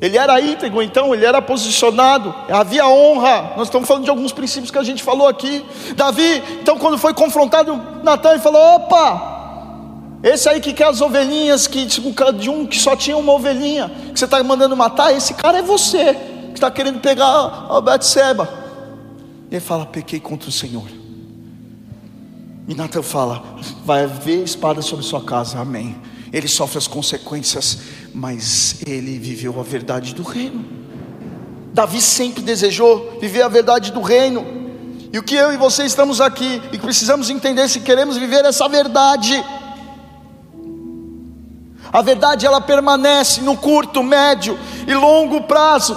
Ele 0.00 0.18
era 0.18 0.40
íntegro, 0.40 0.82
então, 0.82 1.14
ele 1.14 1.24
era 1.24 1.40
posicionado, 1.40 2.34
havia 2.50 2.88
honra. 2.88 3.52
Nós 3.56 3.68
estamos 3.68 3.86
falando 3.86 4.02
de 4.02 4.10
alguns 4.10 4.32
princípios 4.32 4.68
que 4.68 4.78
a 4.78 4.82
gente 4.82 5.00
falou 5.00 5.28
aqui. 5.28 5.64
Davi, 5.94 6.42
então, 6.60 6.76
quando 6.76 6.98
foi 6.98 7.14
confrontado, 7.14 7.80
Natan 8.02 8.36
falou: 8.40 8.60
opa, 8.74 10.18
esse 10.24 10.48
aí 10.48 10.60
que 10.60 10.72
quer 10.72 10.88
as 10.88 11.00
ovelhinhas, 11.00 11.68
que 11.68 11.86
de 11.86 12.50
um 12.50 12.66
que 12.66 12.80
só 12.80 12.96
tinha 12.96 13.16
uma 13.16 13.32
ovelhinha, 13.32 13.92
que 14.12 14.18
você 14.18 14.24
está 14.24 14.42
mandando 14.42 14.76
matar, 14.76 15.14
esse 15.14 15.34
cara 15.34 15.58
é 15.58 15.62
você, 15.62 16.14
que 16.48 16.54
está 16.54 16.68
querendo 16.68 16.98
pegar 16.98 17.68
a 17.70 17.80
Betseba. 17.80 18.48
Ele 19.52 19.60
fala: 19.60 19.86
pequei 19.86 20.18
contra 20.18 20.48
o 20.48 20.52
Senhor. 20.52 21.01
E 22.66 22.74
Natan 22.74 23.02
fala: 23.02 23.58
vai 23.84 24.04
haver 24.04 24.42
espada 24.44 24.82
sobre 24.82 25.04
sua 25.04 25.22
casa, 25.22 25.58
amém 25.58 25.96
ele 26.32 26.48
sofre 26.48 26.78
as 26.78 26.86
consequências, 26.86 27.78
mas 28.14 28.76
ele 28.86 29.18
viveu 29.18 29.60
a 29.60 29.62
verdade 29.62 30.14
do 30.14 30.22
reino. 30.22 30.64
Davi 31.74 32.00
sempre 32.00 32.42
desejou 32.42 33.18
viver 33.20 33.42
a 33.42 33.48
verdade 33.48 33.92
do 33.92 34.00
reino. 34.00 34.62
E 35.12 35.18
o 35.18 35.22
que 35.22 35.34
eu 35.34 35.52
e 35.52 35.58
você 35.58 35.84
estamos 35.84 36.22
aqui 36.22 36.62
e 36.72 36.78
precisamos 36.78 37.28
entender 37.28 37.68
se 37.68 37.80
queremos 37.80 38.16
viver 38.16 38.44
essa 38.46 38.66
verdade. 38.66 39.44
A 41.92 42.00
verdade 42.00 42.46
ela 42.46 42.62
permanece 42.62 43.42
no 43.42 43.54
curto, 43.54 44.02
médio 44.02 44.58
e 44.86 44.94
longo 44.94 45.42
prazo. 45.42 45.94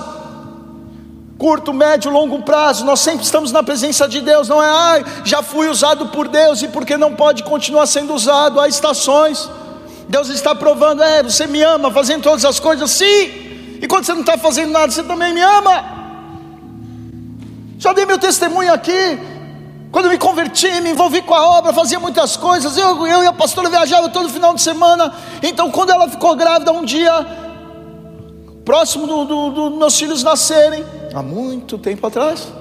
Curto, 1.38 1.74
médio, 1.74 2.10
longo 2.10 2.42
prazo, 2.44 2.86
nós 2.86 3.02
sempre 3.02 3.26
estamos 3.26 3.52
na 3.52 3.62
presença 3.62 4.08
de 4.08 4.22
Deus, 4.22 4.48
não 4.48 4.64
é, 4.64 4.70
ai, 4.70 5.06
já 5.26 5.44
fui 5.44 5.68
usado 5.68 6.08
por 6.08 6.30
Deus 6.30 6.62
e 6.62 6.70
porque 6.70 6.96
não 6.96 7.14
pode 7.14 7.44
continuar 7.44 7.86
sendo 7.88 8.14
usado, 8.14 8.60
há 8.60 8.70
estações. 8.70 9.50
Deus 10.08 10.30
está 10.30 10.56
provando, 10.56 11.04
é, 11.04 11.22
você 11.24 11.46
me 11.46 11.62
ama, 11.62 11.92
fazendo 11.92 12.24
todas 12.24 12.46
as 12.46 12.58
coisas, 12.58 12.90
sim. 12.90 13.44
E 13.82 13.88
quando 13.88 14.06
você 14.06 14.14
não 14.14 14.22
está 14.22 14.38
fazendo 14.38 14.72
nada, 14.72 14.92
você 14.92 15.04
também 15.04 15.34
me 15.34 15.42
ama. 15.42 15.96
Já 17.78 17.92
dei 17.92 18.06
meu 18.06 18.18
testemunho 18.18 18.74
aqui. 18.74 19.20
Quando 19.92 20.10
me 20.10 20.18
converti, 20.18 20.70
me 20.82 20.92
envolvi 20.92 21.22
com 21.22 21.34
a 21.34 21.58
obra, 21.58 21.74
fazia 21.74 22.00
muitas 22.00 22.38
coisas. 22.38 22.78
Eu, 22.78 23.06
eu 23.06 23.24
e 23.24 23.28
a 23.28 23.34
pastora 23.34 23.70
viajava 23.70 24.10
todo 24.10 24.30
final 24.30 24.54
de 24.54 24.62
semana. 24.62 25.14
Então, 25.44 25.70
quando 25.70 25.90
ela 25.90 26.08
ficou 26.10 26.36
grávida, 26.36 26.72
um 26.72 26.84
dia, 26.84 27.26
próximo 28.64 29.06
dos 29.06 29.28
do, 29.28 29.70
do 29.70 29.78
meus 29.78 29.98
filhos 29.98 30.24
nascerem, 30.24 30.84
há 31.16 31.24
muito 31.24 31.78
tempo 31.78 32.06
atrás, 32.06 32.52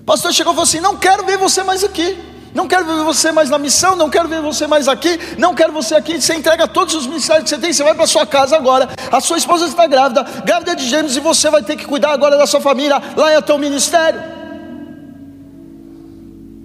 o 0.00 0.04
pastor 0.04 0.32
chegou 0.32 0.52
e 0.52 0.56
falou 0.56 0.64
assim: 0.64 0.80
Não 0.80 0.96
quero 0.96 1.24
ver 1.24 1.38
você 1.38 1.62
mais 1.62 1.84
aqui. 1.84 2.18
Não 2.54 2.66
quero 2.66 2.86
ver 2.86 3.04
você 3.04 3.30
mais 3.30 3.50
na 3.50 3.58
missão, 3.58 3.94
não 3.94 4.08
quero 4.08 4.26
ver 4.26 4.40
você 4.40 4.66
mais 4.66 4.88
aqui, 4.88 5.20
não 5.36 5.54
quero 5.54 5.70
você 5.70 5.94
aqui. 5.94 6.20
Você 6.20 6.34
entrega 6.34 6.66
todos 6.66 6.94
os 6.94 7.06
ministérios 7.06 7.44
que 7.44 7.50
você 7.50 7.58
tem, 7.58 7.72
você 7.72 7.84
vai 7.84 7.94
para 7.94 8.06
sua 8.06 8.26
casa 8.26 8.56
agora. 8.56 8.88
A 9.12 9.20
sua 9.20 9.36
esposa 9.36 9.66
está 9.66 9.86
grávida, 9.86 10.22
grávida 10.44 10.74
de 10.74 10.88
gêmeos, 10.88 11.14
e 11.14 11.20
você 11.20 11.50
vai 11.50 11.62
ter 11.62 11.76
que 11.76 11.84
cuidar 11.84 12.10
agora 12.10 12.38
da 12.38 12.46
sua 12.46 12.60
família. 12.60 13.00
Lá 13.16 13.30
é 13.30 13.40
teu 13.42 13.58
ministério. 13.58 14.20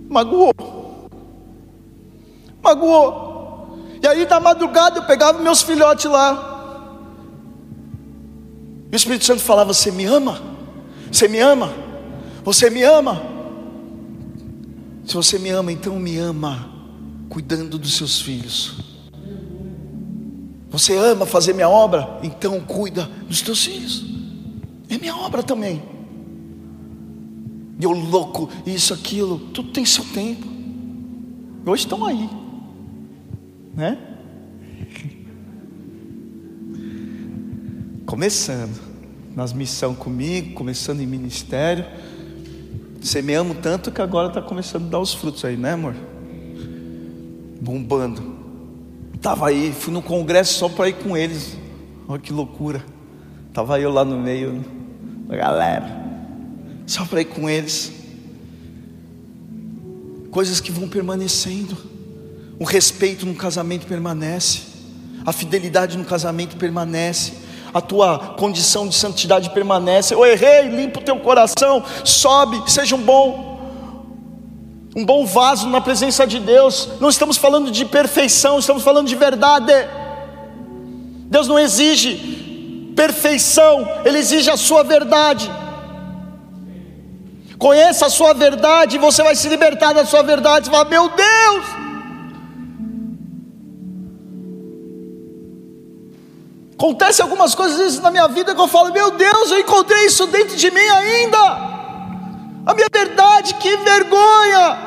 Magoou. 0.09 0.53
Magoou. 2.63 3.77
E 4.01 4.07
aí, 4.07 4.25
na 4.25 4.39
madrugada, 4.39 4.99
eu 4.99 5.03
pegava 5.03 5.39
meus 5.39 5.61
filhotes 5.61 6.05
lá. 6.05 6.52
E 8.93 8.95
o 8.95 8.97
Espírito 8.97 9.25
Santo 9.25 9.41
falava: 9.41 9.73
Você 9.73 9.89
me 9.89 10.05
ama? 10.05 10.39
Você 11.11 11.27
me 11.27 11.39
ama? 11.39 11.73
Você 12.45 12.69
me 12.69 12.83
ama? 12.83 13.23
Se 15.03 15.15
você 15.15 15.39
me 15.39 15.49
ama, 15.49 15.71
então 15.71 15.97
me 15.97 16.15
ama 16.19 16.69
cuidando 17.27 17.79
dos 17.79 17.97
seus 17.97 18.21
filhos. 18.21 18.75
Você 20.69 20.95
ama 20.95 21.25
fazer 21.25 21.53
minha 21.53 21.67
obra? 21.67 22.19
Então 22.21 22.59
cuida 22.59 23.09
dos 23.27 23.41
teus 23.41 23.65
filhos. 23.65 24.05
É 24.87 24.99
minha 24.99 25.15
obra 25.15 25.41
também. 25.41 25.81
Eu 27.81 27.89
louco, 27.93 28.47
isso, 28.63 28.93
aquilo, 28.93 29.39
tudo 29.39 29.71
tem 29.71 29.83
seu 29.85 30.05
tempo. 30.05 30.47
Hoje 31.65 31.85
estão 31.85 32.05
aí, 32.05 32.29
né? 33.73 34.12
Começando 38.13 38.79
nas 39.35 39.51
missões 39.53 39.97
comigo, 39.97 40.53
começando 40.53 41.01
em 41.01 41.07
ministério. 41.07 41.83
Ama 43.39 43.55
tanto 43.55 43.91
que 43.91 43.99
agora 44.03 44.27
está 44.27 44.39
começando 44.39 44.85
a 44.85 44.89
dar 44.89 44.99
os 44.99 45.15
frutos 45.15 45.43
aí, 45.43 45.57
né, 45.57 45.73
amor? 45.73 45.95
Bombando. 47.59 48.21
Tava 49.19 49.47
aí, 49.47 49.73
fui 49.73 49.91
no 49.91 49.99
congresso 49.99 50.59
só 50.59 50.69
para 50.69 50.89
ir 50.89 50.93
com 50.93 51.17
eles. 51.17 51.57
Olha 52.07 52.21
que 52.21 52.31
loucura. 52.31 52.85
Tava 53.51 53.79
eu 53.79 53.91
lá 53.91 54.05
no 54.05 54.19
meio 54.19 54.63
da 55.27 55.35
galera. 55.35 56.05
Só 56.85 57.05
para 57.05 57.21
ir 57.21 57.25
com 57.25 57.49
eles. 57.49 57.93
Coisas 60.29 60.59
que 60.59 60.71
vão 60.71 60.87
permanecendo. 60.87 61.75
O 62.59 62.63
respeito 62.63 63.25
no 63.25 63.33
casamento 63.33 63.87
permanece. 63.87 64.61
A 65.25 65.33
fidelidade 65.33 65.97
no 65.97 66.05
casamento 66.05 66.57
permanece 66.57 67.41
a 67.73 67.81
tua 67.81 68.35
condição 68.37 68.87
de 68.87 68.95
santidade 68.95 69.49
permanece. 69.49 70.13
Eu 70.13 70.25
errei, 70.25 70.69
limpa 70.69 70.99
o 70.99 71.03
teu 71.03 71.19
coração, 71.19 71.83
sobe, 72.03 72.61
seja 72.71 72.95
um 72.95 73.01
bom 73.01 73.53
um 74.95 75.03
bom 75.03 75.25
vaso 75.25 75.67
na 75.69 75.81
presença 75.81 76.27
de 76.27 76.39
Deus. 76.39 76.87
Não 76.99 77.09
estamos 77.09 77.35
falando 77.35 77.71
de 77.71 77.83
perfeição, 77.83 78.59
estamos 78.59 78.83
falando 78.83 79.07
de 79.07 79.15
verdade. 79.15 79.73
Deus 81.25 81.47
não 81.47 81.57
exige 81.57 82.93
perfeição, 82.95 83.89
ele 84.05 84.19
exige 84.19 84.51
a 84.51 84.57
sua 84.57 84.83
verdade. 84.83 85.49
Conheça 87.57 88.05
a 88.05 88.09
sua 88.09 88.33
verdade, 88.33 88.97
e 88.97 88.99
você 88.99 89.23
vai 89.23 89.35
se 89.35 89.47
libertar 89.49 89.93
da 89.93 90.05
sua 90.05 90.21
verdade. 90.21 90.65
Você 90.65 90.71
fala, 90.71 90.85
meu 90.85 91.09
Deus! 91.09 91.65
Acontece 96.83 97.21
algumas 97.21 97.55
coisas 97.55 97.97
na 98.01 98.11
minha 98.11 98.27
vida 98.27 98.53
que 98.53 98.59
eu 98.59 98.67
falo, 98.67 98.91
meu 98.91 99.11
Deus, 99.11 99.51
eu 99.51 99.59
encontrei 99.61 100.05
isso 100.05 100.27
dentro 100.27 100.57
de 100.57 100.69
mim 100.69 100.81
ainda. 100.81 101.39
A 102.65 102.73
minha 102.73 102.89
verdade, 102.91 103.53
que 103.53 103.77
vergonha! 103.77 104.77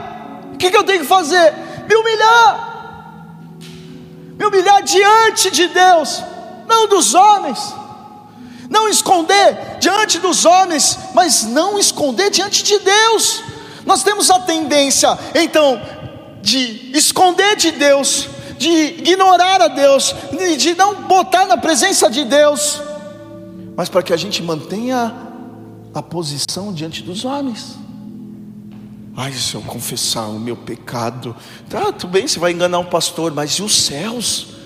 O 0.52 0.58
que, 0.58 0.70
que 0.70 0.76
eu 0.76 0.84
tenho 0.84 1.00
que 1.00 1.06
fazer? 1.06 1.54
Me 1.88 1.96
humilhar, 1.96 3.56
me 4.38 4.44
humilhar 4.44 4.82
diante 4.82 5.50
de 5.50 5.68
Deus, 5.68 6.22
não 6.68 6.86
dos 6.86 7.14
homens 7.14 7.74
não 8.68 8.88
esconder 8.88 9.78
diante 9.78 10.18
dos 10.18 10.44
homens, 10.44 10.98
mas 11.14 11.44
não 11.44 11.78
esconder 11.78 12.30
diante 12.30 12.62
de 12.64 12.78
Deus. 12.80 13.42
Nós 13.86 14.02
temos 14.02 14.28
a 14.28 14.40
tendência, 14.40 15.16
então, 15.34 15.80
de 16.42 16.90
esconder 16.92 17.54
de 17.54 17.70
Deus, 17.70 18.28
de 18.58 18.68
ignorar 18.68 19.60
a 19.60 19.68
Deus, 19.68 20.14
de 20.58 20.74
não 20.74 21.02
botar 21.02 21.46
na 21.46 21.56
presença 21.56 22.10
de 22.10 22.24
Deus, 22.24 22.80
mas 23.76 23.88
para 23.88 24.02
que 24.02 24.12
a 24.12 24.16
gente 24.16 24.42
mantenha 24.42 25.14
a 25.94 26.02
posição 26.02 26.72
diante 26.72 27.02
dos 27.02 27.24
homens. 27.24 27.76
Ai, 29.16 29.32
se 29.32 29.54
eu 29.54 29.62
confessar 29.62 30.26
o 30.26 30.38
meu 30.38 30.56
pecado, 30.56 31.34
tá, 31.70 31.90
tudo 31.92 32.10
bem, 32.10 32.28
você 32.28 32.38
vai 32.38 32.52
enganar 32.52 32.78
um 32.78 32.84
pastor, 32.84 33.32
mas 33.32 33.52
e 33.52 33.62
os 33.62 33.74
céus? 33.74 34.56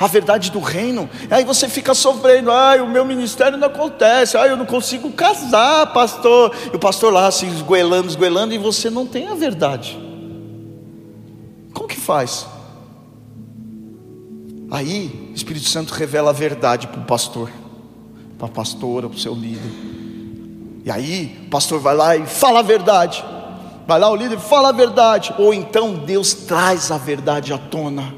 a 0.00 0.06
verdade 0.06 0.50
do 0.50 0.60
reino. 0.60 1.10
Aí 1.30 1.44
você 1.44 1.68
fica 1.68 1.92
sofrendo, 1.92 2.50
ai, 2.50 2.80
o 2.80 2.88
meu 2.88 3.04
ministério 3.04 3.58
não 3.58 3.68
acontece, 3.68 4.34
ai, 4.34 4.50
eu 4.50 4.56
não 4.56 4.64
consigo 4.64 5.12
casar, 5.12 5.92
pastor. 5.92 6.56
E 6.72 6.74
o 6.76 6.78
pastor 6.78 7.12
lá 7.12 7.30
se 7.30 7.44
esgoelando, 7.44 8.08
esgoelando, 8.08 8.54
e 8.54 8.58
você 8.58 8.88
não 8.88 9.06
tem 9.06 9.28
a 9.28 9.34
verdade. 9.34 9.98
Como 11.74 11.86
que 11.86 12.00
faz? 12.00 12.46
Aí 14.70 15.30
o 15.30 15.34
Espírito 15.34 15.68
Santo 15.68 15.92
revela 15.92 16.30
a 16.30 16.32
verdade 16.32 16.86
para 16.86 17.00
o 17.00 17.04
pastor, 17.04 17.50
para 18.38 18.46
a 18.46 18.50
pastora, 18.50 19.08
para 19.08 19.16
o 19.16 19.20
seu 19.20 19.34
líder. 19.34 19.70
E 20.84 20.90
aí 20.90 21.38
o 21.46 21.50
pastor 21.50 21.80
vai 21.80 21.94
lá 21.94 22.16
e 22.16 22.26
fala 22.26 22.60
a 22.60 22.62
verdade. 22.62 23.24
Vai 23.86 23.98
lá 23.98 24.08
o 24.08 24.14
líder 24.14 24.38
e 24.38 24.40
fala 24.40 24.68
a 24.68 24.72
verdade. 24.72 25.34
Ou 25.38 25.52
então 25.52 25.94
Deus 25.94 26.32
traz 26.32 26.90
a 26.90 26.98
verdade 26.98 27.52
à 27.52 27.58
tona. 27.58 28.14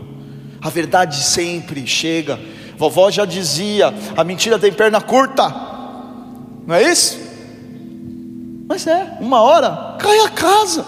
A 0.60 0.68
verdade 0.68 1.16
sempre 1.22 1.86
chega. 1.86 2.38
Vovó 2.76 3.10
já 3.10 3.24
dizia: 3.24 3.92
a 4.16 4.22
mentira 4.22 4.58
tem 4.58 4.72
perna 4.72 5.00
curta. 5.00 5.48
Não 6.66 6.74
é 6.74 6.82
isso? 6.82 7.18
Mas 8.68 8.86
é, 8.86 9.16
uma 9.20 9.40
hora 9.40 9.96
cai 9.98 10.18
a 10.20 10.28
casa. 10.28 10.84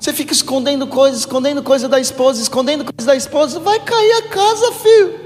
Você 0.00 0.14
fica 0.14 0.32
escondendo 0.32 0.86
coisas, 0.86 1.20
escondendo 1.20 1.62
coisa 1.62 1.86
da 1.86 2.00
esposa, 2.00 2.40
escondendo 2.40 2.84
coisa 2.84 3.06
da 3.06 3.14
esposa, 3.14 3.60
vai 3.60 3.78
cair 3.80 4.12
a 4.12 4.22
casa, 4.28 4.72
filho. 4.72 5.20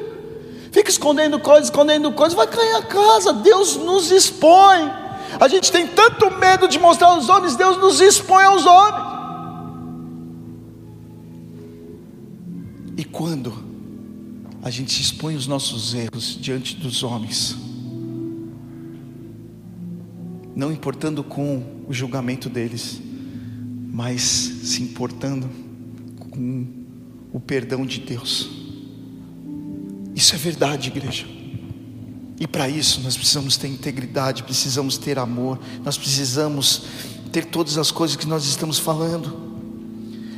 Fica 0.73 0.91
escondendo 0.91 1.39
coisas, 1.39 1.67
escondendo 1.67 2.11
coisas, 2.11 2.35
vai 2.35 2.49
cair 2.49 2.75
a 2.75 2.83
casa. 2.83 3.33
Deus 3.35 3.77
nos 3.77 4.11
expõe. 4.11 4.91
A 5.39 5.47
gente 5.47 5.71
tem 5.71 5.87
tanto 5.87 6.29
medo 6.39 6.67
de 6.67 6.81
mostrar 6.81 7.11
aos 7.11 7.29
homens, 7.29 7.55
Deus 7.55 7.77
nos 7.77 8.01
expõe 8.01 8.43
aos 8.43 8.67
homens. 8.67 9.15
E 12.97 13.05
quando 13.05 13.55
a 14.61 14.71
gente 14.71 15.01
expõe 15.01 15.37
os 15.37 15.47
nossos 15.47 15.95
erros 15.95 16.37
diante 16.41 16.75
dos 16.75 17.05
homens, 17.05 17.57
não 20.57 20.73
importando 20.73 21.23
com 21.23 21.63
o 21.87 21.93
julgamento 21.93 22.49
deles, 22.49 23.01
mas 23.95 24.23
se 24.65 24.83
importando 24.83 25.49
com 26.19 26.67
o 27.33 27.39
perdão 27.39 27.87
de 27.87 28.01
Deus. 28.01 28.51
Isso 30.17 30.35
é 30.35 30.39
verdade, 30.39 30.89
igreja. 30.89 31.25
E 32.41 32.45
para 32.45 32.69
isso 32.69 33.01
nós 33.05 33.17
precisamos 33.17 33.57
ter 33.57 33.69
integridade, 33.69 34.43
precisamos 34.43 34.99
ter 34.99 35.17
amor, 35.17 35.61
nós 35.85 35.97
precisamos 35.97 36.83
ter 37.31 37.45
todas 37.45 37.79
as 37.79 37.93
coisas 37.93 38.17
que 38.17 38.27
nós 38.27 38.45
estamos 38.47 38.81
falando. 38.81 39.55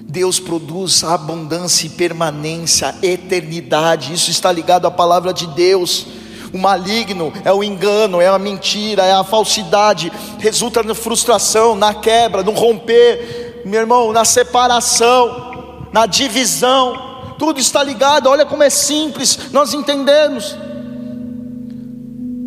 Deus 0.06 0.38
produz 0.38 1.02
abundância 1.02 1.86
e 1.86 1.90
permanência, 1.90 2.94
eternidade, 3.02 4.12
isso 4.12 4.30
está 4.30 4.52
ligado 4.52 4.86
à 4.86 4.90
palavra 4.90 5.32
de 5.32 5.46
Deus. 5.46 6.06
O 6.52 6.58
maligno 6.58 7.32
é 7.42 7.52
o 7.52 7.64
engano, 7.64 8.20
é 8.20 8.28
a 8.28 8.38
mentira, 8.38 9.02
é 9.02 9.12
a 9.12 9.24
falsidade, 9.24 10.12
resulta 10.38 10.82
na 10.82 10.94
frustração, 10.94 11.74
na 11.74 11.94
quebra, 11.94 12.42
no 12.42 12.52
romper, 12.52 13.45
meu 13.66 13.80
irmão, 13.80 14.12
na 14.12 14.24
separação, 14.24 15.88
na 15.92 16.06
divisão, 16.06 17.34
tudo 17.38 17.60
está 17.60 17.82
ligado. 17.82 18.28
Olha 18.28 18.46
como 18.46 18.62
é 18.62 18.70
simples 18.70 19.50
nós 19.52 19.74
entendemos. 19.74 20.56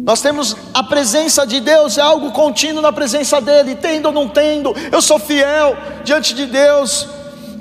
Nós 0.04 0.22
temos 0.22 0.56
a 0.74 0.82
presença 0.82 1.46
de 1.46 1.60
Deus, 1.60 1.98
é 1.98 2.02
algo 2.02 2.32
contínuo 2.32 2.82
na 2.82 2.92
presença 2.92 3.40
dEle, 3.40 3.76
tendo 3.76 4.08
ou 4.08 4.12
não 4.12 4.28
tendo, 4.28 4.74
eu 4.92 5.02
sou 5.04 5.20
fiel 5.20 5.78
diante 6.04 6.34
de 6.34 6.48
Deus, 6.48 7.08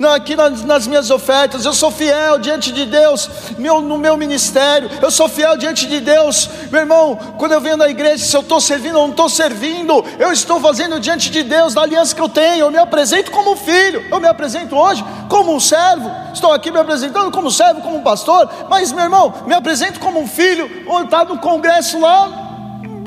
aqui 0.07 0.35
nas, 0.35 0.63
nas, 0.63 0.87
minhas 0.87 1.11
ofertas, 1.11 1.65
eu 1.65 1.73
sou 1.73 1.91
fiel 1.91 2.39
diante 2.39 2.71
de 2.71 2.85
Deus, 2.85 3.29
meu, 3.57 3.81
no 3.81 3.97
meu 3.97 4.15
ministério, 4.15 4.89
eu 5.01 5.11
sou 5.11 5.27
fiel 5.27 5.57
diante 5.57 5.87
de 5.87 5.99
Deus, 5.99 6.49
meu 6.71 6.81
irmão. 6.81 7.17
Quando 7.37 7.51
eu 7.51 7.59
venho 7.59 7.75
na 7.75 7.89
igreja, 7.89 8.23
se 8.23 8.35
eu 8.35 8.41
estou 8.41 8.61
servindo 8.61 8.95
ou 8.97 9.03
não 9.03 9.11
estou 9.11 9.27
servindo, 9.27 10.05
eu 10.17 10.31
estou 10.31 10.59
fazendo 10.61 10.99
diante 10.99 11.29
de 11.29 11.43
Deus, 11.43 11.73
da 11.73 11.81
aliança 11.81 12.15
que 12.15 12.21
eu 12.21 12.29
tenho, 12.29 12.65
eu 12.65 12.71
me 12.71 12.77
apresento 12.77 13.31
como 13.31 13.57
filho, 13.57 14.05
eu 14.09 14.19
me 14.19 14.27
apresento 14.27 14.75
hoje 14.75 15.03
como 15.27 15.53
um 15.53 15.59
servo, 15.59 16.09
estou 16.33 16.53
aqui 16.53 16.71
me 16.71 16.79
apresentando 16.79 17.31
como 17.31 17.51
servo, 17.51 17.81
como 17.81 17.97
um 17.97 18.03
pastor, 18.03 18.49
mas 18.69 18.91
meu 18.91 19.03
irmão, 19.03 19.33
me 19.45 19.53
apresento 19.53 19.99
como 19.99 20.19
um 20.19 20.27
filho, 20.27 20.69
está 21.03 21.25
no 21.25 21.39
congresso 21.39 21.99
lá, 21.99 22.48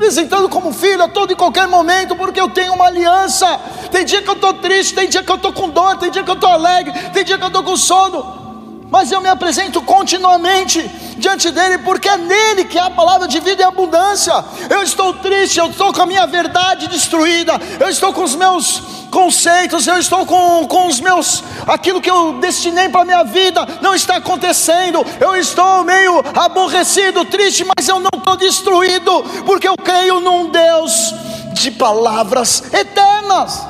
apresentando 0.03 0.48
como 0.48 0.72
filho 0.72 1.05
a 1.05 1.07
todo 1.07 1.32
e 1.32 1.36
qualquer 1.36 1.68
momento, 1.68 2.16
porque 2.16 2.40
eu 2.40 2.48
tenho 2.48 2.74
uma 2.74 2.86
aliança. 2.86 3.46
Tem 3.92 4.05
dia 4.05 4.20
que 4.20 4.28
eu 4.28 4.34
estou 4.34 4.53
triste, 4.55 4.94
tem 4.94 5.09
dia 5.09 5.22
que 5.22 5.30
eu 5.30 5.36
estou 5.36 5.53
com 5.53 5.68
dor, 5.68 5.96
tem 5.96 6.11
dia 6.11 6.24
que 6.24 6.30
eu 6.30 6.34
estou 6.34 6.50
alegre, 6.50 6.92
tem 7.11 7.24
dia 7.24 7.38
que 7.38 7.44
eu 7.44 7.48
estou 7.48 7.62
com 7.62 7.76
sono. 7.76 8.42
Mas 8.90 9.12
eu 9.12 9.20
me 9.20 9.28
apresento 9.28 9.80
continuamente 9.80 10.82
diante 11.16 11.53
dele, 11.53 11.78
porque 11.78 12.09
é 12.09 12.16
nele 12.16 12.64
que 12.64 12.78
há 12.78 12.86
a 12.86 12.90
palavra 12.90 13.28
de 13.28 13.38
vida 13.38 13.62
e 13.62 13.64
abundância. 13.64 14.44
Eu 14.68 14.82
estou 14.82 15.14
triste, 15.14 15.61
eu 15.61 15.66
estou 15.66 15.92
com 15.92 16.03
a 16.03 16.07
minha 16.07 16.26
verdade 16.26 16.88
destruída, 16.88 17.53
eu 17.78 17.88
estou 17.88 18.12
com 18.12 18.24
os 18.24 18.34
meus 18.34 18.82
conceitos, 19.13 19.87
eu 19.87 19.99
estou 19.99 20.25
com, 20.25 20.67
com 20.67 20.89
os 20.89 20.99
meus, 20.99 21.45
aquilo 21.67 22.01
que 22.01 22.11
eu 22.11 22.33
destinei 22.41 22.89
para 22.89 23.03
a 23.03 23.05
minha 23.05 23.23
vida, 23.23 23.65
não 23.83 23.95
está 23.95 24.17
acontecendo, 24.17 25.05
eu 25.21 25.37
estou 25.37 25.85
meio 25.85 26.25
aborrecido, 26.35 27.25
triste, 27.27 27.65
mas 27.77 27.87
eu 27.87 28.01
não 28.01 28.11
estou 28.17 28.37
destruído, 28.37 29.23
porque 29.45 29.69
eu 29.69 29.77
creio 29.77 30.19
num 30.19 30.51
Deus 30.51 31.15
de 31.53 31.71
palavras 31.71 32.73
eternas. 32.73 33.67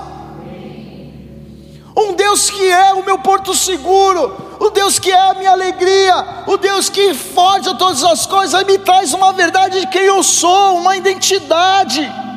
Um 1.95 2.15
Deus 2.15 2.49
que 2.49 2.71
é 2.71 2.95
o 2.95 3.05
meu 3.05 3.19
porto 3.19 3.53
seguro, 3.55 4.57
o 4.61 4.71
Deus 4.71 5.01
que 5.01 5.11
é 5.11 5.31
a 5.31 5.35
minha 5.35 5.51
alegria, 5.51 6.45
o 6.47 6.57
Deus 6.57 6.89
que 6.89 7.13
forja 7.13 7.75
todas 7.75 8.05
as 8.05 8.27
coisas 8.27 8.63
e 8.63 8.65
me 8.65 8.79
traz 8.79 9.13
uma 9.13 9.33
verdade 9.33 9.81
de 9.81 9.87
quem 9.89 10.03
eu 10.03 10.23
sou, 10.23 10.77
uma 10.77 10.97
identidade. 10.97 12.32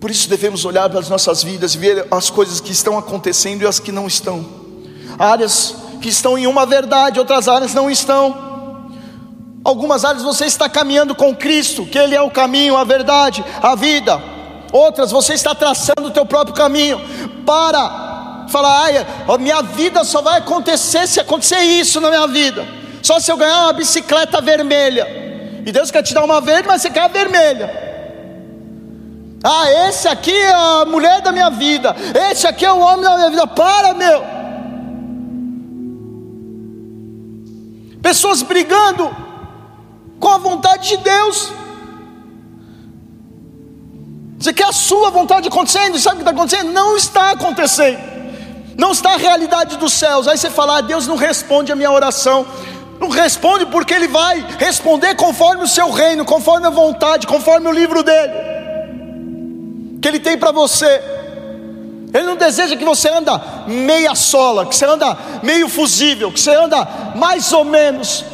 Por 0.00 0.10
isso 0.10 0.30
devemos 0.30 0.64
olhar 0.64 0.88
para 0.88 0.98
as 0.98 1.10
nossas 1.10 1.42
vidas 1.42 1.74
ver 1.74 2.06
as 2.10 2.30
coisas 2.30 2.58
que 2.58 2.72
estão 2.72 2.96
acontecendo 2.96 3.62
e 3.62 3.66
as 3.66 3.78
que 3.78 3.92
não 3.92 4.06
estão. 4.06 4.44
Áreas 5.18 5.74
que 6.00 6.08
estão 6.08 6.38
em 6.38 6.46
uma 6.46 6.64
verdade, 6.64 7.18
outras 7.18 7.46
áreas 7.46 7.74
não 7.74 7.90
estão. 7.90 8.48
Algumas 9.62 10.02
áreas 10.02 10.22
você 10.22 10.46
está 10.46 10.70
caminhando 10.70 11.14
com 11.14 11.36
Cristo, 11.36 11.84
que 11.84 11.98
Ele 11.98 12.14
é 12.14 12.22
o 12.22 12.30
caminho, 12.30 12.78
a 12.78 12.84
verdade, 12.84 13.44
a 13.62 13.74
vida. 13.74 14.18
Outras 14.72 15.10
você 15.10 15.34
está 15.34 15.54
traçando 15.54 16.06
o 16.06 16.10
teu 16.10 16.24
próprio 16.24 16.54
caminho 16.54 16.98
para 17.44 18.46
falar, 18.48 18.84
ai, 18.84 19.06
a 19.28 19.36
minha 19.36 19.60
vida 19.60 20.02
só 20.02 20.22
vai 20.22 20.38
acontecer 20.38 21.06
se 21.06 21.20
acontecer 21.20 21.60
isso 21.60 22.00
na 22.00 22.08
minha 22.08 22.26
vida. 22.26 22.66
Só 23.02 23.20
se 23.20 23.30
eu 23.30 23.36
ganhar 23.36 23.64
uma 23.64 23.74
bicicleta 23.74 24.40
vermelha. 24.40 25.06
E 25.66 25.70
Deus 25.70 25.90
quer 25.90 26.02
te 26.02 26.14
dar 26.14 26.24
uma 26.24 26.40
verde, 26.40 26.66
mas 26.66 26.80
você 26.80 26.88
quer 26.88 27.02
a 27.02 27.08
vermelha. 27.08 27.89
Ah, 29.42 29.70
esse 29.88 30.06
aqui 30.06 30.34
é 30.34 30.52
a 30.52 30.84
mulher 30.84 31.22
da 31.22 31.32
minha 31.32 31.50
vida. 31.50 31.96
Esse 32.30 32.46
aqui 32.46 32.64
é 32.64 32.72
o 32.72 32.78
homem 32.78 33.02
da 33.02 33.16
minha 33.16 33.30
vida. 33.30 33.46
Para, 33.46 33.94
meu. 33.94 34.22
Pessoas 38.02 38.42
brigando 38.42 39.14
com 40.18 40.28
a 40.28 40.38
vontade 40.38 40.88
de 40.88 40.96
Deus. 40.98 41.52
Você 44.38 44.52
quer 44.52 44.66
a 44.66 44.72
sua 44.72 45.10
vontade 45.10 45.48
acontecendo? 45.48 45.98
Sabe 45.98 46.16
o 46.16 46.18
que 46.18 46.22
está 46.22 46.30
acontecendo? 46.30 46.72
Não 46.72 46.96
está 46.96 47.30
acontecendo. 47.30 48.10
não 48.76 48.92
está 48.92 49.12
a 49.12 49.16
realidade 49.18 49.76
dos 49.76 49.92
céus. 49.92 50.26
Aí 50.26 50.38
você 50.38 50.48
fala, 50.48 50.78
ah, 50.78 50.80
Deus 50.80 51.06
não 51.06 51.16
responde 51.16 51.70
a 51.70 51.76
minha 51.76 51.90
oração. 51.90 52.46
Não 52.98 53.08
responde 53.08 53.66
porque 53.66 53.92
Ele 53.94 54.08
vai 54.08 54.44
responder 54.58 55.14
conforme 55.14 55.64
o 55.64 55.68
seu 55.68 55.90
reino, 55.90 56.24
conforme 56.24 56.66
a 56.66 56.70
vontade, 56.70 57.26
conforme 57.26 57.66
o 57.68 57.72
livro 57.72 58.02
dele, 58.02 58.32
que 60.00 60.08
Ele 60.08 60.20
tem 60.20 60.38
para 60.38 60.52
você. 60.52 61.02
Ele 62.12 62.24
não 62.24 62.36
deseja 62.36 62.76
que 62.76 62.84
você 62.84 63.08
anda 63.08 63.40
meia 63.66 64.14
sola, 64.14 64.66
que 64.66 64.74
você 64.74 64.84
anda 64.84 65.16
meio 65.42 65.68
fusível, 65.68 66.32
que 66.32 66.40
você 66.40 66.54
anda 66.54 66.86
mais 67.14 67.52
ou 67.52 67.64
menos. 67.64 68.24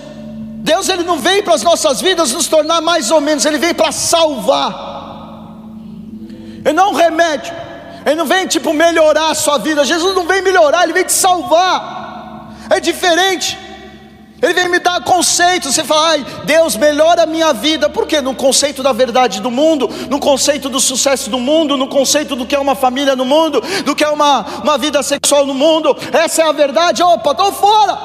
Deus 0.67 0.89
ele 0.89 1.03
não 1.05 1.19
vem 1.19 1.43
para 1.43 1.55
as 1.55 1.63
nossas 1.63 2.01
vidas 2.01 2.33
nos 2.33 2.49
tornar 2.49 2.81
mais 2.81 3.11
ou 3.11 3.21
menos, 3.21 3.45
ele 3.45 3.59
vem 3.59 3.75
para 3.75 3.93
salvar. 3.93 4.97
Ele 6.65 6.73
não 6.73 6.87
é 6.87 6.89
um 6.89 6.95
remédio. 6.95 7.55
Ele 8.05 8.17
não 8.17 8.27
vem 8.27 8.47
tipo 8.47 8.73
melhorar 8.73 9.31
a 9.31 9.35
sua 9.35 9.59
vida. 9.59 9.85
Jesus 9.85 10.15
não 10.15 10.27
vem 10.27 10.43
melhorar, 10.43 10.85
ele 10.85 10.93
vem 10.93 11.05
te 11.05 11.13
salvar. 11.13 12.55
É 12.71 12.81
diferente. 12.81 13.59
Ele 14.47 14.55
vem 14.55 14.69
me 14.69 14.79
dar 14.79 15.03
conceito. 15.03 15.73
Você 15.73 15.83
fala, 15.83 16.11
ai, 16.11 16.27
Deus 16.45 16.77
melhora 16.77 17.25
a 17.25 17.27
minha 17.27 17.53
vida. 17.53 17.91
Por 17.91 18.07
quê? 18.07 18.21
No 18.21 18.33
conceito 18.33 18.81
da 18.81 18.93
verdade 18.93 19.41
do 19.41 19.51
mundo, 19.51 19.91
no 20.09 20.21
conceito 20.21 20.69
do 20.69 20.79
sucesso 20.79 21.29
do 21.29 21.41
mundo, 21.41 21.77
no 21.77 21.89
conceito 21.89 22.37
do 22.37 22.47
que 22.47 22.55
é 22.55 22.59
uma 22.59 22.77
família 22.77 23.17
no 23.17 23.25
mundo, 23.25 23.61
do 23.85 23.93
que 23.93 24.05
é 24.05 24.09
uma, 24.09 24.47
uma 24.63 24.79
vida 24.79 25.03
sexual 25.03 25.45
no 25.45 25.53
mundo. 25.53 25.97
Essa 26.13 26.43
é 26.43 26.49
a 26.49 26.53
verdade. 26.53 27.03
Opa, 27.03 27.33
estou 27.33 27.51
fora. 27.51 27.99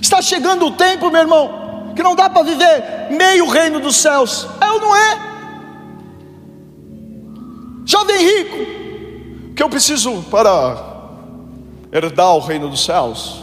Está 0.00 0.20
chegando 0.20 0.66
o 0.66 0.72
tempo, 0.72 1.08
meu 1.08 1.20
irmão, 1.20 1.92
que 1.94 2.02
não 2.02 2.16
dá 2.16 2.28
para 2.28 2.42
viver 2.42 3.10
meio 3.12 3.46
reino 3.46 3.78
dos 3.78 3.94
céus. 3.94 4.48
É 4.60 4.68
ou 4.72 4.80
não 4.80 4.96
é? 4.96 5.20
Jovem 7.86 8.18
rico, 8.18 8.56
que 9.54 9.62
eu 9.62 9.70
preciso 9.70 10.24
para 10.28 10.91
herdar 11.92 12.34
o 12.34 12.40
reino 12.40 12.68
dos 12.68 12.84
céus. 12.84 13.42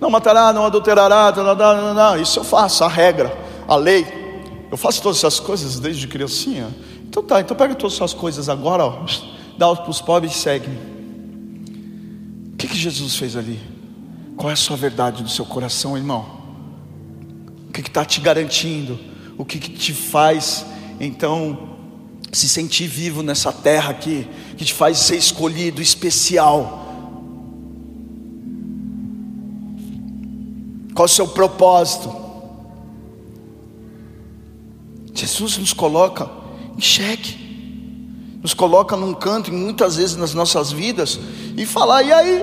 Não 0.00 0.10
matará, 0.10 0.52
não 0.52 0.64
adulterará, 0.66 1.32
não, 1.32 2.20
isso 2.20 2.40
eu 2.40 2.44
faço, 2.44 2.84
a 2.84 2.88
regra, 2.88 3.36
a 3.66 3.76
lei. 3.76 4.06
Eu 4.70 4.76
faço 4.76 5.00
todas 5.00 5.18
essas 5.18 5.38
coisas 5.38 5.78
desde 5.78 6.06
criancinha. 6.08 6.68
Então 7.08 7.22
tá, 7.22 7.40
então 7.40 7.56
pega 7.56 7.74
todas 7.74 7.94
essas 7.94 8.12
coisas 8.12 8.48
agora, 8.48 8.84
ó, 8.84 9.06
dá 9.56 9.74
para 9.74 9.90
os 9.90 10.00
pobres 10.00 10.34
e 10.34 10.38
segue. 10.38 10.68
O 12.52 12.56
que, 12.58 12.66
que 12.66 12.76
Jesus 12.76 13.16
fez 13.16 13.36
ali? 13.36 13.60
Qual 14.36 14.50
é 14.50 14.52
a 14.52 14.56
sua 14.56 14.76
verdade 14.76 15.22
do 15.22 15.30
seu 15.30 15.46
coração, 15.46 15.96
irmão? 15.96 16.26
O 17.68 17.72
que 17.72 17.80
está 17.80 18.04
te 18.04 18.20
garantindo? 18.20 18.98
O 19.38 19.44
que, 19.44 19.58
que 19.58 19.70
te 19.70 19.92
faz, 19.92 20.66
então, 20.98 21.76
se 22.32 22.48
sentir 22.48 22.86
vivo 22.86 23.22
nessa 23.22 23.52
terra 23.52 23.90
aqui? 23.90 24.26
Que 24.56 24.64
te 24.64 24.74
faz 24.74 24.98
ser 24.98 25.16
escolhido, 25.16 25.80
especial? 25.80 26.85
Qual 30.96 31.04
o 31.04 31.08
seu 31.08 31.28
propósito? 31.28 32.10
Jesus 35.12 35.58
nos 35.58 35.74
coloca 35.74 36.26
em 36.74 36.80
xeque, 36.80 38.38
nos 38.42 38.54
coloca 38.54 38.96
num 38.96 39.12
canto, 39.12 39.52
muitas 39.52 39.96
vezes 39.96 40.16
nas 40.16 40.32
nossas 40.32 40.72
vidas, 40.72 41.20
e 41.54 41.66
falar: 41.66 42.02
e 42.02 42.12
aí? 42.12 42.42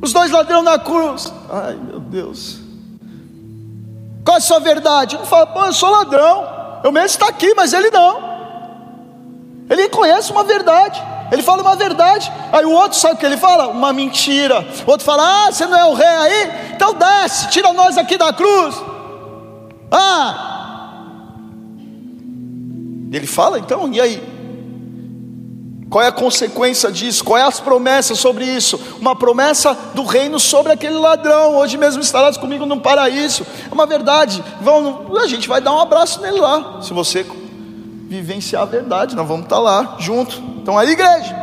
Os 0.00 0.12
dois 0.12 0.30
ladrões 0.30 0.64
na 0.64 0.78
cruz, 0.78 1.32
ai 1.50 1.74
meu 1.74 1.98
Deus, 1.98 2.60
qual 4.24 4.36
é 4.36 4.38
a 4.38 4.40
sua 4.40 4.60
verdade? 4.60 5.16
Um 5.16 5.26
fala: 5.26 5.46
pô, 5.46 5.64
eu 5.64 5.72
sou 5.72 5.90
ladrão, 5.90 6.46
eu 6.84 6.92
mesmo 6.92 7.06
está 7.06 7.26
aqui, 7.26 7.52
mas 7.54 7.72
ele 7.72 7.90
não, 7.90 8.20
ele 9.68 9.88
conhece 9.88 10.30
uma 10.30 10.44
verdade. 10.44 11.02
Ele 11.30 11.42
fala 11.42 11.62
uma 11.62 11.76
verdade, 11.76 12.30
aí 12.52 12.64
o 12.64 12.72
outro 12.72 12.98
sabe 12.98 13.14
o 13.14 13.16
que 13.18 13.26
ele 13.26 13.36
fala? 13.36 13.68
Uma 13.68 13.92
mentira. 13.92 14.66
O 14.86 14.90
outro 14.90 15.04
fala: 15.04 15.46
Ah, 15.46 15.52
você 15.52 15.66
não 15.66 15.78
é 15.78 15.84
o 15.84 15.94
rei 15.94 16.06
aí? 16.06 16.50
Então 16.74 16.94
desce, 16.94 17.48
tira 17.48 17.72
nós 17.72 17.96
aqui 17.96 18.18
da 18.18 18.32
cruz. 18.32 18.76
Ah! 19.90 20.48
Ele 23.12 23.26
fala 23.26 23.58
então, 23.58 23.92
e 23.92 24.00
aí? 24.00 24.32
Qual 25.92 26.02
é 26.02 26.08
a 26.08 26.12
consequência 26.12 26.90
disso? 26.90 27.22
Qual 27.22 27.36
é 27.36 27.42
as 27.42 27.60
promessas 27.60 28.18
sobre 28.18 28.46
isso? 28.46 28.80
Uma 28.98 29.14
promessa 29.14 29.76
do 29.92 30.04
reino 30.04 30.40
sobre 30.40 30.72
aquele 30.72 30.94
ladrão. 30.94 31.56
Hoje 31.56 31.76
mesmo 31.76 32.00
estarás 32.00 32.38
comigo 32.38 32.64
no 32.64 32.80
paraíso. 32.80 33.46
É 33.70 33.74
uma 33.74 33.84
verdade. 33.84 34.42
Vamos, 34.62 35.18
a 35.18 35.26
gente 35.26 35.46
vai 35.46 35.60
dar 35.60 35.74
um 35.74 35.78
abraço 35.78 36.22
nele 36.22 36.40
lá. 36.40 36.80
Se 36.80 36.94
você 36.94 37.26
vivenciar 38.12 38.62
a 38.62 38.66
verdade, 38.66 39.16
nós 39.16 39.26
vamos 39.26 39.44
estar 39.44 39.58
lá 39.58 39.96
junto. 39.98 40.36
Então 40.60 40.78
aí, 40.78 40.90
igreja. 40.90 41.40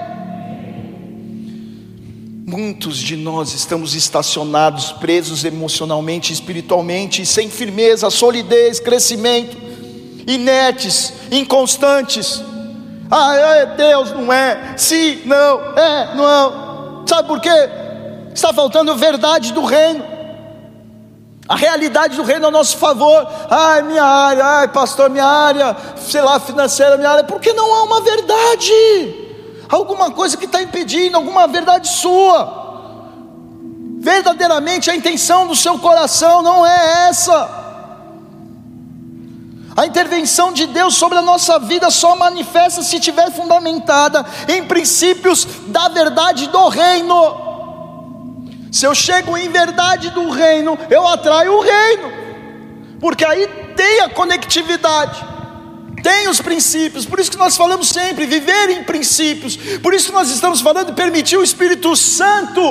Muitos 2.46 2.98
de 2.98 3.16
nós 3.16 3.54
estamos 3.54 3.96
estacionados, 3.96 4.92
presos 4.92 5.44
emocionalmente, 5.44 6.32
espiritualmente, 6.32 7.26
sem 7.26 7.50
firmeza, 7.50 8.10
solidez, 8.10 8.80
crescimento, 8.80 9.58
inertes, 10.28 11.14
inconstantes. 11.32 12.44
Ah, 13.10 13.36
é 13.36 13.66
Deus, 13.76 14.12
não 14.12 14.32
é. 14.32 14.76
Sim, 14.78 15.22
não, 15.26 15.78
é, 15.78 16.16
não. 16.16 17.04
Sabe 17.08 17.28
por 17.28 17.40
quê? 17.40 17.70
Está 18.34 18.54
faltando 18.54 18.96
verdade 18.96 19.54
do 19.54 19.64
reino 19.64 20.19
a 21.50 21.56
realidade 21.56 22.16
do 22.16 22.22
reino 22.22 22.46
a 22.46 22.52
nosso 22.52 22.78
favor. 22.78 23.28
Ai, 23.50 23.82
minha 23.82 24.04
área, 24.04 24.46
ai, 24.46 24.68
pastor, 24.68 25.10
minha 25.10 25.26
área, 25.26 25.76
sei 25.98 26.22
lá, 26.22 26.40
financeira, 26.40 26.96
minha 26.96 27.10
área, 27.10 27.24
porque 27.24 27.52
não 27.54 27.74
há 27.74 27.84
uma 27.84 28.02
verdade, 28.02 28.72
alguma 29.68 30.12
coisa 30.12 30.38
que 30.38 30.46
está 30.46 30.62
impedindo, 30.62 31.18
alguma 31.18 31.48
verdade 31.48 31.88
sua. 31.88 32.68
Verdadeiramente 33.98 34.92
a 34.92 34.96
intenção 34.96 35.48
do 35.48 35.56
seu 35.56 35.80
coração 35.80 36.44
não 36.44 36.64
é 36.64 37.10
essa. 37.10 37.58
A 39.76 39.88
intervenção 39.88 40.54
de 40.54 40.68
Deus 40.68 40.96
sobre 40.96 41.18
a 41.18 41.22
nossa 41.22 41.58
vida 41.58 41.90
só 41.90 42.16
manifesta 42.16 42.84
se 42.84 42.98
estiver 42.98 43.32
fundamentada 43.32 44.24
em 44.48 44.66
princípios 44.66 45.48
da 45.68 45.88
verdade 45.88 46.48
do 46.48 46.68
reino. 46.68 47.49
Se 48.72 48.86
eu 48.86 48.94
chego 48.94 49.38
em 49.38 49.50
verdade 49.50 50.10
do 50.12 50.30
reino, 50.30 50.78
eu 50.90 51.08
atraio 51.08 51.54
o 51.54 51.62
reino, 51.62 52.12
porque 53.00 53.26
aí 53.26 53.48
tem 53.76 54.02
a 54.02 54.10
conectividade, 54.10 55.26
tem 56.04 56.28
os 56.28 56.40
princípios, 56.40 57.06
por 57.06 57.20
isso 57.20 57.32
que 57.32 57.38
nós 57.38 57.58
falamos 57.58 57.90
sempre, 57.90 58.26
viver 58.26 58.70
em 58.70 58.84
princípios, 58.84 59.58
por 59.82 59.94
isso 59.94 60.08
que 60.08 60.14
nós 60.14 60.30
estamos 60.30 60.62
falando 60.62 60.94
permitir 60.94 61.38
o 61.38 61.44
Espírito 61.44 61.96
Santo 61.96 62.62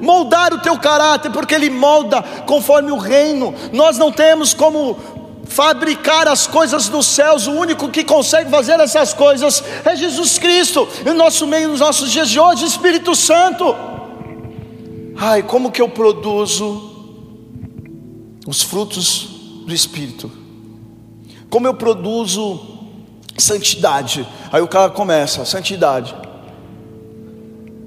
moldar 0.00 0.52
o 0.52 0.58
teu 0.58 0.78
caráter, 0.78 1.30
porque 1.30 1.54
ele 1.54 1.70
molda 1.70 2.22
conforme 2.46 2.90
o 2.90 2.98
reino, 2.98 3.54
nós 3.72 3.96
não 3.96 4.12
temos 4.12 4.52
como 4.52 4.98
fabricar 5.48 6.28
as 6.28 6.46
coisas 6.46 6.88
dos 6.88 7.06
céus, 7.06 7.46
o 7.46 7.52
único 7.52 7.88
que 7.88 8.04
consegue 8.04 8.50
fazer 8.50 8.78
essas 8.80 9.14
coisas 9.14 9.62
é 9.84 9.96
Jesus 9.96 10.38
Cristo, 10.38 10.88
em 11.04 11.14
nosso 11.14 11.46
meio, 11.46 11.68
nos 11.68 11.80
nossos 11.80 12.10
dias 12.10 12.28
de 12.28 12.38
hoje, 12.38 12.66
Espírito 12.66 13.14
Santo. 13.14 13.95
Ai, 15.16 15.42
como 15.42 15.72
que 15.72 15.80
eu 15.80 15.88
produzo 15.88 16.92
os 18.46 18.62
frutos 18.62 19.28
do 19.66 19.72
Espírito? 19.72 20.30
Como 21.48 21.66
eu 21.66 21.74
produzo 21.74 22.60
santidade? 23.38 24.28
Aí 24.52 24.60
o 24.60 24.68
cara 24.68 24.90
começa, 24.90 25.44
santidade. 25.44 26.14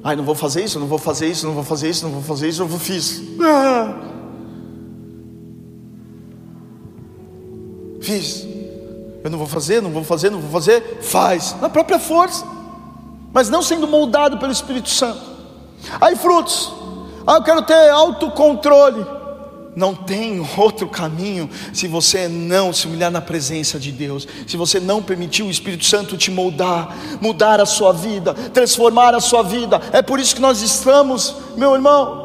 Ai, 0.03 0.15
não 0.15 0.23
vou 0.23 0.33
fazer 0.33 0.63
isso, 0.63 0.79
não 0.79 0.87
vou 0.87 0.97
fazer 0.97 1.27
isso, 1.27 1.45
não 1.45 1.53
vou 1.53 1.63
fazer 1.63 1.89
isso, 1.89 2.05
não 2.05 2.11
vou 2.11 2.23
fazer 2.23 2.49
isso, 2.49 2.61
eu 2.61 2.67
vou 2.67 2.79
fiz. 2.79 3.21
Ah. 3.41 3.95
Fiz. 8.01 8.47
Eu 9.23 9.29
não 9.29 9.37
vou 9.37 9.47
fazer, 9.47 9.81
não 9.81 9.91
vou 9.91 10.03
fazer, 10.03 10.29
não 10.29 10.39
vou 10.39 10.49
fazer. 10.49 10.99
Faz. 11.01 11.55
Na 11.61 11.69
própria 11.69 11.99
força. 11.99 12.45
Mas 13.31 13.49
não 13.49 13.61
sendo 13.61 13.87
moldado 13.87 14.37
pelo 14.39 14.51
Espírito 14.51 14.89
Santo. 14.89 15.21
Aí 15.99 16.15
frutos. 16.15 16.73
Ah, 17.25 17.35
eu 17.35 17.43
quero 17.43 17.61
ter 17.61 17.89
autocontrole. 17.89 19.05
Não 19.75 19.95
tem 19.95 20.45
outro 20.57 20.87
caminho 20.89 21.49
se 21.73 21.87
você 21.87 22.27
não 22.27 22.73
se 22.73 22.87
humilhar 22.87 23.11
na 23.11 23.21
presença 23.21 23.79
de 23.79 23.91
Deus, 23.91 24.27
se 24.45 24.57
você 24.57 24.79
não 24.79 25.01
permitir 25.01 25.43
o 25.43 25.49
Espírito 25.49 25.85
Santo 25.85 26.17
te 26.17 26.31
moldar, 26.31 26.93
mudar 27.21 27.61
a 27.61 27.65
sua 27.65 27.93
vida, 27.93 28.33
transformar 28.33 29.15
a 29.15 29.21
sua 29.21 29.41
vida. 29.41 29.79
É 29.93 30.01
por 30.01 30.19
isso 30.19 30.35
que 30.35 30.41
nós 30.41 30.61
estamos, 30.61 31.35
meu 31.55 31.75
irmão, 31.75 32.19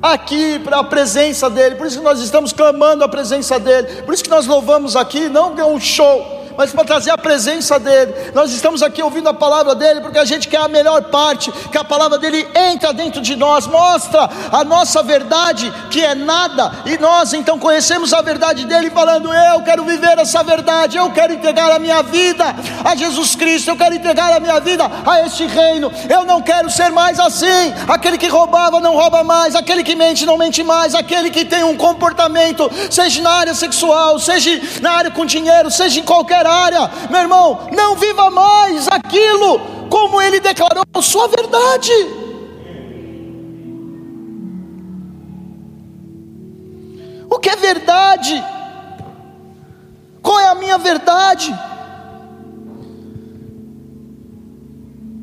aqui 0.00 0.58
para 0.60 0.78
a 0.78 0.84
presença 0.84 1.50
dEle, 1.50 1.74
por 1.74 1.86
isso 1.86 1.98
que 1.98 2.04
nós 2.04 2.20
estamos 2.20 2.52
clamando 2.52 3.02
a 3.02 3.08
presença 3.08 3.58
dEle, 3.58 4.02
por 4.02 4.14
isso 4.14 4.22
que 4.22 4.30
nós 4.30 4.46
louvamos 4.46 4.94
aqui, 4.94 5.28
não 5.28 5.58
é 5.58 5.64
um 5.64 5.80
show, 5.80 6.37
mas 6.58 6.72
para 6.72 6.84
trazer 6.84 7.12
a 7.12 7.16
presença 7.16 7.78
dEle. 7.78 8.32
Nós 8.34 8.50
estamos 8.50 8.82
aqui 8.82 9.00
ouvindo 9.00 9.28
a 9.28 9.32
palavra 9.32 9.76
dEle 9.76 10.00
porque 10.00 10.18
a 10.18 10.24
gente 10.24 10.48
quer 10.48 10.58
a 10.58 10.66
melhor 10.66 11.04
parte, 11.04 11.52
que 11.52 11.78
a 11.78 11.84
palavra 11.84 12.18
dEle 12.18 12.48
entra 12.52 12.92
dentro 12.92 13.20
de 13.20 13.36
nós, 13.36 13.68
mostra 13.68 14.28
a 14.50 14.64
nossa 14.64 15.00
verdade, 15.00 15.72
que 15.88 16.04
é 16.04 16.16
nada, 16.16 16.72
e 16.84 16.98
nós 16.98 17.32
então 17.32 17.60
conhecemos 17.60 18.12
a 18.12 18.20
verdade 18.20 18.66
dEle, 18.66 18.90
falando: 18.90 19.32
Eu 19.32 19.62
quero 19.62 19.84
viver 19.84 20.18
essa 20.18 20.42
verdade, 20.42 20.96
eu 20.96 21.08
quero 21.12 21.34
entregar 21.34 21.70
a 21.70 21.78
minha 21.78 22.02
vida 22.02 22.44
a 22.84 22.96
Jesus 22.96 23.36
Cristo, 23.36 23.70
eu 23.70 23.76
quero 23.76 23.94
entregar 23.94 24.32
a 24.32 24.40
minha 24.40 24.58
vida 24.58 24.90
a 25.06 25.24
este 25.24 25.46
reino, 25.46 25.92
eu 26.10 26.24
não 26.24 26.42
quero 26.42 26.68
ser 26.68 26.90
mais 26.90 27.20
assim. 27.20 27.72
Aquele 27.86 28.18
que 28.18 28.26
roubava 28.26 28.80
não 28.80 28.96
rouba 28.96 29.22
mais, 29.22 29.54
aquele 29.54 29.84
que 29.84 29.94
mente 29.94 30.26
não 30.26 30.36
mente 30.36 30.64
mais, 30.64 30.92
aquele 30.96 31.30
que 31.30 31.44
tem 31.44 31.62
um 31.62 31.76
comportamento, 31.76 32.68
seja 32.90 33.22
na 33.22 33.30
área 33.30 33.54
sexual, 33.54 34.18
seja 34.18 34.60
na 34.80 34.90
área 34.90 35.10
com 35.12 35.24
dinheiro, 35.24 35.70
seja 35.70 36.00
em 36.00 36.02
qualquer 36.02 36.47
área, 36.48 36.90
meu 37.10 37.20
irmão, 37.20 37.68
não 37.72 37.96
viva 37.96 38.30
mais 38.30 38.88
aquilo 38.88 39.60
como 39.88 40.20
ele 40.20 40.40
declarou 40.40 40.84
sua 41.02 41.28
verdade. 41.28 41.92
O 47.30 47.38
que 47.38 47.50
é 47.50 47.56
verdade? 47.56 48.44
Qual 50.22 50.38
é 50.40 50.48
a 50.48 50.54
minha 50.54 50.78
verdade? 50.78 51.54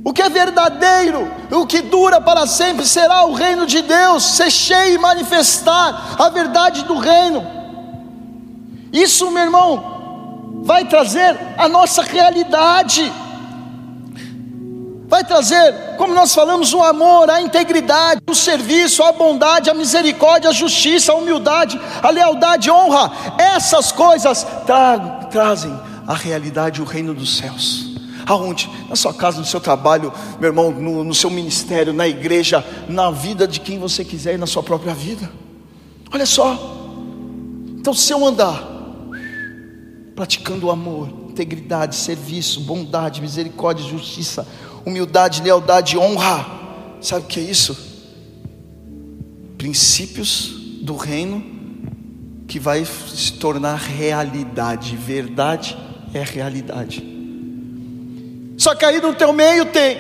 O 0.04 0.14
que 0.14 0.22
é 0.22 0.30
verdadeiro, 0.30 1.32
o 1.52 1.66
que 1.66 1.82
dura 1.82 2.22
para 2.22 2.46
sempre 2.46 2.86
será 2.86 3.26
o 3.26 3.34
reino 3.34 3.66
de 3.66 3.82
Deus, 3.82 4.24
ser 4.24 4.52
cheio 4.52 4.94
e 4.94 4.98
manifestar 5.00 6.16
a 6.20 6.30
verdade 6.30 6.84
do 6.86 6.96
reino. 6.96 7.44
Isso, 8.94 9.32
meu 9.32 9.44
irmão, 9.44 9.95
vai 10.66 10.84
trazer 10.84 11.38
a 11.60 11.70
nossa 11.70 12.02
realidade, 12.02 13.14
vai 15.08 15.24
trazer, 15.24 15.96
como 15.96 16.12
nós 16.12 16.34
falamos, 16.34 16.74
o 16.74 16.84
amor, 16.84 17.30
a 17.30 17.40
integridade, 17.40 18.20
o 18.28 18.34
serviço, 18.34 19.04
a 19.04 19.12
bondade, 19.12 19.70
a 19.70 19.76
misericórdia, 19.76 20.50
a 20.50 20.54
justiça, 20.54 21.12
a 21.12 21.16
humildade, 21.16 21.80
a 22.02 22.10
lealdade, 22.10 22.68
a 22.68 22.74
honra. 22.74 23.12
Essas 23.38 23.92
coisas 23.92 24.44
tra 24.66 24.98
trazem 25.30 25.80
a 26.08 26.16
realidade, 26.16 26.82
o 26.82 26.86
reino 26.86 27.14
dos 27.14 27.38
céus. 27.38 27.94
Aonde? 28.26 28.68
Na 28.90 28.96
sua 28.96 29.14
casa, 29.14 29.40
no 29.40 29.46
seu 29.46 29.62
trabalho, 29.62 30.12
meu 30.40 30.50
irmão, 30.50 30.72
no, 30.72 31.04
no 31.04 31.14
seu 31.14 31.30
ministério, 31.30 31.94
na 31.94 32.08
igreja, 32.08 32.66
na 32.90 33.12
vida 33.12 33.48
de 33.48 33.60
quem 33.60 33.78
você 33.78 34.04
quiser 34.04 34.34
e 34.34 34.38
na 34.40 34.48
sua 34.48 34.64
própria 34.64 34.96
vida. 34.96 35.32
Olha 36.12 36.26
só. 36.26 36.58
Então, 37.78 37.94
se 37.94 38.12
eu 38.12 38.26
andar 38.26 38.75
praticando 40.16 40.68
o 40.68 40.72
amor, 40.72 41.10
integridade, 41.30 41.96
serviço, 41.96 42.62
bondade, 42.62 43.22
misericórdia, 43.22 43.86
justiça, 43.86 44.48
humildade, 44.86 45.42
lealdade, 45.42 45.98
honra, 45.98 46.46
sabe 47.02 47.26
o 47.26 47.28
que 47.28 47.40
é 47.40 47.44
isso? 47.44 47.78
Princípios 49.58 50.54
do 50.82 50.96
reino 50.96 51.44
que 52.48 52.60
vai 52.60 52.86
se 52.86 53.34
tornar 53.34 53.76
realidade. 53.76 54.96
Verdade 54.96 55.76
é 56.14 56.24
realidade. 56.24 57.04
Só 58.58 58.74
que 58.74 58.86
aí 58.86 59.02
no 59.02 59.14
teu 59.14 59.34
meio 59.34 59.66
tem 59.66 59.98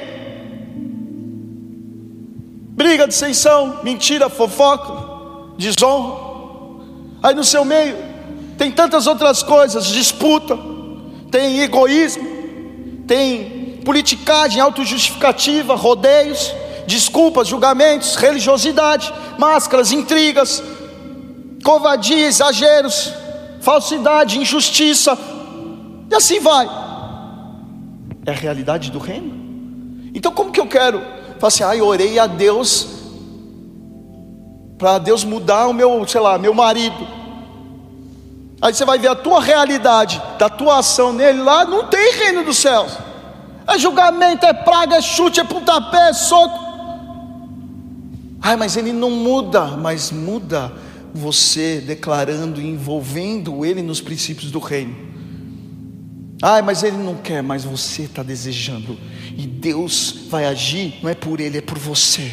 briga, 2.69 3.07
dissensão, 3.07 3.81
mentira, 3.83 4.29
fofoca, 4.29 5.55
desonra. 5.57 6.23
Aí 7.21 7.33
no 7.33 7.43
seu 7.43 7.65
meio 7.65 8.14
tem 8.57 8.71
tantas 8.71 9.07
outras 9.07 9.43
coisas, 9.43 9.85
disputa, 9.87 10.57
tem 11.31 11.61
egoísmo, 11.61 12.23
tem 13.07 13.81
politicagem, 13.83 14.61
autojustificativa, 14.61 15.75
rodeios, 15.75 16.53
desculpas, 16.87 17.47
julgamentos, 17.47 18.15
religiosidade, 18.15 19.13
máscaras, 19.37 19.91
intrigas, 19.91 20.63
covardia, 21.63 22.27
exageros, 22.27 23.11
falsidade, 23.61 24.39
injustiça, 24.39 25.17
e 26.09 26.15
assim 26.15 26.39
vai 26.39 26.85
é 28.25 28.31
a 28.31 28.33
realidade 28.33 28.91
do 28.91 28.97
reino. 28.97 30.11
Então, 30.13 30.31
como 30.31 30.51
que 30.51 30.59
eu 30.59 30.67
quero? 30.67 30.99
Falar 31.39 31.47
assim, 31.47 31.63
ai, 31.63 31.81
orei 31.81 32.17
a 32.17 32.25
Deus 32.25 32.87
para 34.77 34.97
Deus 34.97 35.23
mudar 35.23 35.67
o 35.67 35.73
meu, 35.73 36.05
sei 36.07 36.19
lá, 36.19 36.37
meu 36.37 36.53
marido. 36.53 37.07
Aí 38.61 38.73
você 38.73 38.85
vai 38.85 38.97
ver 38.97 39.09
a 39.09 39.15
tua 39.15 39.41
realidade, 39.41 40.21
da 40.39 40.49
tua 40.49 40.79
ação 40.79 41.11
nele 41.11 41.41
lá, 41.41 41.65
não 41.65 41.87
tem 41.87 42.13
reino 42.13 42.43
dos 42.43 42.57
céus. 42.57 42.97
É 43.67 43.77
julgamento, 43.77 44.45
é 44.45 44.53
praga, 44.53 44.95
é 44.95 45.01
chute, 45.01 45.39
é 45.39 45.43
pontapé, 45.43 46.09
é 46.09 46.13
soco. 46.13 46.63
Ai, 48.41 48.55
mas 48.55 48.77
ele 48.77 48.93
não 48.93 49.09
muda, 49.09 49.65
mas 49.65 50.11
muda 50.11 50.71
você 51.13 51.81
declarando 51.81 52.61
e 52.61 52.67
envolvendo 52.67 53.65
ele 53.65 53.81
nos 53.81 54.01
princípios 54.01 54.51
do 54.51 54.59
reino. 54.59 54.95
Ai, 56.41 56.61
mas 56.61 56.83
ele 56.83 56.97
não 56.97 57.15
quer, 57.15 57.41
mas 57.41 57.63
você 57.63 58.03
está 58.03 58.21
desejando. 58.21 58.97
E 59.35 59.47
Deus 59.47 60.27
vai 60.29 60.45
agir, 60.45 60.99
não 61.01 61.09
é 61.09 61.15
por 61.15 61.39
ele, 61.39 61.57
é 61.57 61.61
por 61.61 61.79
você. 61.79 62.31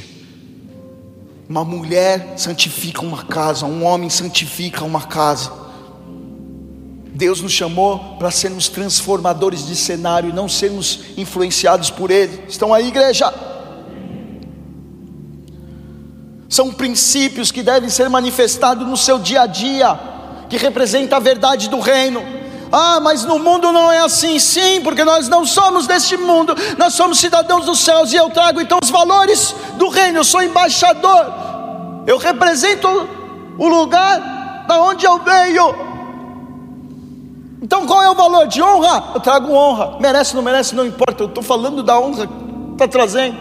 Uma 1.49 1.65
mulher 1.65 2.35
santifica 2.37 3.01
uma 3.03 3.25
casa, 3.25 3.65
um 3.65 3.85
homem 3.85 4.11
santifica 4.11 4.85
uma 4.85 5.03
casa. 5.03 5.62
Deus 7.15 7.43
nos 7.43 7.53
chamou 7.53 8.17
para 8.19 8.31
sermos 8.31 8.69
transformadores 8.69 9.67
de 9.67 9.77
cenário 9.77 10.31
e 10.31 10.33
não 10.33 10.49
sermos 10.49 11.01
influenciados 11.17 11.91
por 11.91 12.11
Ele. 12.11 12.45
Estão 12.49 12.73
aí, 12.73 12.89
igreja? 12.89 13.33
São 16.49 16.73
princípios 16.73 17.51
que 17.51 17.63
devem 17.63 17.91
ser 17.91 18.09
manifestados 18.09 18.87
no 18.87 18.97
seu 18.97 19.19
dia 19.19 19.43
a 19.43 19.47
dia, 19.47 19.99
que 20.49 20.57
representa 20.57 21.17
a 21.17 21.21
verdade 21.21 21.69
do 21.69 21.81
reino. 21.81 22.23
Ah, 22.71 22.99
mas 23.01 23.25
no 23.25 23.39
mundo 23.39 23.71
não 23.71 23.93
é 23.93 23.99
assim. 23.99 24.39
Sim, 24.39 24.81
porque 24.83 25.05
nós 25.05 25.29
não 25.29 25.45
somos 25.45 25.87
deste 25.87 26.17
mundo, 26.17 26.55
nós 26.79 26.95
somos 26.95 27.19
cidadãos 27.19 27.67
dos 27.67 27.81
céus. 27.81 28.13
E 28.13 28.17
eu 28.17 28.31
trago 28.31 28.61
então 28.61 28.79
os 28.83 28.91
valores 28.91 29.55
do 29.77 29.89
reino. 29.89 30.19
Eu 30.19 30.25
sou 30.25 30.43
embaixador, 30.43 31.27
eu 32.07 32.17
represento 32.17 32.89
o 33.59 33.69
lugar 33.69 34.65
da 34.67 34.81
onde 34.81 35.05
eu 35.05 35.19
venho. 35.19 35.92
Então 37.63 37.87
qual 37.87 38.03
é 38.03 38.11
o 38.11 38.15
valor 38.15 38.49
de 38.49 38.61
honra? 38.61 39.13
Eu 39.15 39.21
trago 39.21 39.53
honra. 39.53 39.97
Merece, 40.01 40.35
não 40.35 40.43
merece, 40.43 40.75
não 40.75 40.85
importa. 40.85 41.23
Eu 41.23 41.29
estou 41.29 41.45
falando 41.45 41.83
da 41.83 41.99
honra 41.99 42.27
que 42.27 42.33
está 42.73 42.89
trazendo. 42.89 43.39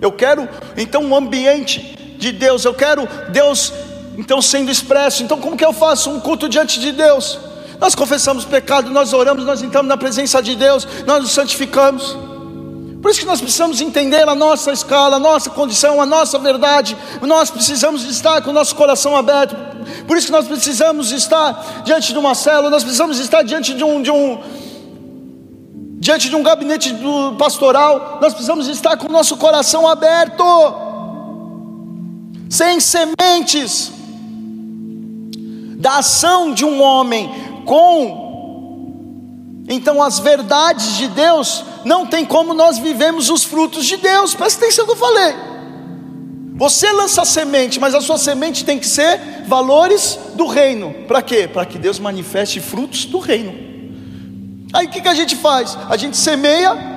Eu 0.00 0.10
quero 0.10 0.48
então 0.76 1.04
um 1.04 1.14
ambiente 1.14 2.16
de 2.18 2.32
Deus. 2.32 2.64
Eu 2.64 2.74
quero 2.74 3.08
Deus 3.30 3.72
então 4.18 4.42
sendo 4.42 4.68
expresso. 4.68 5.22
Então 5.22 5.38
como 5.38 5.56
que 5.56 5.64
eu 5.64 5.72
faço 5.72 6.10
um 6.10 6.18
culto 6.18 6.48
diante 6.48 6.80
de 6.80 6.90
Deus? 6.90 7.38
Nós 7.78 7.94
confessamos 7.94 8.44
pecado, 8.44 8.90
nós 8.90 9.12
oramos, 9.12 9.44
nós 9.44 9.62
entramos 9.62 9.88
na 9.88 9.96
presença 9.96 10.42
de 10.42 10.54
Deus, 10.54 10.86
nós 11.06 11.22
nos 11.22 11.32
santificamos. 11.32 12.16
Por 13.02 13.10
isso 13.10 13.18
que 13.18 13.26
nós 13.26 13.40
precisamos 13.40 13.80
entender 13.80 14.28
a 14.28 14.34
nossa 14.34 14.70
escala, 14.70 15.16
a 15.16 15.18
nossa 15.18 15.50
condição, 15.50 16.00
a 16.00 16.06
nossa 16.06 16.38
verdade. 16.38 16.96
Nós 17.20 17.50
precisamos 17.50 18.04
estar 18.04 18.40
com 18.42 18.50
o 18.50 18.52
nosso 18.52 18.76
coração 18.76 19.16
aberto. 19.16 19.56
Por 20.06 20.16
isso 20.16 20.28
que 20.28 20.32
nós 20.32 20.46
precisamos 20.46 21.10
estar 21.10 21.82
diante 21.84 22.12
de 22.12 22.18
uma 22.18 22.36
célula, 22.36 22.70
nós 22.70 22.84
precisamos 22.84 23.18
estar 23.18 23.42
diante 23.42 23.74
de 23.74 23.82
um, 23.82 24.00
de 24.00 24.10
um 24.12 24.38
diante 25.98 26.28
de 26.28 26.36
um 26.36 26.42
gabinete 26.42 26.94
pastoral, 27.38 28.18
nós 28.20 28.32
precisamos 28.32 28.66
estar 28.68 28.96
com 28.96 29.08
o 29.08 29.12
nosso 29.12 29.36
coração 29.36 29.86
aberto, 29.88 30.44
sem 32.50 32.80
sementes 32.80 33.92
da 35.76 35.98
ação 35.98 36.52
de 36.52 36.64
um 36.64 36.82
homem 36.82 37.62
com 37.64 38.21
então 39.68 40.02
as 40.02 40.18
verdades 40.18 40.96
de 40.96 41.08
Deus, 41.08 41.64
não 41.84 42.06
tem 42.06 42.24
como 42.24 42.52
nós 42.52 42.78
vivemos 42.78 43.30
os 43.30 43.44
frutos 43.44 43.84
de 43.84 43.96
Deus. 43.96 44.34
Presta 44.34 44.64
atenção 44.64 44.86
no 44.86 44.92
que 44.92 44.98
eu 44.98 45.06
falei. 45.06 45.34
Você 46.54 46.90
lança 46.92 47.24
semente, 47.24 47.80
mas 47.80 47.94
a 47.94 48.00
sua 48.00 48.18
semente 48.18 48.64
tem 48.64 48.78
que 48.78 48.86
ser 48.86 49.44
valores 49.46 50.18
do 50.34 50.46
reino. 50.46 50.92
Para 51.08 51.22
quê? 51.22 51.48
Para 51.48 51.64
que 51.64 51.78
Deus 51.78 51.98
manifeste 51.98 52.60
frutos 52.60 53.04
do 53.04 53.18
reino. 53.18 53.52
Aí 54.72 54.86
o 54.86 54.90
que, 54.90 55.00
que 55.00 55.08
a 55.08 55.14
gente 55.14 55.36
faz? 55.36 55.76
A 55.88 55.96
gente 55.96 56.16
semeia 56.16 56.92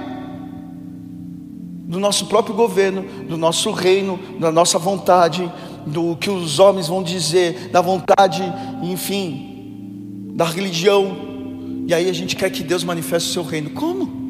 do 1.87 1.99
nosso 1.99 2.25
próprio 2.25 2.55
governo, 2.55 3.03
do 3.27 3.37
nosso 3.37 3.71
reino, 3.71 4.19
da 4.39 4.51
nossa 4.51 4.77
vontade, 4.77 5.51
do 5.85 6.15
que 6.15 6.29
os 6.29 6.59
homens 6.59 6.87
vão 6.87 7.03
dizer, 7.03 7.69
da 7.69 7.79
vontade, 7.79 8.41
enfim, 8.81 10.31
da 10.35 10.45
religião, 10.45 11.24
e 11.87 11.93
aí 11.93 12.09
a 12.09 12.13
gente 12.13 12.35
quer 12.35 12.49
que 12.49 12.63
Deus 12.63 12.83
manifeste 12.83 13.29
o 13.29 13.33
seu 13.33 13.43
reino. 13.43 13.69
Como? 13.69 14.25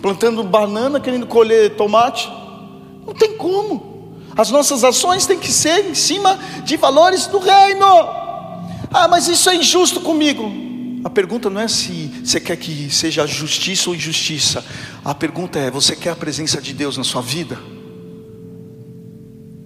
Plantando 0.00 0.42
banana, 0.44 1.00
querendo 1.00 1.26
colher 1.26 1.74
tomate? 1.74 2.28
Não 3.06 3.12
tem 3.12 3.36
como. 3.36 4.16
As 4.36 4.50
nossas 4.50 4.84
ações 4.84 5.26
têm 5.26 5.38
que 5.38 5.50
ser 5.50 5.86
em 5.86 5.94
cima 5.94 6.38
de 6.64 6.76
valores 6.76 7.26
do 7.26 7.38
reino. 7.38 7.86
Ah, 8.92 9.08
mas 9.08 9.26
isso 9.26 9.50
é 9.50 9.56
injusto 9.56 10.00
comigo. 10.00 10.50
A 11.02 11.10
pergunta 11.10 11.48
não 11.48 11.60
é 11.60 11.68
se 11.68 12.10
você 12.24 12.38
quer 12.38 12.56
que 12.56 12.90
seja 12.90 13.26
justiça 13.26 13.90
ou 13.90 13.96
injustiça. 13.96 14.64
A 15.04 15.14
pergunta 15.14 15.58
é: 15.58 15.70
você 15.70 15.96
quer 15.96 16.10
a 16.10 16.16
presença 16.16 16.60
de 16.60 16.72
Deus 16.72 16.96
na 16.96 17.04
sua 17.04 17.22
vida? 17.22 17.58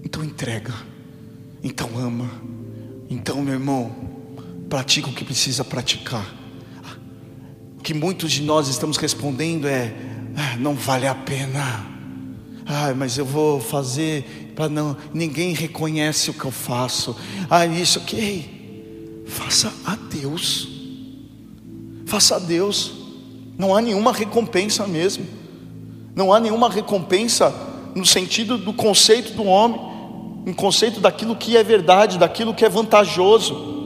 Então 0.04 0.24
entrega. 0.24 0.74
Então 1.62 1.90
ama. 1.98 2.30
Então, 3.08 3.42
meu 3.42 3.54
irmão, 3.54 4.09
pratica 4.70 5.08
o 5.08 5.12
que 5.12 5.24
precisa 5.24 5.64
praticar. 5.64 6.24
O 7.76 7.82
que 7.82 7.92
muitos 7.92 8.30
de 8.30 8.42
nós 8.42 8.68
estamos 8.68 8.96
respondendo 8.96 9.66
é: 9.66 9.92
ah, 10.36 10.56
não 10.56 10.74
vale 10.74 11.06
a 11.06 11.14
pena. 11.14 11.86
Ah, 12.64 12.94
mas 12.96 13.18
eu 13.18 13.24
vou 13.24 13.60
fazer 13.60 14.52
para 14.54 14.68
não. 14.68 14.96
Ninguém 15.12 15.52
reconhece 15.52 16.30
o 16.30 16.34
que 16.34 16.44
eu 16.44 16.52
faço. 16.52 17.16
Ah, 17.50 17.66
isso 17.66 17.98
ok. 17.98 19.24
Faça 19.26 19.72
a 19.84 19.96
Deus. 19.96 20.68
Faça 22.06 22.36
a 22.36 22.38
Deus. 22.38 22.92
Não 23.58 23.74
há 23.74 23.80
nenhuma 23.82 24.12
recompensa 24.12 24.86
mesmo. 24.86 25.26
Não 26.14 26.32
há 26.32 26.38
nenhuma 26.38 26.70
recompensa 26.70 27.52
no 27.94 28.06
sentido 28.06 28.56
do 28.56 28.72
conceito 28.72 29.32
do 29.32 29.44
homem, 29.44 29.80
no 30.46 30.54
conceito 30.54 31.00
daquilo 31.00 31.34
que 31.34 31.56
é 31.56 31.64
verdade, 31.64 32.18
daquilo 32.18 32.54
que 32.54 32.64
é 32.64 32.68
vantajoso. 32.68 33.79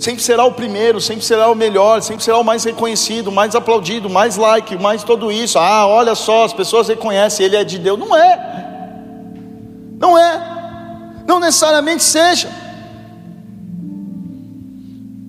Sempre 0.00 0.22
será 0.22 0.46
o 0.46 0.52
primeiro, 0.52 0.98
sempre 0.98 1.22
será 1.22 1.50
o 1.50 1.54
melhor, 1.54 2.00
sempre 2.00 2.24
será 2.24 2.38
o 2.38 2.42
mais 2.42 2.64
reconhecido, 2.64 3.30
mais 3.30 3.54
aplaudido, 3.54 4.08
mais 4.08 4.38
like, 4.38 4.74
mais 4.78 5.04
tudo 5.04 5.30
isso. 5.30 5.58
Ah, 5.58 5.86
olha 5.86 6.14
só, 6.14 6.46
as 6.46 6.54
pessoas 6.54 6.88
reconhecem, 6.88 7.44
ele 7.44 7.54
é 7.54 7.62
de 7.62 7.78
Deus. 7.78 7.98
Não 7.98 8.16
é. 8.16 9.36
Não 9.98 10.18
é. 10.18 11.22
Não 11.26 11.38
necessariamente 11.38 12.02
seja. 12.02 12.48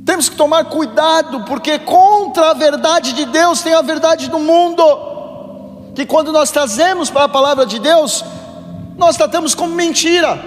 Temos 0.06 0.30
que 0.30 0.38
tomar 0.38 0.64
cuidado, 0.64 1.44
porque 1.44 1.78
contra 1.78 2.52
a 2.52 2.54
verdade 2.54 3.12
de 3.12 3.26
Deus 3.26 3.62
tem 3.62 3.74
a 3.74 3.82
verdade 3.82 4.30
do 4.30 4.40
mundo. 4.40 4.84
Que 5.94 6.06
quando 6.06 6.32
nós 6.32 6.50
trazemos 6.50 7.10
para 7.10 7.26
a 7.26 7.30
palavra 7.30 7.66
de 7.66 7.78
Deus, 7.78 8.24
nós 8.98 9.18
tratamos 9.18 9.54
como 9.54 9.76
mentira, 9.76 10.40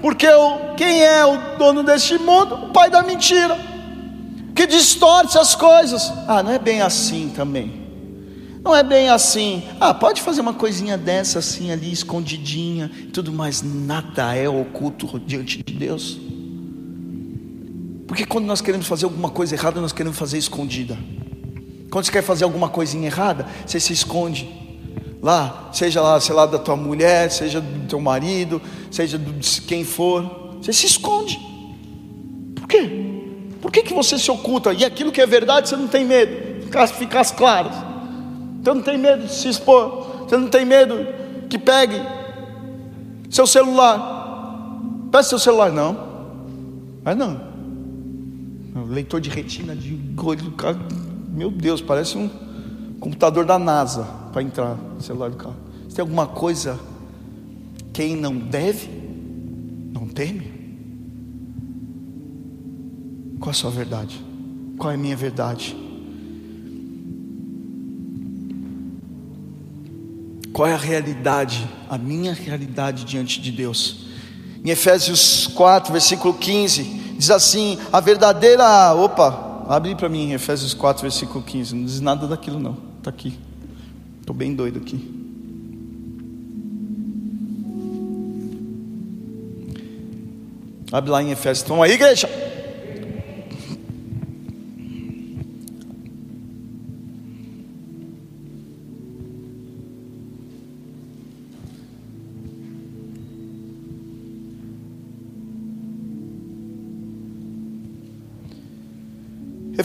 porque 0.00 0.28
o, 0.28 0.74
quem 0.76 1.02
é 1.02 1.26
o 1.26 1.56
dono 1.58 1.82
deste 1.82 2.16
mundo? 2.16 2.54
O 2.66 2.68
pai 2.68 2.88
da 2.88 3.02
mentira 3.02 3.71
que 4.62 4.66
distorce 4.66 5.38
as 5.38 5.54
coisas. 5.54 6.12
Ah, 6.28 6.42
não 6.42 6.52
é 6.52 6.58
bem 6.58 6.80
assim 6.80 7.32
também. 7.34 7.82
Não 8.62 8.74
é 8.74 8.82
bem 8.82 9.08
assim. 9.08 9.62
Ah, 9.80 9.92
pode 9.92 10.22
fazer 10.22 10.40
uma 10.40 10.54
coisinha 10.54 10.96
dessa 10.96 11.40
assim 11.40 11.72
ali, 11.72 11.92
escondidinha, 11.92 12.90
tudo 13.12 13.32
mais. 13.32 13.62
Nada 13.62 14.34
é 14.36 14.48
oculto 14.48 15.18
diante 15.18 15.62
de 15.62 15.74
Deus. 15.74 16.18
Porque 18.06 18.24
quando 18.24 18.44
nós 18.44 18.60
queremos 18.60 18.86
fazer 18.86 19.04
alguma 19.04 19.30
coisa 19.30 19.54
errada, 19.54 19.80
nós 19.80 19.92
queremos 19.92 20.18
fazer 20.18 20.38
escondida. 20.38 20.96
Quando 21.90 22.04
você 22.04 22.12
quer 22.12 22.22
fazer 22.22 22.44
alguma 22.44 22.68
coisinha 22.68 23.06
errada, 23.06 23.46
você 23.66 23.80
se 23.80 23.92
esconde. 23.92 24.48
Lá, 25.20 25.70
seja 25.72 26.00
lá, 26.00 26.20
sei 26.20 26.34
lá, 26.34 26.46
da 26.46 26.58
tua 26.58 26.76
mulher, 26.76 27.30
seja 27.30 27.60
do 27.60 27.88
teu 27.88 28.00
marido, 28.00 28.62
seja 28.90 29.18
de 29.18 29.60
quem 29.62 29.84
for, 29.84 30.58
você 30.60 30.72
se 30.72 30.86
esconde. 30.86 31.38
Por 32.54 32.66
quê? 32.68 33.21
Por 33.62 33.70
que, 33.70 33.84
que 33.84 33.94
você 33.94 34.18
se 34.18 34.28
oculta? 34.28 34.72
E 34.72 34.84
aquilo 34.84 35.12
que 35.12 35.20
é 35.20 35.26
verdade 35.26 35.68
você 35.68 35.76
não 35.76 35.86
tem 35.86 36.04
medo, 36.04 36.64
ficar, 36.64 36.88
ficar 36.88 37.24
claro. 37.30 37.70
Você 38.60 38.74
não 38.74 38.82
tem 38.82 38.98
medo 38.98 39.24
de 39.24 39.32
se 39.32 39.48
expor. 39.48 40.26
Você 40.28 40.36
não 40.36 40.48
tem 40.48 40.64
medo 40.64 41.06
que 41.48 41.56
pegue 41.56 42.02
seu 43.30 43.46
celular. 43.46 44.80
Peça 45.12 45.28
seu 45.28 45.38
celular, 45.38 45.70
não. 45.70 45.96
Mas 47.04 47.16
não. 47.16 47.40
Leitor 48.88 49.20
de 49.20 49.30
retina 49.30 49.76
de 49.76 49.98
olho 50.18 50.42
do 50.42 50.50
carro. 50.52 50.80
Meu 51.28 51.50
Deus, 51.50 51.80
parece 51.80 52.18
um 52.18 52.28
computador 52.98 53.44
da 53.44 53.58
NASA 53.60 54.04
para 54.32 54.42
entrar 54.42 54.74
no 54.74 55.00
celular 55.00 55.30
do 55.30 55.36
carro. 55.36 55.56
Se 55.88 55.94
tem 55.94 56.02
alguma 56.02 56.26
coisa, 56.26 56.80
quem 57.92 58.16
não 58.16 58.36
deve, 58.36 58.88
não 59.92 60.08
teme. 60.08 60.51
Qual 63.42 63.50
a 63.50 63.54
sua 63.54 63.72
verdade? 63.72 64.24
Qual 64.78 64.92
é 64.92 64.94
a 64.94 64.96
minha 64.96 65.16
verdade? 65.16 65.76
Qual 70.52 70.68
é 70.68 70.72
a 70.72 70.76
realidade, 70.76 71.68
a 71.90 71.98
minha 71.98 72.34
realidade 72.34 73.04
diante 73.04 73.40
de 73.40 73.50
Deus? 73.50 74.06
Em 74.64 74.70
Efésios 74.70 75.48
4, 75.48 75.90
versículo 75.90 76.34
15, 76.34 76.84
diz 77.18 77.32
assim: 77.32 77.76
a 77.92 77.98
verdadeira. 77.98 78.94
Opa, 78.94 79.64
abre 79.68 79.96
para 79.96 80.08
mim 80.08 80.30
Efésios 80.30 80.72
4, 80.72 81.02
versículo 81.02 81.42
15. 81.42 81.74
Não 81.74 81.84
diz 81.84 82.00
nada 82.00 82.28
daquilo, 82.28 82.60
não. 82.60 82.78
Está 82.98 83.10
aqui. 83.10 83.36
Estou 84.20 84.36
bem 84.36 84.54
doido 84.54 84.78
aqui. 84.78 85.20
Abre 90.92 91.10
lá 91.10 91.20
em 91.20 91.32
Efésios. 91.32 91.64
Estão 91.64 91.82
aí, 91.82 91.90
igreja? 91.90 92.51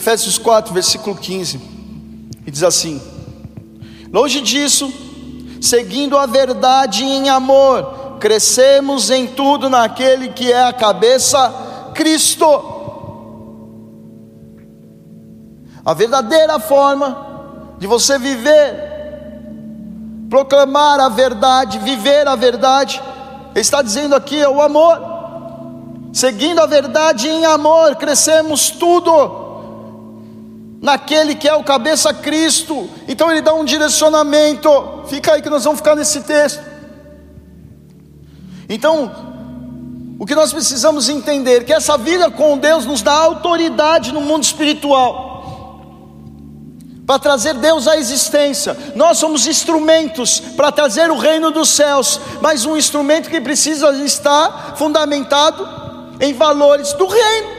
Efésios 0.08 0.38
4, 0.38 0.72
versículo 0.72 1.14
15, 1.14 1.60
e 2.46 2.50
diz 2.50 2.62
assim: 2.62 2.98
Longe 4.10 4.40
disso, 4.40 4.90
seguindo 5.60 6.16
a 6.16 6.24
verdade 6.24 7.04
em 7.04 7.28
amor, 7.28 8.16
crescemos 8.18 9.10
em 9.10 9.26
tudo 9.26 9.68
naquele 9.68 10.30
que 10.30 10.50
é 10.50 10.64
a 10.64 10.72
cabeça, 10.72 11.52
Cristo. 11.94 12.46
A 15.84 15.92
verdadeira 15.92 16.58
forma 16.58 17.74
de 17.78 17.86
você 17.86 18.18
viver, 18.18 18.74
proclamar 20.30 21.00
a 21.00 21.10
verdade, 21.10 21.78
viver 21.80 22.26
a 22.26 22.34
verdade, 22.34 23.02
está 23.54 23.82
dizendo 23.82 24.14
aqui 24.14 24.40
é 24.40 24.48
o 24.48 24.62
amor. 24.62 25.02
Seguindo 26.14 26.60
a 26.60 26.66
verdade 26.66 27.28
em 27.28 27.44
amor, 27.44 27.96
crescemos 27.96 28.70
tudo 28.70 29.47
naquele 30.80 31.34
que 31.34 31.48
é 31.48 31.54
o 31.54 31.64
cabeça 31.64 32.12
Cristo. 32.14 32.88
Então 33.06 33.30
ele 33.30 33.40
dá 33.40 33.54
um 33.54 33.64
direcionamento. 33.64 34.70
Fica 35.08 35.34
aí 35.34 35.42
que 35.42 35.50
nós 35.50 35.64
vamos 35.64 35.80
ficar 35.80 35.96
nesse 35.96 36.20
texto. 36.22 36.62
Então, 38.68 39.10
o 40.18 40.26
que 40.26 40.34
nós 40.34 40.52
precisamos 40.52 41.08
entender 41.08 41.64
que 41.64 41.72
essa 41.72 41.96
vida 41.96 42.30
com 42.30 42.58
Deus 42.58 42.84
nos 42.84 43.02
dá 43.02 43.12
autoridade 43.12 44.12
no 44.12 44.20
mundo 44.20 44.42
espiritual. 44.42 45.26
Para 47.06 47.18
trazer 47.18 47.54
Deus 47.54 47.88
à 47.88 47.96
existência, 47.96 48.76
nós 48.94 49.16
somos 49.16 49.46
instrumentos 49.46 50.40
para 50.40 50.70
trazer 50.70 51.10
o 51.10 51.16
reino 51.16 51.50
dos 51.50 51.70
céus, 51.70 52.20
mas 52.42 52.66
um 52.66 52.76
instrumento 52.76 53.30
que 53.30 53.40
precisa 53.40 53.90
estar 54.04 54.74
fundamentado 54.76 55.66
em 56.20 56.34
valores 56.34 56.92
do 56.92 57.06
reino. 57.06 57.57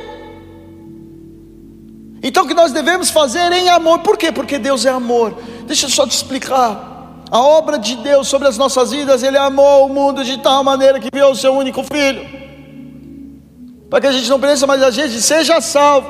Então 2.21 2.43
o 2.43 2.47
que 2.47 2.53
nós 2.53 2.71
devemos 2.71 3.09
fazer 3.09 3.51
em 3.51 3.69
amor, 3.69 3.99
por 3.99 4.17
quê? 4.17 4.31
Porque 4.31 4.57
Deus 4.57 4.85
é 4.85 4.89
amor. 4.89 5.37
Deixa 5.65 5.85
eu 5.85 5.89
só 5.89 6.05
te 6.05 6.11
explicar. 6.11 6.87
A 7.31 7.39
obra 7.39 7.77
de 7.77 7.95
Deus 7.97 8.27
sobre 8.27 8.47
as 8.47 8.57
nossas 8.57 8.91
vidas, 8.91 9.21
Ele 9.21 9.37
amou 9.37 9.85
o 9.85 9.89
mundo 9.89 10.23
de 10.23 10.37
tal 10.37 10.63
maneira 10.63 10.99
que 10.99 11.09
enviou 11.13 11.31
o 11.31 11.35
seu 11.35 11.53
único 11.53 11.83
filho, 11.83 12.25
para 13.87 14.01
que 14.01 14.07
a 14.07 14.11
gente 14.11 14.27
não 14.27 14.39
pereça, 14.39 14.65
mas 14.65 14.81
a 14.81 14.89
gente 14.89 15.21
seja 15.21 15.61
salvo, 15.61 16.09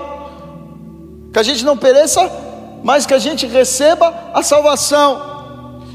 que 1.34 1.40
a 1.40 1.44
gente 1.44 1.66
não 1.66 1.78
pereça, 1.78 2.32
mas 2.84 3.06
que 3.06 3.14
a 3.14 3.20
gente 3.20 3.46
receba 3.46 4.32
a 4.34 4.42
salvação. 4.42 5.39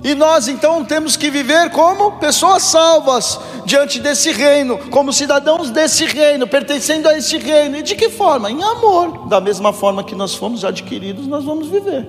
E 0.05 0.15
nós 0.15 0.49
então 0.49 0.85
temos 0.85 1.17
que 1.17 1.31
viver 1.31 1.71
como 1.71 2.19
pessoas 2.19 2.63
salvas 2.65 3.41
diante 3.65 3.99
desse 3.99 4.31
reino, 4.33 4.77
como 4.91 5.11
cidadãos 5.15 5.71
desse 5.71 6.05
reino, 6.05 6.47
pertencendo 6.47 7.09
a 7.09 7.17
esse 7.17 7.39
reino. 7.39 7.79
E 7.79 7.83
de 7.83 7.95
que 7.95 8.11
forma? 8.11 8.51
Em 8.51 8.63
amor. 8.63 9.27
Da 9.29 9.41
mesma 9.41 9.73
forma 9.73 10.05
que 10.05 10.15
nós 10.15 10.35
fomos 10.35 10.63
adquiridos, 10.63 11.27
nós 11.27 11.43
vamos 11.43 11.69
viver. 11.69 12.07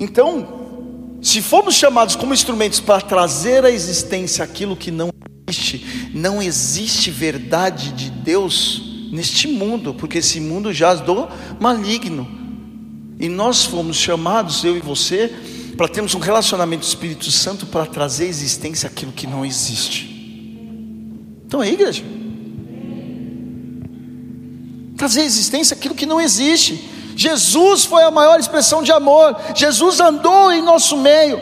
Então, 0.00 0.48
se 1.20 1.42
fomos 1.42 1.74
chamados 1.74 2.16
como 2.16 2.32
instrumentos 2.32 2.80
para 2.80 3.02
trazer 3.02 3.66
à 3.66 3.70
existência 3.70 4.42
aquilo 4.42 4.74
que 4.74 4.90
não 4.90 5.10
existe, 5.46 6.10
não 6.14 6.42
existe 6.42 7.10
verdade 7.10 7.92
de 7.92 8.08
Deus 8.08 8.80
neste 9.12 9.46
mundo, 9.46 9.92
porque 9.92 10.18
esse 10.18 10.40
mundo 10.40 10.72
jaz 10.72 11.00
do 11.02 11.28
maligno. 11.60 12.45
E 13.18 13.28
nós 13.28 13.64
fomos 13.64 13.96
chamados, 13.96 14.64
eu 14.64 14.76
e 14.76 14.80
você, 14.80 15.32
para 15.76 15.88
termos 15.88 16.14
um 16.14 16.18
relacionamento 16.18 16.82
com 16.82 16.86
o 16.86 16.88
Espírito 16.88 17.30
Santo 17.30 17.66
para 17.66 17.86
trazer 17.86 18.24
à 18.24 18.28
existência 18.28 18.86
aquilo 18.86 19.12
que 19.12 19.26
não 19.26 19.44
existe. 19.44 20.04
Então 21.46 21.60
aí, 21.60 21.72
igreja. 21.72 22.02
trazer 24.96 25.22
existência 25.22 25.76
aquilo 25.76 25.94
que 25.94 26.06
não 26.06 26.20
existe. 26.20 26.90
Jesus 27.16 27.84
foi 27.84 28.02
a 28.02 28.10
maior 28.10 28.40
expressão 28.40 28.82
de 28.82 28.92
amor, 28.92 29.36
Jesus 29.54 30.00
andou 30.00 30.52
em 30.52 30.62
nosso 30.62 30.96
meio. 30.96 31.40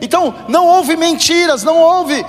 Então, 0.00 0.34
não 0.48 0.66
houve 0.66 0.96
mentiras, 0.96 1.62
não 1.62 1.78
houve 1.78 2.24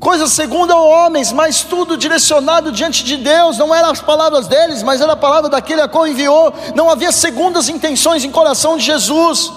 coisas 0.00 0.32
segundo 0.32 0.74
homens, 0.76 1.32
mas 1.32 1.62
tudo 1.62 1.96
direcionado 1.96 2.72
diante 2.72 3.04
de 3.04 3.16
Deus, 3.16 3.58
não 3.58 3.74
eram 3.74 3.90
as 3.90 4.00
palavras 4.00 4.46
deles, 4.46 4.82
mas 4.82 5.00
era 5.00 5.12
a 5.12 5.16
palavra 5.16 5.48
daquele 5.48 5.80
a 5.80 5.88
qual 5.88 6.06
enviou, 6.06 6.52
não 6.74 6.90
havia 6.90 7.12
segundas 7.12 7.68
intenções 7.68 8.24
em 8.24 8.30
coração 8.30 8.76
de 8.76 8.84
Jesus. 8.84 9.52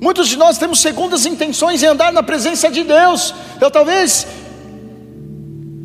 Muitos 0.00 0.28
de 0.28 0.36
nós 0.36 0.58
temos 0.58 0.80
segundas 0.80 1.26
intenções 1.26 1.82
em 1.82 1.86
andar 1.86 2.12
na 2.12 2.22
presença 2.22 2.70
de 2.70 2.82
Deus. 2.82 3.32
Eu 3.60 3.70
talvez 3.70 4.26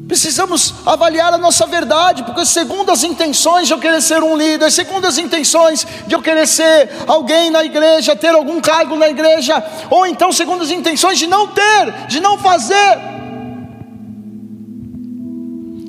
Precisamos 0.08 0.74
avaliar 0.86 1.34
a 1.34 1.38
nossa 1.38 1.66
verdade, 1.66 2.24
porque 2.24 2.46
segundo 2.46 2.90
as 2.92 3.04
intenções 3.04 3.68
de 3.68 3.74
eu 3.74 3.78
querer 3.78 4.02
ser 4.02 4.24
um 4.24 4.38
líder, 4.38 4.72
segundo 4.72 5.06
as 5.06 5.18
intenções 5.18 5.86
de 6.08 6.16
eu 6.16 6.22
querer 6.22 6.48
ser 6.48 6.90
alguém 7.06 7.52
na 7.52 7.64
igreja, 7.66 8.16
ter 8.16 8.34
algum 8.34 8.62
cargo 8.62 8.96
na 8.96 9.10
igreja, 9.10 9.62
ou 9.90 10.08
então 10.08 10.32
segundo 10.32 10.64
as 10.64 10.72
intenções 10.72 11.20
de 11.20 11.28
não 11.28 11.48
ter, 11.48 12.08
de 12.08 12.22
não 12.22 12.38
fazer, 12.38 12.98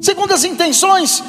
segundo 0.09 0.33
as 0.33 0.43
intenções, 0.43 1.23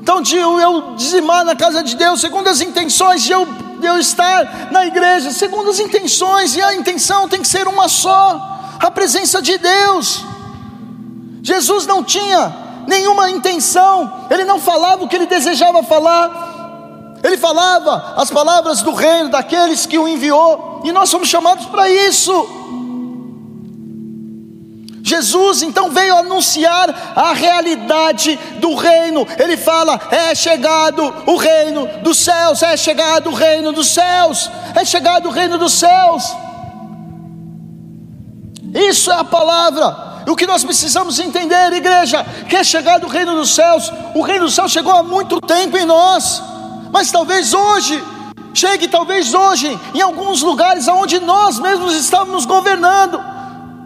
então 0.00 0.22
de 0.22 0.36
eu 0.36 0.94
dizimar 0.94 1.44
na 1.44 1.56
casa 1.56 1.82
de 1.82 1.96
Deus, 1.96 2.20
segundo 2.20 2.46
as 2.46 2.60
intenções 2.60 3.22
de 3.22 3.32
eu, 3.32 3.44
de 3.44 3.84
eu 3.84 3.98
estar 3.98 4.68
na 4.70 4.86
igreja, 4.86 5.32
segundo 5.32 5.68
as 5.68 5.80
intenções, 5.80 6.54
e 6.54 6.62
a 6.62 6.72
intenção 6.76 7.28
tem 7.28 7.42
que 7.42 7.48
ser 7.48 7.66
uma 7.66 7.88
só, 7.88 8.76
a 8.78 8.88
presença 8.88 9.42
de 9.42 9.58
Deus. 9.58 10.24
Jesus 11.42 11.86
não 11.88 12.04
tinha 12.04 12.54
nenhuma 12.86 13.28
intenção, 13.30 14.28
ele 14.30 14.44
não 14.44 14.60
falava 14.60 15.02
o 15.02 15.08
que 15.08 15.16
ele 15.16 15.26
desejava 15.26 15.82
falar, 15.82 17.18
ele 17.24 17.36
falava 17.36 18.14
as 18.16 18.30
palavras 18.30 18.80
do 18.80 18.94
reino 18.94 19.28
daqueles 19.28 19.86
que 19.86 19.98
o 19.98 20.06
enviou, 20.06 20.82
e 20.84 20.92
nós 20.92 21.10
somos 21.10 21.28
chamados 21.28 21.66
para 21.66 21.90
isso. 21.90 22.59
Jesus 25.02 25.62
então 25.62 25.90
veio 25.90 26.16
anunciar 26.16 27.12
a 27.16 27.32
realidade 27.32 28.38
do 28.58 28.74
reino. 28.74 29.26
Ele 29.38 29.56
fala: 29.56 30.00
é 30.10 30.34
chegado 30.34 31.02
o 31.26 31.36
reino 31.36 31.86
dos 32.02 32.18
céus, 32.18 32.62
é 32.62 32.76
chegado 32.76 33.30
o 33.30 33.34
reino 33.34 33.72
dos 33.72 33.88
céus, 33.88 34.50
é 34.74 34.84
chegado 34.84 35.28
o 35.28 35.32
reino 35.32 35.58
dos 35.58 35.72
céus. 35.74 36.34
Isso 38.74 39.10
é 39.10 39.16
a 39.16 39.24
palavra. 39.24 40.10
O 40.28 40.36
que 40.36 40.46
nós 40.46 40.62
precisamos 40.62 41.18
entender, 41.18 41.72
igreja, 41.72 42.24
que 42.48 42.54
é 42.54 42.62
chegado 42.62 43.04
o 43.04 43.08
reino 43.08 43.34
dos 43.34 43.54
céus. 43.54 43.90
O 44.14 44.20
reino 44.20 44.44
dos 44.44 44.54
céus 44.54 44.70
chegou 44.70 44.92
há 44.92 45.02
muito 45.02 45.40
tempo 45.40 45.76
em 45.76 45.84
nós, 45.84 46.42
mas 46.92 47.10
talvez 47.10 47.52
hoje 47.52 48.00
chegue, 48.52 48.88
talvez 48.88 49.32
hoje, 49.32 49.78
em 49.94 50.00
alguns 50.00 50.42
lugares 50.42 50.88
onde 50.88 51.20
nós 51.20 51.58
mesmos 51.58 51.94
estamos 51.94 52.44
governando. 52.44 53.39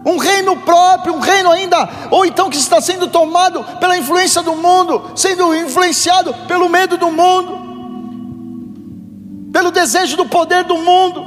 Um 0.05 0.17
reino 0.17 0.57
próprio, 0.57 1.15
um 1.15 1.19
reino 1.19 1.49
ainda, 1.49 1.89
ou 2.11 2.25
então 2.25 2.49
que 2.49 2.57
está 2.57 2.79
sendo 2.79 3.07
tomado 3.07 3.63
pela 3.79 3.97
influência 3.97 4.43
do 4.43 4.55
mundo, 4.55 5.11
sendo 5.15 5.55
influenciado 5.55 6.31
pelo 6.47 6.69
medo 6.69 6.95
do 6.95 7.11
mundo, 7.11 7.65
pelo 9.51 9.71
desejo 9.71 10.15
do 10.15 10.27
poder 10.27 10.63
do 10.63 10.77
mundo. 10.77 11.25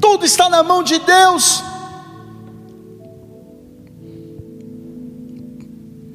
Tudo 0.00 0.24
está 0.24 0.48
na 0.48 0.64
mão 0.64 0.82
de 0.82 0.98
Deus. 0.98 1.62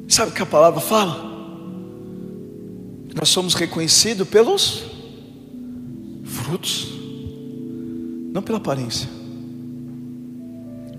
Sabe 0.10 0.32
o 0.32 0.34
que 0.34 0.42
a 0.42 0.46
palavra 0.46 0.82
fala? 0.82 1.32
Nós 3.16 3.30
somos 3.30 3.54
reconhecidos 3.54 4.28
pelos 4.28 4.84
frutos, 6.26 6.88
não 8.34 8.42
pela 8.42 8.58
aparência, 8.58 9.08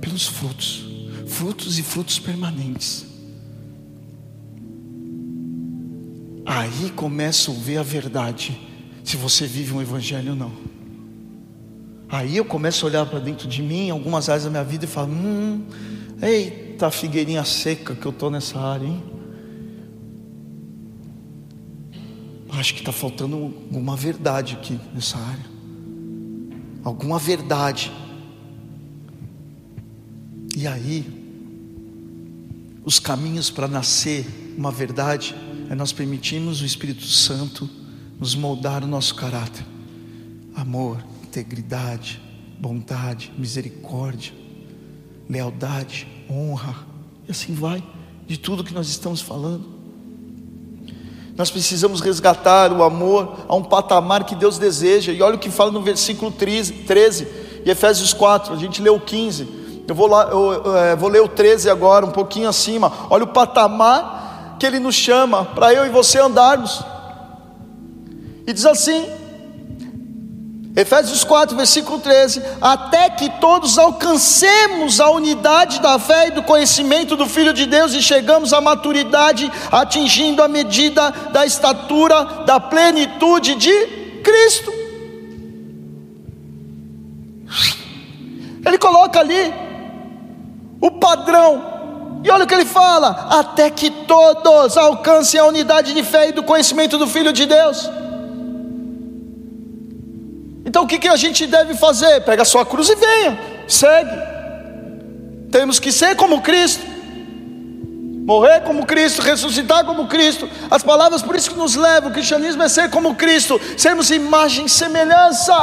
pelos 0.03 0.27
frutos, 0.27 0.85
frutos 1.29 1.79
e 1.79 1.83
frutos 1.83 2.19
permanentes. 2.19 3.07
Aí 6.45 6.91
começa 6.91 7.51
a 7.51 7.55
ver 7.55 7.79
a 7.79 7.83
verdade, 7.83 8.61
se 9.05 9.17
você 9.17 9.47
vive 9.47 9.73
um 9.73 9.81
evangelho 9.81 10.31
ou 10.31 10.37
não. 10.37 10.53
Aí 12.09 12.37
eu 12.37 12.45
começo 12.45 12.85
a 12.85 12.89
olhar 12.91 13.07
para 13.07 13.21
dentro 13.21 13.49
de 13.49 13.63
mim, 13.63 13.89
algumas 13.89 14.29
áreas 14.29 14.45
da 14.45 14.51
minha 14.51 14.65
vida, 14.65 14.85
e 14.85 14.89
falo: 14.89 15.13
hum, 15.13 15.65
eita 16.21 16.91
figueirinha 16.91 17.45
seca 17.45 17.95
que 17.95 18.05
eu 18.05 18.11
estou 18.11 18.31
nessa 18.31 18.59
área, 18.61 18.87
hein? 18.87 19.03
Acho 22.51 22.75
que 22.75 22.81
está 22.81 22.93
faltando 22.93 23.37
alguma 23.37 23.97
verdade 23.97 24.55
aqui 24.55 24.79
nessa 24.93 25.17
área. 25.17 25.47
Alguma 26.85 27.19
verdade. 27.19 27.91
E 30.57 30.67
aí, 30.67 31.05
os 32.85 32.99
caminhos 32.99 33.49
para 33.49 33.67
nascer 33.67 34.27
uma 34.57 34.71
verdade 34.71 35.35
é 35.71 35.75
nós 35.75 35.93
permitirmos 35.93 36.61
o 36.61 36.67
Espírito 36.67 37.07
Santo 37.07 37.69
nos 38.21 38.35
moldar 38.35 38.85
o 38.85 38.87
nosso 38.87 39.15
caráter. 39.15 39.65
Amor, 40.55 41.03
integridade, 41.25 42.21
bondade, 42.59 43.33
misericórdia, 43.39 44.33
lealdade, 45.29 46.07
honra, 46.31 46.87
e 47.27 47.31
assim 47.31 47.55
vai, 47.55 47.83
de 48.27 48.37
tudo 48.37 48.63
que 48.63 48.75
nós 48.75 48.89
estamos 48.89 49.23
falando. 49.23 49.73
Nós 51.35 51.51
precisamos 51.51 52.03
resgatar 52.03 52.71
o 52.73 52.83
amor 52.83 53.47
a 53.49 53.57
um 53.57 53.65
patamar 53.65 54.25
que 54.25 54.35
Deus 54.35 54.59
deseja, 54.59 55.13
e 55.13 55.23
olha 55.23 55.37
o 55.37 55.39
que 55.39 55.51
fala 55.51 55.71
no 55.71 55.81
versículo 55.81 56.31
13, 56.31 56.73
13 56.85 57.27
e 57.65 57.71
Efésios 57.71 58.13
4, 58.13 58.53
a 58.53 58.57
gente 58.57 58.83
leu 58.83 59.01
15, 59.01 59.62
eu 59.93 59.95
vou, 59.95 60.07
lá, 60.07 60.28
eu, 60.30 60.53
eu, 60.64 60.76
é, 60.78 60.97
vou 60.97 61.11
ler 61.11 61.20
o 61.20 61.28
13 61.28 61.68
agora, 61.68 62.07
um 62.07 62.11
pouquinho 62.11 62.49
acima, 62.49 62.90
olha 63.11 63.24
o 63.24 63.26
patamar 63.26 64.57
que 64.59 64.64
Ele 64.64 64.78
nos 64.78 64.95
chama 64.95 65.45
para 65.45 65.74
eu 65.74 65.84
e 65.84 65.90
você 65.90 66.18
andarmos, 66.18 66.82
e 68.47 68.55
diz 68.55 68.64
assim: 68.64 69.07
Efésios 70.74 71.24
4, 71.24 71.55
versículo 71.55 71.99
13: 71.99 72.43
Até 72.59 73.11
que 73.11 73.28
todos 73.38 73.76
alcancemos 73.76 74.99
a 74.99 75.11
unidade 75.11 75.78
da 75.82 75.99
fé 75.99 76.28
e 76.28 76.30
do 76.30 76.43
conhecimento 76.43 77.14
do 77.14 77.26
Filho 77.26 77.53
de 77.53 77.66
Deus 77.66 77.93
e 77.93 78.01
chegamos 78.01 78.55
à 78.55 78.62
maturidade, 78.62 79.53
atingindo 79.70 80.43
a 80.43 80.49
medida 80.49 81.11
da 81.30 81.45
estatura 81.45 82.24
da 82.47 82.59
plenitude 82.59 83.57
de 83.57 83.86
Cristo. 84.24 84.72
Ele 88.64 88.78
coloca 88.78 89.20
ali 89.20 89.62
o 90.83 90.91
padrão, 90.91 92.20
e 92.24 92.30
olha 92.30 92.43
o 92.43 92.47
que 92.47 92.55
ele 92.55 92.64
fala: 92.64 93.28
até 93.30 93.70
que 93.70 93.89
todos 93.89 94.76
alcancem 94.76 95.39
a 95.39 95.45
unidade 95.45 95.95
de 95.95 96.03
fé 96.03 96.28
e 96.28 96.33
do 96.33 96.43
conhecimento 96.43 96.99
do 96.99 97.07
Filho 97.07 97.33
de 97.33 97.47
Deus. 97.47 97.89
Então 100.66 100.83
o 100.83 100.87
que, 100.87 100.99
que 100.99 101.09
a 101.09 101.14
gente 101.14 101.47
deve 101.47 101.74
fazer? 101.74 102.20
Pega 102.22 102.43
a 102.43 102.45
sua 102.45 102.66
cruz 102.66 102.89
e 102.89 102.97
venha, 102.97 103.39
segue. 103.68 104.33
Temos 105.53 105.78
que 105.78 105.93
ser 105.93 106.16
como 106.16 106.41
Cristo, 106.41 106.85
morrer 108.26 108.62
como 108.62 108.85
Cristo, 108.85 109.22
ressuscitar 109.22 109.85
como 109.85 110.09
Cristo. 110.09 110.49
As 110.68 110.83
palavras 110.83 111.22
por 111.22 111.37
isso 111.37 111.51
que 111.51 111.59
nos 111.59 111.76
levam, 111.76 112.11
o 112.11 112.12
cristianismo 112.12 112.62
é 112.62 112.68
ser 112.68 112.91
como 112.91 113.14
Cristo, 113.14 113.61
sermos 113.76 114.11
imagem 114.11 114.66
e 114.66 114.68
semelhança. 114.68 115.55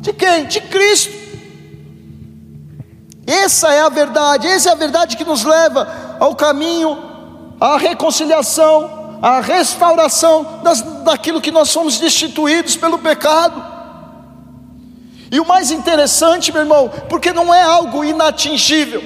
De 0.00 0.12
quem? 0.12 0.46
De 0.46 0.60
Cristo. 0.60 1.15
Essa 3.26 3.72
é 3.72 3.80
a 3.80 3.88
verdade, 3.88 4.46
essa 4.46 4.68
é 4.68 4.72
a 4.72 4.76
verdade 4.76 5.16
que 5.16 5.24
nos 5.24 5.42
leva 5.42 6.16
ao 6.20 6.34
caminho, 6.36 6.96
à 7.60 7.76
reconciliação, 7.76 9.18
à 9.20 9.40
restauração 9.40 10.60
das, 10.62 10.80
daquilo 11.02 11.40
que 11.40 11.50
nós 11.50 11.68
somos 11.70 11.98
destituídos 11.98 12.76
pelo 12.76 12.98
pecado. 12.98 13.74
E 15.30 15.40
o 15.40 15.46
mais 15.46 15.72
interessante, 15.72 16.52
meu 16.52 16.62
irmão, 16.62 16.88
porque 17.08 17.32
não 17.32 17.52
é 17.52 17.62
algo 17.62 18.04
inatingível. 18.04 19.02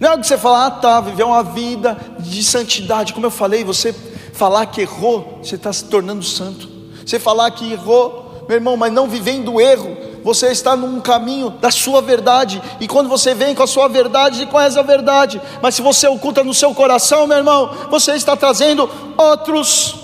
Não 0.00 0.08
é 0.08 0.10
algo 0.12 0.22
que 0.22 0.28
você 0.28 0.38
fala, 0.38 0.66
ah 0.66 0.70
tá, 0.70 1.00
viver 1.00 1.24
uma 1.24 1.42
vida 1.42 1.96
de 2.20 2.42
santidade. 2.42 3.12
Como 3.12 3.26
eu 3.26 3.30
falei, 3.30 3.64
você 3.64 3.94
falar 4.32 4.66
que 4.66 4.80
errou, 4.80 5.40
você 5.42 5.56
está 5.56 5.72
se 5.72 5.84
tornando 5.84 6.22
santo. 6.22 6.68
Você 7.04 7.18
falar 7.18 7.50
que 7.50 7.72
errou, 7.72 8.44
meu 8.48 8.56
irmão, 8.56 8.76
mas 8.76 8.92
não 8.92 9.08
vivendo 9.08 9.54
o 9.54 9.60
erro, 9.60 9.96
você 10.26 10.48
está 10.48 10.74
num 10.74 11.00
caminho 11.00 11.50
da 11.50 11.70
sua 11.70 12.02
verdade. 12.02 12.60
E 12.80 12.88
quando 12.88 13.08
você 13.08 13.32
vem 13.32 13.54
com 13.54 13.62
a 13.62 13.66
sua 13.66 13.86
verdade, 13.88 14.42
e 14.42 14.46
conhece 14.46 14.76
a 14.76 14.82
verdade. 14.82 15.40
Mas 15.62 15.76
se 15.76 15.82
você 15.82 16.08
oculta 16.08 16.42
no 16.42 16.52
seu 16.52 16.74
coração, 16.74 17.28
meu 17.28 17.36
irmão, 17.36 17.70
você 17.88 18.16
está 18.16 18.34
trazendo 18.34 18.90
outros 19.16 19.94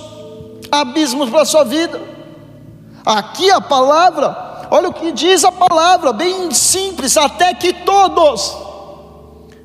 abismos 0.70 1.28
para 1.28 1.42
a 1.42 1.44
sua 1.44 1.64
vida. 1.64 2.00
Aqui 3.04 3.50
a 3.50 3.60
palavra, 3.60 4.68
olha 4.70 4.90
o 4.90 4.92
que 4.92 5.10
diz 5.10 5.42
a 5.42 5.50
palavra, 5.50 6.12
bem 6.12 6.52
simples, 6.52 7.16
até 7.16 7.52
que 7.52 7.72
todos. 7.72 8.56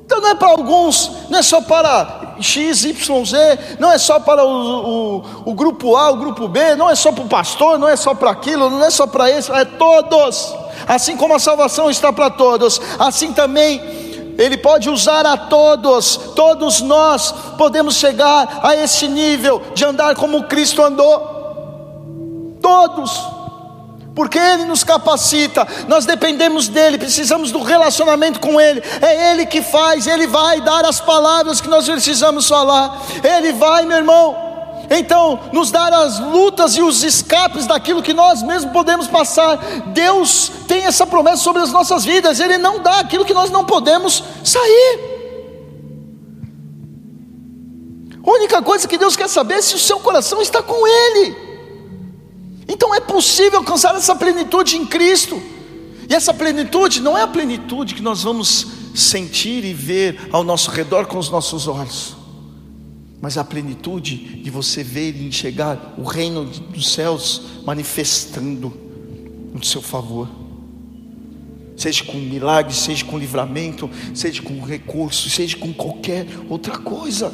Então 0.04 0.20
não 0.20 0.30
é 0.30 0.34
para 0.34 0.48
alguns, 0.48 1.08
não 1.30 1.38
é 1.38 1.42
só 1.42 1.60
para 1.60 2.27
X, 2.40 2.84
Y, 2.84 3.24
Z, 3.24 3.76
não 3.78 3.92
é 3.92 3.98
só 3.98 4.20
para 4.20 4.44
o, 4.44 4.48
o, 4.48 5.24
o 5.46 5.54
grupo 5.54 5.96
A, 5.96 6.10
o 6.10 6.16
grupo 6.16 6.48
B, 6.48 6.74
não 6.76 6.88
é 6.88 6.94
só 6.94 7.12
para 7.12 7.24
o 7.24 7.28
pastor, 7.28 7.78
não 7.78 7.88
é 7.88 7.96
só 7.96 8.14
para 8.14 8.30
aquilo, 8.30 8.70
não 8.70 8.84
é 8.84 8.90
só 8.90 9.06
para 9.06 9.30
isso, 9.30 9.52
é 9.52 9.64
todos. 9.64 10.54
Assim 10.86 11.16
como 11.16 11.34
a 11.34 11.38
salvação 11.38 11.90
está 11.90 12.12
para 12.12 12.30
todos, 12.30 12.80
assim 12.98 13.32
também 13.32 13.80
Ele 14.38 14.56
pode 14.56 14.88
usar 14.88 15.26
a 15.26 15.36
todos, 15.36 16.16
todos 16.36 16.80
nós 16.80 17.32
podemos 17.56 17.96
chegar 17.96 18.60
a 18.62 18.76
esse 18.76 19.08
nível 19.08 19.60
de 19.74 19.84
andar 19.84 20.14
como 20.14 20.44
Cristo 20.44 20.82
andou. 20.82 21.36
Todos 22.62 23.37
porque 24.18 24.36
Ele 24.36 24.64
nos 24.64 24.82
capacita, 24.82 25.64
nós 25.86 26.04
dependemos 26.04 26.66
dEle, 26.66 26.98
precisamos 26.98 27.52
do 27.52 27.62
relacionamento 27.62 28.40
com 28.40 28.60
Ele, 28.60 28.82
é 29.00 29.30
Ele 29.30 29.46
que 29.46 29.62
faz, 29.62 30.08
Ele 30.08 30.26
vai 30.26 30.60
dar 30.60 30.84
as 30.84 31.00
palavras 31.00 31.60
que 31.60 31.68
nós 31.68 31.88
precisamos 31.88 32.48
falar, 32.48 33.00
Ele 33.22 33.52
vai, 33.52 33.86
meu 33.86 33.96
irmão, 33.96 34.36
então 34.90 35.38
nos 35.52 35.70
dar 35.70 35.92
as 35.92 36.18
lutas 36.18 36.76
e 36.76 36.82
os 36.82 37.04
escapes 37.04 37.64
daquilo 37.64 38.02
que 38.02 38.12
nós 38.12 38.42
mesmos 38.42 38.72
podemos 38.72 39.06
passar. 39.06 39.56
Deus 39.92 40.50
tem 40.66 40.84
essa 40.84 41.06
promessa 41.06 41.44
sobre 41.44 41.62
as 41.62 41.70
nossas 41.70 42.04
vidas, 42.04 42.40
Ele 42.40 42.58
não 42.58 42.80
dá 42.80 42.98
aquilo 42.98 43.24
que 43.24 43.32
nós 43.32 43.52
não 43.52 43.64
podemos 43.64 44.24
sair. 44.42 44.98
A 48.26 48.28
única 48.28 48.60
coisa 48.62 48.88
que 48.88 48.98
Deus 48.98 49.14
quer 49.14 49.28
saber 49.28 49.54
é 49.54 49.62
se 49.62 49.76
o 49.76 49.78
seu 49.78 50.00
coração 50.00 50.42
está 50.42 50.60
com 50.60 50.88
Ele. 50.88 51.47
Então 52.68 52.94
é 52.94 53.00
possível 53.00 53.60
alcançar 53.60 53.94
essa 53.94 54.14
plenitude 54.14 54.76
em 54.76 54.84
Cristo. 54.84 55.40
E 56.08 56.14
essa 56.14 56.34
plenitude 56.34 57.00
não 57.00 57.16
é 57.16 57.22
a 57.22 57.26
plenitude 57.26 57.94
que 57.94 58.02
nós 58.02 58.22
vamos 58.22 58.66
sentir 58.94 59.64
e 59.64 59.72
ver 59.72 60.28
ao 60.32 60.44
nosso 60.44 60.70
redor 60.70 61.06
com 61.06 61.18
os 61.18 61.30
nossos 61.30 61.68
olhos, 61.68 62.16
mas 63.20 63.38
a 63.38 63.44
plenitude 63.44 64.42
de 64.42 64.50
você 64.50 64.82
ver 64.82 65.14
e 65.14 65.26
enxergar 65.26 65.94
o 65.96 66.02
reino 66.02 66.44
dos 66.44 66.92
céus 66.92 67.42
manifestando 67.64 68.72
no 69.52 69.64
seu 69.64 69.82
favor. 69.82 70.28
Seja 71.76 72.02
com 72.04 72.16
milagre, 72.16 72.74
seja 72.74 73.04
com 73.04 73.18
livramento, 73.18 73.88
seja 74.14 74.42
com 74.42 74.60
recurso, 74.60 75.30
seja 75.30 75.56
com 75.56 75.72
qualquer 75.72 76.26
outra 76.48 76.76
coisa. 76.78 77.32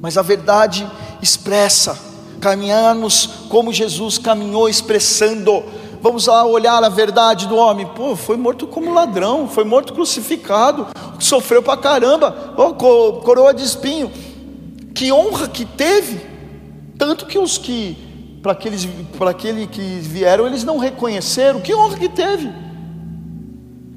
Mas 0.00 0.16
a 0.16 0.22
verdade 0.22 0.88
expressa 1.20 2.15
caminharmos 2.46 3.28
como 3.48 3.72
Jesus 3.72 4.18
caminhou, 4.18 4.68
expressando. 4.68 5.64
Vamos 6.00 6.28
lá 6.28 6.46
olhar 6.46 6.84
a 6.84 6.88
verdade 6.88 7.48
do 7.48 7.56
homem. 7.56 7.86
Pô, 7.86 8.14
foi 8.14 8.36
morto 8.36 8.68
como 8.68 8.94
ladrão, 8.94 9.48
foi 9.48 9.64
morto 9.64 9.92
crucificado, 9.92 10.86
sofreu 11.18 11.60
pra 11.60 11.76
caramba, 11.76 12.54
oh, 12.56 12.72
coroa 12.74 13.52
de 13.52 13.64
espinho. 13.64 14.12
Que 14.94 15.10
honra 15.10 15.48
que 15.48 15.64
teve. 15.64 16.20
Tanto 16.96 17.26
que 17.26 17.36
os 17.36 17.58
que, 17.58 17.96
para 18.40 18.52
aqueles, 18.52 18.88
para 19.18 19.30
aquele 19.30 19.66
que 19.66 19.80
vieram, 19.80 20.46
eles 20.46 20.62
não 20.62 20.78
reconheceram. 20.78 21.60
Que 21.60 21.74
honra 21.74 21.98
que 21.98 22.08
teve. 22.08 22.48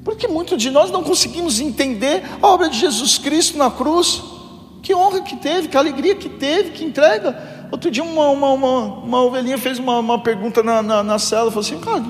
Porque 0.04 0.26
muitos 0.26 0.60
de 0.60 0.70
nós 0.70 0.90
não 0.90 1.04
conseguimos 1.04 1.60
entender 1.60 2.24
a 2.42 2.48
obra 2.48 2.68
de 2.68 2.76
Jesus 2.76 3.16
Cristo 3.16 3.56
na 3.56 3.70
cruz. 3.70 4.20
Que 4.82 4.92
honra 4.92 5.20
que 5.20 5.36
teve, 5.36 5.68
que 5.68 5.76
alegria 5.76 6.16
que 6.16 6.28
teve, 6.28 6.70
que 6.70 6.84
entrega. 6.84 7.59
Outro 7.70 7.90
dia 7.90 8.02
uma, 8.02 8.28
uma, 8.28 8.50
uma, 8.50 8.78
uma 8.78 9.22
ovelhinha 9.22 9.58
fez 9.58 9.78
uma, 9.78 9.98
uma 9.98 10.18
pergunta 10.18 10.62
na, 10.62 10.82
na, 10.82 11.02
na 11.02 11.18
cela, 11.18 11.50
falou 11.50 11.60
assim, 11.60 11.78
cara, 11.78 12.04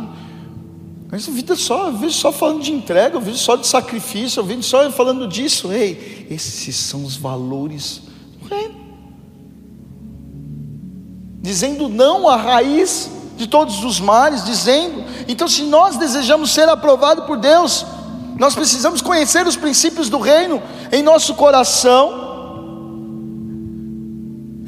mas 1.11 1.29
a 1.29 1.33
vida 1.33 1.57
só, 1.57 1.87
eu 1.87 1.93
vejo 1.93 2.15
só 2.15 2.31
falando 2.31 2.63
de 2.63 2.73
entrega, 2.73 3.17
eu 3.17 3.21
vejo 3.21 3.39
só 3.39 3.57
de 3.57 3.67
sacrifício, 3.67 4.41
eu 4.41 4.45
vejo 4.45 4.63
só 4.63 4.91
falando 4.93 5.27
disso. 5.27 5.73
Ei, 5.73 6.27
esses 6.31 6.77
são 6.77 7.05
os 7.05 7.17
valores 7.17 8.03
do 8.41 8.49
reino. 8.49 8.77
Dizendo 11.43 11.89
não 11.89 12.29
à 12.29 12.37
raiz 12.37 13.11
de 13.37 13.49
todos 13.49 13.83
os 13.83 13.99
males, 13.99 14.45
dizendo, 14.45 15.03
então 15.27 15.49
se 15.49 15.63
nós 15.63 15.97
desejamos 15.97 16.53
ser 16.53 16.69
aprovados 16.69 17.25
por 17.25 17.39
Deus, 17.39 17.85
nós 18.39 18.55
precisamos 18.55 19.03
conhecer 19.03 19.45
os 19.47 19.57
princípios 19.57 20.09
do 20.09 20.19
reino 20.19 20.63
em 20.93 21.03
nosso 21.03 21.35
coração 21.35 22.30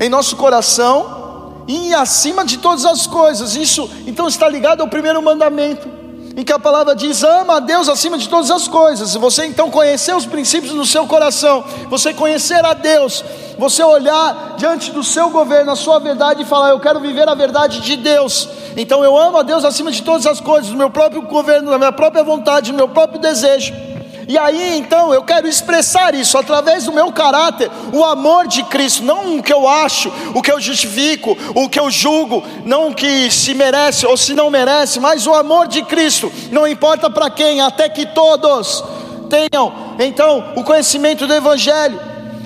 em 0.02 0.08
nosso 0.08 0.34
coração 0.36 1.62
e 1.68 1.94
acima 1.94 2.44
de 2.44 2.58
todas 2.58 2.84
as 2.84 3.06
coisas. 3.06 3.54
Isso 3.54 3.88
então 4.04 4.26
está 4.26 4.48
ligado 4.48 4.80
ao 4.80 4.88
primeiro 4.88 5.22
mandamento, 5.22 5.88
em 6.36 6.42
que 6.42 6.52
a 6.52 6.58
palavra 6.58 6.94
diz: 6.94 7.22
ama 7.22 7.56
a 7.56 7.60
Deus 7.60 7.88
acima 7.88 8.18
de 8.18 8.28
todas 8.28 8.50
as 8.50 8.66
coisas. 8.66 9.14
Você 9.14 9.46
então 9.46 9.70
conhecer 9.70 10.14
os 10.14 10.26
princípios 10.26 10.74
do 10.74 10.84
seu 10.84 11.06
coração, 11.06 11.64
você 11.88 12.12
conhecer 12.12 12.64
a 12.64 12.74
Deus, 12.74 13.24
você 13.56 13.82
olhar 13.84 14.56
diante 14.56 14.90
do 14.90 15.04
seu 15.04 15.30
governo, 15.30 15.70
a 15.70 15.76
sua 15.76 16.00
verdade 16.00 16.42
e 16.42 16.46
falar: 16.46 16.70
eu 16.70 16.80
quero 16.80 16.98
viver 16.98 17.28
a 17.28 17.34
verdade 17.34 17.80
de 17.80 17.96
Deus. 17.96 18.48
Então 18.76 19.04
eu 19.04 19.16
amo 19.16 19.36
a 19.36 19.42
Deus 19.42 19.64
acima 19.64 19.92
de 19.92 20.02
todas 20.02 20.26
as 20.26 20.40
coisas, 20.40 20.70
do 20.70 20.76
meu 20.76 20.90
próprio 20.90 21.22
governo, 21.22 21.70
da 21.70 21.78
minha 21.78 21.92
própria 21.92 22.24
vontade, 22.24 22.72
do 22.72 22.76
meu 22.76 22.88
próprio 22.88 23.20
desejo. 23.20 23.91
E 24.28 24.38
aí 24.38 24.78
então 24.78 25.12
eu 25.12 25.22
quero 25.22 25.48
expressar 25.48 26.14
isso 26.14 26.38
através 26.38 26.84
do 26.84 26.92
meu 26.92 27.10
caráter, 27.12 27.70
o 27.92 28.04
amor 28.04 28.46
de 28.46 28.62
Cristo, 28.64 29.02
não 29.02 29.38
o 29.38 29.42
que 29.42 29.52
eu 29.52 29.66
acho, 29.66 30.12
o 30.34 30.40
que 30.40 30.52
eu 30.52 30.60
justifico, 30.60 31.36
o 31.54 31.68
que 31.68 31.78
eu 31.78 31.90
julgo, 31.90 32.42
não 32.64 32.88
o 32.88 32.94
que 32.94 33.30
se 33.30 33.54
merece 33.54 34.06
ou 34.06 34.16
se 34.16 34.34
não 34.34 34.50
merece, 34.50 35.00
mas 35.00 35.26
o 35.26 35.34
amor 35.34 35.66
de 35.66 35.82
Cristo, 35.82 36.32
não 36.50 36.66
importa 36.66 37.10
para 37.10 37.30
quem, 37.30 37.60
até 37.60 37.88
que 37.88 38.06
todos 38.06 38.82
tenham 39.28 39.94
então 39.98 40.52
o 40.56 40.62
conhecimento 40.62 41.26
do 41.26 41.34
Evangelho. 41.34 41.98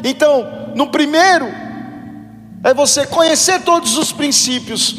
Então, 0.04 0.70
no 0.74 0.86
primeiro, 0.88 1.46
é 2.62 2.72
você 2.72 3.06
conhecer 3.06 3.60
todos 3.62 3.96
os 3.96 4.12
princípios 4.12 4.94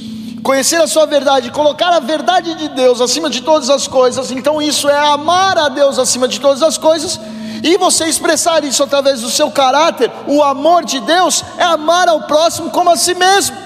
conhecer 0.48 0.78
a 0.78 0.88
sua 0.88 1.06
verdade, 1.06 1.52
colocar 1.52 1.90
a 1.90 2.00
verdade 2.00 2.56
de 2.56 2.70
Deus 2.70 3.02
acima 3.02 3.30
de 3.30 3.42
todas 3.42 3.70
as 3.70 3.86
coisas, 3.86 4.32
então 4.32 4.62
isso 4.62 4.88
é 4.88 4.98
amar 4.98 5.58
a 5.58 5.68
Deus 5.68 6.00
acima 6.00 6.26
de 6.26 6.40
todas 6.40 6.64
as 6.64 6.78
coisas, 6.78 7.20
e 7.62 7.78
você 7.78 8.06
expressar 8.06 8.64
isso 8.64 8.82
através 8.82 9.20
do 9.20 9.30
seu 9.30 9.52
caráter, 9.52 10.10
o 10.26 10.42
amor 10.42 10.86
de 10.86 11.02
Deus 11.02 11.44
é 11.58 11.64
amar 11.64 12.08
ao 12.08 12.22
próximo 12.22 12.70
como 12.70 12.90
a 12.90 12.96
si 12.96 13.14
mesmo. 13.14 13.58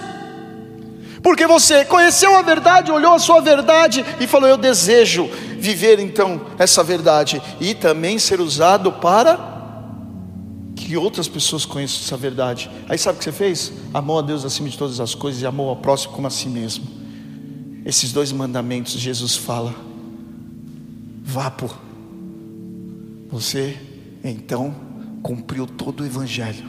Porque 1.21 1.45
você 1.45 1.85
conheceu 1.85 2.35
a 2.35 2.41
verdade, 2.41 2.91
olhou 2.91 3.13
a 3.13 3.19
sua 3.19 3.41
verdade 3.41 4.03
e 4.19 4.25
falou: 4.25 4.49
Eu 4.49 4.57
desejo 4.57 5.29
viver 5.59 5.99
então 5.99 6.41
essa 6.57 6.81
verdade 6.81 7.39
e 7.59 7.75
também 7.75 8.17
ser 8.17 8.41
usado 8.41 8.91
para 8.93 9.50
que 10.91 10.97
outras 10.97 11.29
pessoas 11.29 11.63
conheçam 11.63 12.01
essa 12.01 12.17
verdade. 12.17 12.69
Aí 12.89 12.97
sabe 12.97 13.15
o 13.15 13.19
que 13.19 13.23
você 13.23 13.31
fez? 13.31 13.71
Amou 13.93 14.19
a 14.19 14.21
Deus 14.21 14.43
acima 14.43 14.67
de 14.67 14.77
todas 14.77 14.99
as 14.99 15.15
coisas 15.15 15.41
e 15.41 15.45
amou 15.45 15.69
ao 15.69 15.77
próximo 15.77 16.11
como 16.11 16.27
a 16.27 16.29
si 16.29 16.49
mesmo. 16.49 16.85
Esses 17.85 18.11
dois 18.11 18.33
mandamentos 18.33 18.99
Jesus 18.99 19.37
fala. 19.37 19.73
Vá 21.23 21.49
por. 21.49 21.79
Você 23.29 23.79
então 24.21 24.75
cumpriu 25.23 25.65
todo 25.65 26.01
o 26.01 26.05
evangelho. 26.05 26.65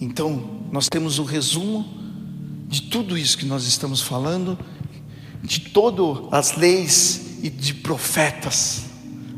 Então, 0.00 0.42
nós 0.72 0.88
temos 0.88 1.20
o 1.20 1.22
resumo 1.22 1.86
de 2.66 2.82
tudo 2.82 3.16
isso 3.16 3.38
que 3.38 3.46
nós 3.46 3.64
estamos 3.64 4.00
falando, 4.00 4.58
de 5.40 5.60
todas 5.60 6.26
as 6.32 6.56
leis 6.56 7.19
e 7.42 7.50
de 7.50 7.74
profetas. 7.74 8.84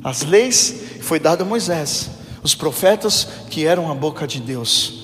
As 0.03 0.23
leis 0.23 0.75
foi 1.01 1.21
dado 1.21 1.43
a 1.43 1.45
Moisés, 1.45 2.11
os 2.43 2.55
profetas 2.55 3.27
que 3.51 3.65
eram 3.67 3.91
a 3.91 3.95
boca 3.95 4.27
de 4.27 4.41
Deus. 4.41 5.03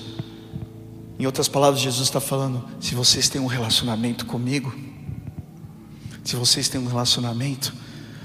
Em 1.17 1.25
outras 1.25 1.47
palavras, 1.47 1.81
Jesus 1.81 2.07
está 2.07 2.19
falando: 2.19 2.65
se 2.79 2.95
vocês 2.95 3.29
têm 3.29 3.41
um 3.41 3.47
relacionamento 3.47 4.25
comigo, 4.25 4.73
se 6.23 6.35
vocês 6.35 6.69
têm 6.69 6.79
um 6.79 6.87
relacionamento 6.87 7.73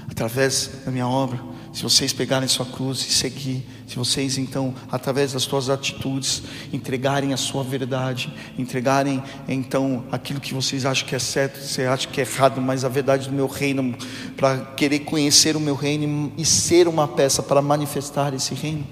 através 0.09 0.69
da 0.85 0.91
minha 0.91 1.07
obra, 1.07 1.54
se 1.75 1.83
vocês 1.83 2.13
pegarem 2.13 2.47
sua 2.47 2.65
cruz 2.65 3.05
e 3.05 3.11
seguir, 3.11 3.61
se 3.85 3.97
vocês 3.97 4.37
então, 4.37 4.73
através 4.89 5.33
das 5.33 5.43
suas 5.43 5.69
atitudes, 5.69 6.41
entregarem 6.71 7.33
a 7.33 7.37
sua 7.37 7.65
verdade, 7.65 8.33
entregarem 8.57 9.21
então 9.45 10.05
aquilo 10.09 10.39
que 10.39 10.53
vocês 10.53 10.85
acham 10.85 11.05
que 11.05 11.13
é 11.13 11.19
certo, 11.19 11.59
você 11.59 11.83
acha 11.83 12.07
que 12.07 12.21
é 12.21 12.23
errado, 12.23 12.61
mas 12.61 12.85
a 12.85 12.87
verdade 12.87 13.27
do 13.27 13.35
meu 13.35 13.45
reino, 13.45 13.93
para 14.37 14.57
querer 14.57 14.99
conhecer 14.99 15.57
o 15.57 15.59
meu 15.59 15.75
reino 15.75 16.31
e 16.37 16.45
ser 16.45 16.87
uma 16.87 17.09
peça 17.09 17.43
para 17.43 17.61
manifestar 17.61 18.33
esse 18.33 18.53
reino, 18.53 18.87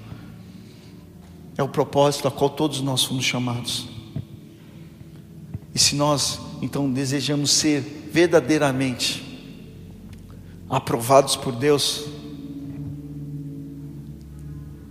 é 1.58 1.64
o 1.64 1.70
propósito 1.70 2.28
a 2.28 2.32
qual 2.32 2.50
todos 2.50 2.82
nós 2.82 3.06
fomos 3.06 3.24
chamados. 3.24 3.88
E 5.74 5.80
se 5.80 5.96
nós 5.96 6.38
então 6.62 6.92
desejamos 6.92 7.50
ser 7.50 8.10
verdadeiramente 8.12 9.24
aprovados 10.70 11.38
por 11.38 11.54
Deus, 11.54 12.12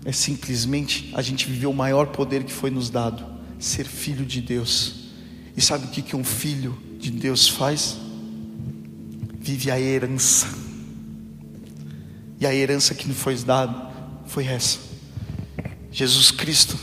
é 0.05 0.13
simplesmente 0.13 1.11
a 1.15 1.23
gente 1.23 1.47
viver 1.47 1.67
o 1.67 1.73
maior 1.73 2.07
poder 2.07 2.45
que 2.45 2.53
foi 2.53 2.71
nos 2.71 2.91
dado, 2.91 3.25
ser 3.59 3.85
filho 3.85 4.25
de 4.27 4.41
Deus. 4.41 5.11
E 5.57 5.61
sabe 5.61 5.87
o 5.87 5.91
que, 5.91 6.03
que 6.03 6.17
um 6.17 6.25
filho 6.25 6.77
de 6.99 7.11
Deus 7.11 7.49
faz? 7.49 7.97
Vive 9.39 9.71
a 9.71 9.81
herança. 9.81 10.49
E 12.41 12.47
a 12.47 12.55
herança 12.55 12.95
que 12.95 13.07
nos 13.07 13.17
foi 13.17 13.37
dada 13.37 13.93
foi 14.27 14.47
essa. 14.47 14.79
Jesus 15.93 16.31
Cristo 16.31 16.77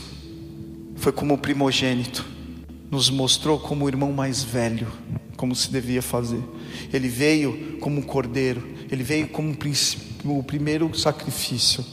foi 0.96 1.12
como 1.12 1.36
primogênito, 1.36 2.24
nos 2.90 3.10
mostrou 3.10 3.58
como 3.58 3.84
o 3.84 3.88
irmão 3.88 4.12
mais 4.12 4.42
velho, 4.42 4.86
como 5.36 5.54
se 5.54 5.70
devia 5.70 6.00
fazer. 6.00 6.42
Ele 6.92 7.08
veio 7.08 7.78
como 7.80 8.00
um 8.00 8.02
cordeiro, 8.02 8.66
ele 8.90 9.02
veio 9.02 9.28
como 9.28 9.54
o 10.24 10.42
primeiro 10.42 10.96
sacrifício 10.96 11.84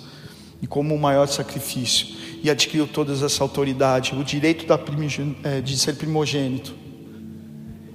e 0.61 0.67
como 0.67 0.95
o 0.95 0.99
maior 0.99 1.27
sacrifício, 1.27 2.07
e 2.41 2.49
adquiriu 2.49 2.87
toda 2.87 3.13
essa 3.13 3.43
autoridade, 3.43 4.15
o 4.15 4.23
direito 4.23 4.65
é, 5.43 5.61
de 5.61 5.77
ser 5.77 5.95
primogênito. 5.95 6.75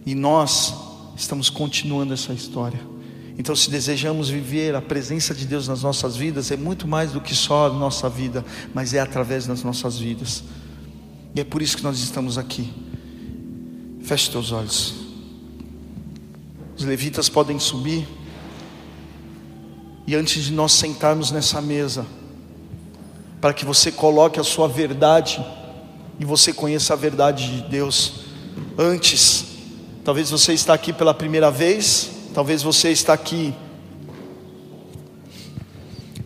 E 0.05 0.15
nós 0.15 0.75
estamos 1.17 1.49
continuando 1.49 2.13
essa 2.13 2.33
história. 2.33 2.81
Então, 3.39 3.57
se 3.57 3.71
desejamos 3.71 4.29
viver 4.29 4.75
a 4.75 4.83
presença 4.83 5.35
de 5.35 5.47
Deus 5.47 5.67
nas 5.67 5.83
nossas 5.83 6.17
vidas, 6.17 6.51
é 6.51 6.57
muito 6.57 6.87
mais 6.87 7.13
do 7.13 7.21
que 7.21 7.35
só 7.35 7.67
a 7.67 7.73
nossa 7.73 8.09
vida, 8.09 8.45
mas 8.75 8.93
é 8.93 9.01
através 9.01 9.47
das 9.47 9.63
nossas 9.63 9.99
vidas. 9.99 10.45
E 11.35 11.41
é 11.41 11.45
por 11.45 11.63
isso 11.63 11.77
que 11.77 11.83
nós 11.83 11.99
estamos 11.99 12.37
aqui. 12.37 12.71
Feche 14.03 14.31
teus 14.31 14.53
olhos. 14.53 14.95
Os 16.77 16.85
levitas 16.85 17.29
podem 17.29 17.59
subir. 17.59 18.07
E 20.07 20.15
antes 20.15 20.45
de 20.45 20.53
nós 20.53 20.73
sentarmos 20.73 21.31
nessa 21.31 21.61
mesa, 21.63 22.05
para 23.43 23.53
que 23.53 23.65
você 23.65 23.91
coloque 23.91 24.39
a 24.39 24.45
sua 24.45 24.69
verdade 24.69 25.45
e 26.21 26.25
você 26.25 26.53
conheça 26.53 26.93
a 26.93 26.97
verdade 26.97 27.57
de 27.57 27.69
Deus, 27.69 28.21
antes, 28.79 29.45
talvez 30.05 30.31
você 30.31 30.53
está 30.53 30.73
aqui 30.73 30.93
pela 30.93 31.13
primeira 31.13 31.51
vez, 31.51 32.09
talvez 32.33 32.63
você 32.63 32.91
está 32.91 33.13
aqui 33.13 33.53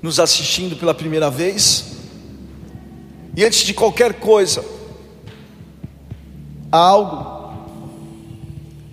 nos 0.02 0.20
assistindo 0.20 0.76
pela 0.76 0.93
primeira 0.93 1.30
vez, 1.30 1.86
e 3.34 3.43
antes 3.43 3.60
de 3.60 3.72
qualquer 3.72 4.20
coisa, 4.20 4.62
há 6.70 6.76
algo 6.76 7.56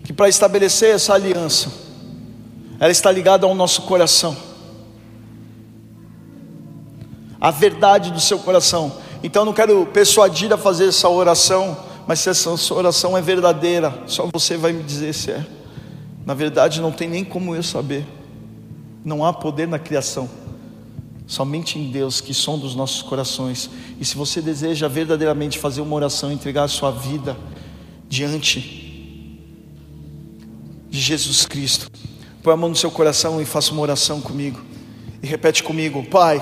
que 0.05 0.13
para 0.13 0.29
estabelecer 0.29 0.95
essa 0.95 1.13
aliança, 1.13 1.69
ela 2.79 2.91
está 2.91 3.11
ligada 3.11 3.45
ao 3.45 3.53
nosso 3.53 3.81
coração, 3.81 4.37
a 7.43 7.51
verdade 7.51 8.09
do 8.09 8.21
seu 8.21 8.39
coração. 8.39 8.89
Então 9.21 9.41
eu 9.41 9.45
não 9.45 9.51
quero 9.51 9.85
persuadir 9.87 10.53
a 10.53 10.57
fazer 10.57 10.87
essa 10.87 11.09
oração, 11.09 11.77
mas 12.07 12.21
se 12.21 12.29
essa 12.29 12.73
oração 12.73 13.17
é 13.17 13.21
verdadeira, 13.21 14.01
só 14.07 14.29
você 14.31 14.55
vai 14.55 14.71
me 14.71 14.81
dizer 14.81 15.13
se 15.13 15.31
é. 15.31 15.45
Na 16.25 16.33
verdade, 16.33 16.79
não 16.79 16.89
tem 16.89 17.09
nem 17.09 17.25
como 17.25 17.53
eu 17.53 17.61
saber. 17.61 18.05
Não 19.03 19.25
há 19.25 19.33
poder 19.33 19.67
na 19.67 19.77
criação. 19.77 20.29
Somente 21.27 21.77
em 21.77 21.91
Deus 21.91 22.21
que 22.21 22.33
som 22.33 22.57
dos 22.57 22.75
nossos 22.75 23.01
corações. 23.01 23.69
E 23.99 24.05
se 24.05 24.15
você 24.15 24.41
deseja 24.41 24.87
verdadeiramente 24.87 25.59
fazer 25.59 25.81
uma 25.81 25.95
oração, 25.97 26.31
entregar 26.31 26.63
a 26.63 26.69
sua 26.69 26.91
vida 26.91 27.35
diante 28.07 29.41
de 30.89 30.97
Jesus 30.97 31.45
Cristo. 31.45 31.91
Põe 32.41 32.53
a 32.53 32.57
mão 32.57 32.69
no 32.69 32.75
seu 32.75 32.89
coração 32.89 33.41
e 33.41 33.45
faça 33.45 33.73
uma 33.73 33.81
oração 33.81 34.21
comigo. 34.21 34.61
E 35.21 35.27
repete 35.27 35.61
comigo: 35.61 36.03
Pai, 36.03 36.41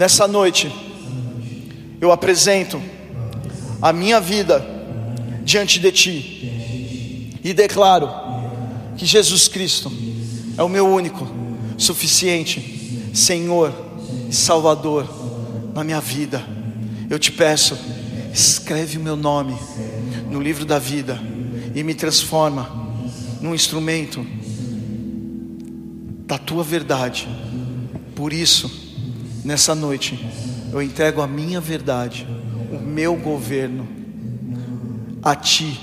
nessa 0.00 0.26
noite 0.26 0.72
eu 2.00 2.10
apresento 2.10 2.80
a 3.82 3.92
minha 3.92 4.18
vida 4.18 4.64
diante 5.44 5.78
de 5.78 5.92
Ti 5.92 7.36
e 7.44 7.52
declaro 7.52 8.08
que 8.96 9.04
Jesus 9.04 9.46
Cristo 9.46 9.92
é 10.56 10.62
o 10.62 10.70
meu 10.70 10.88
único, 10.88 11.28
suficiente 11.76 13.10
Senhor 13.12 13.74
e 14.26 14.34
Salvador 14.34 15.06
na 15.74 15.84
minha 15.84 16.00
vida. 16.00 16.42
Eu 17.10 17.18
te 17.18 17.30
peço, 17.30 17.76
escreve 18.32 18.96
o 18.96 19.02
meu 19.02 19.16
nome 19.16 19.54
no 20.30 20.40
livro 20.40 20.64
da 20.64 20.78
vida 20.78 21.20
e 21.74 21.82
me 21.82 21.94
transforma 21.94 22.88
num 23.38 23.54
instrumento 23.54 24.26
da 26.26 26.38
tua 26.38 26.64
verdade. 26.64 27.28
Por 28.14 28.32
isso, 28.32 28.79
nessa 29.44 29.74
noite, 29.74 30.18
eu 30.72 30.82
entrego 30.82 31.20
a 31.20 31.26
minha 31.26 31.60
verdade, 31.60 32.26
o 32.72 32.80
meu 32.80 33.16
governo, 33.16 33.86
a 35.22 35.34
ti 35.34 35.78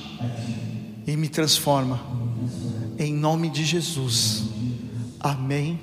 e 1.06 1.16
me 1.16 1.30
transforma. 1.30 2.02
Em 2.98 3.14
nome 3.14 3.50
de 3.50 3.64
Jesus. 3.64 4.44
Amém 5.20 5.80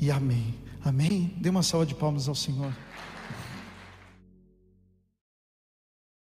e 0.00 0.10
amém. 0.10 0.54
Amém. 0.84 1.32
Dê 1.38 1.48
uma 1.48 1.62
salva 1.62 1.86
de 1.86 1.94
palmas 1.94 2.28
ao 2.28 2.34
Senhor. 2.34 2.72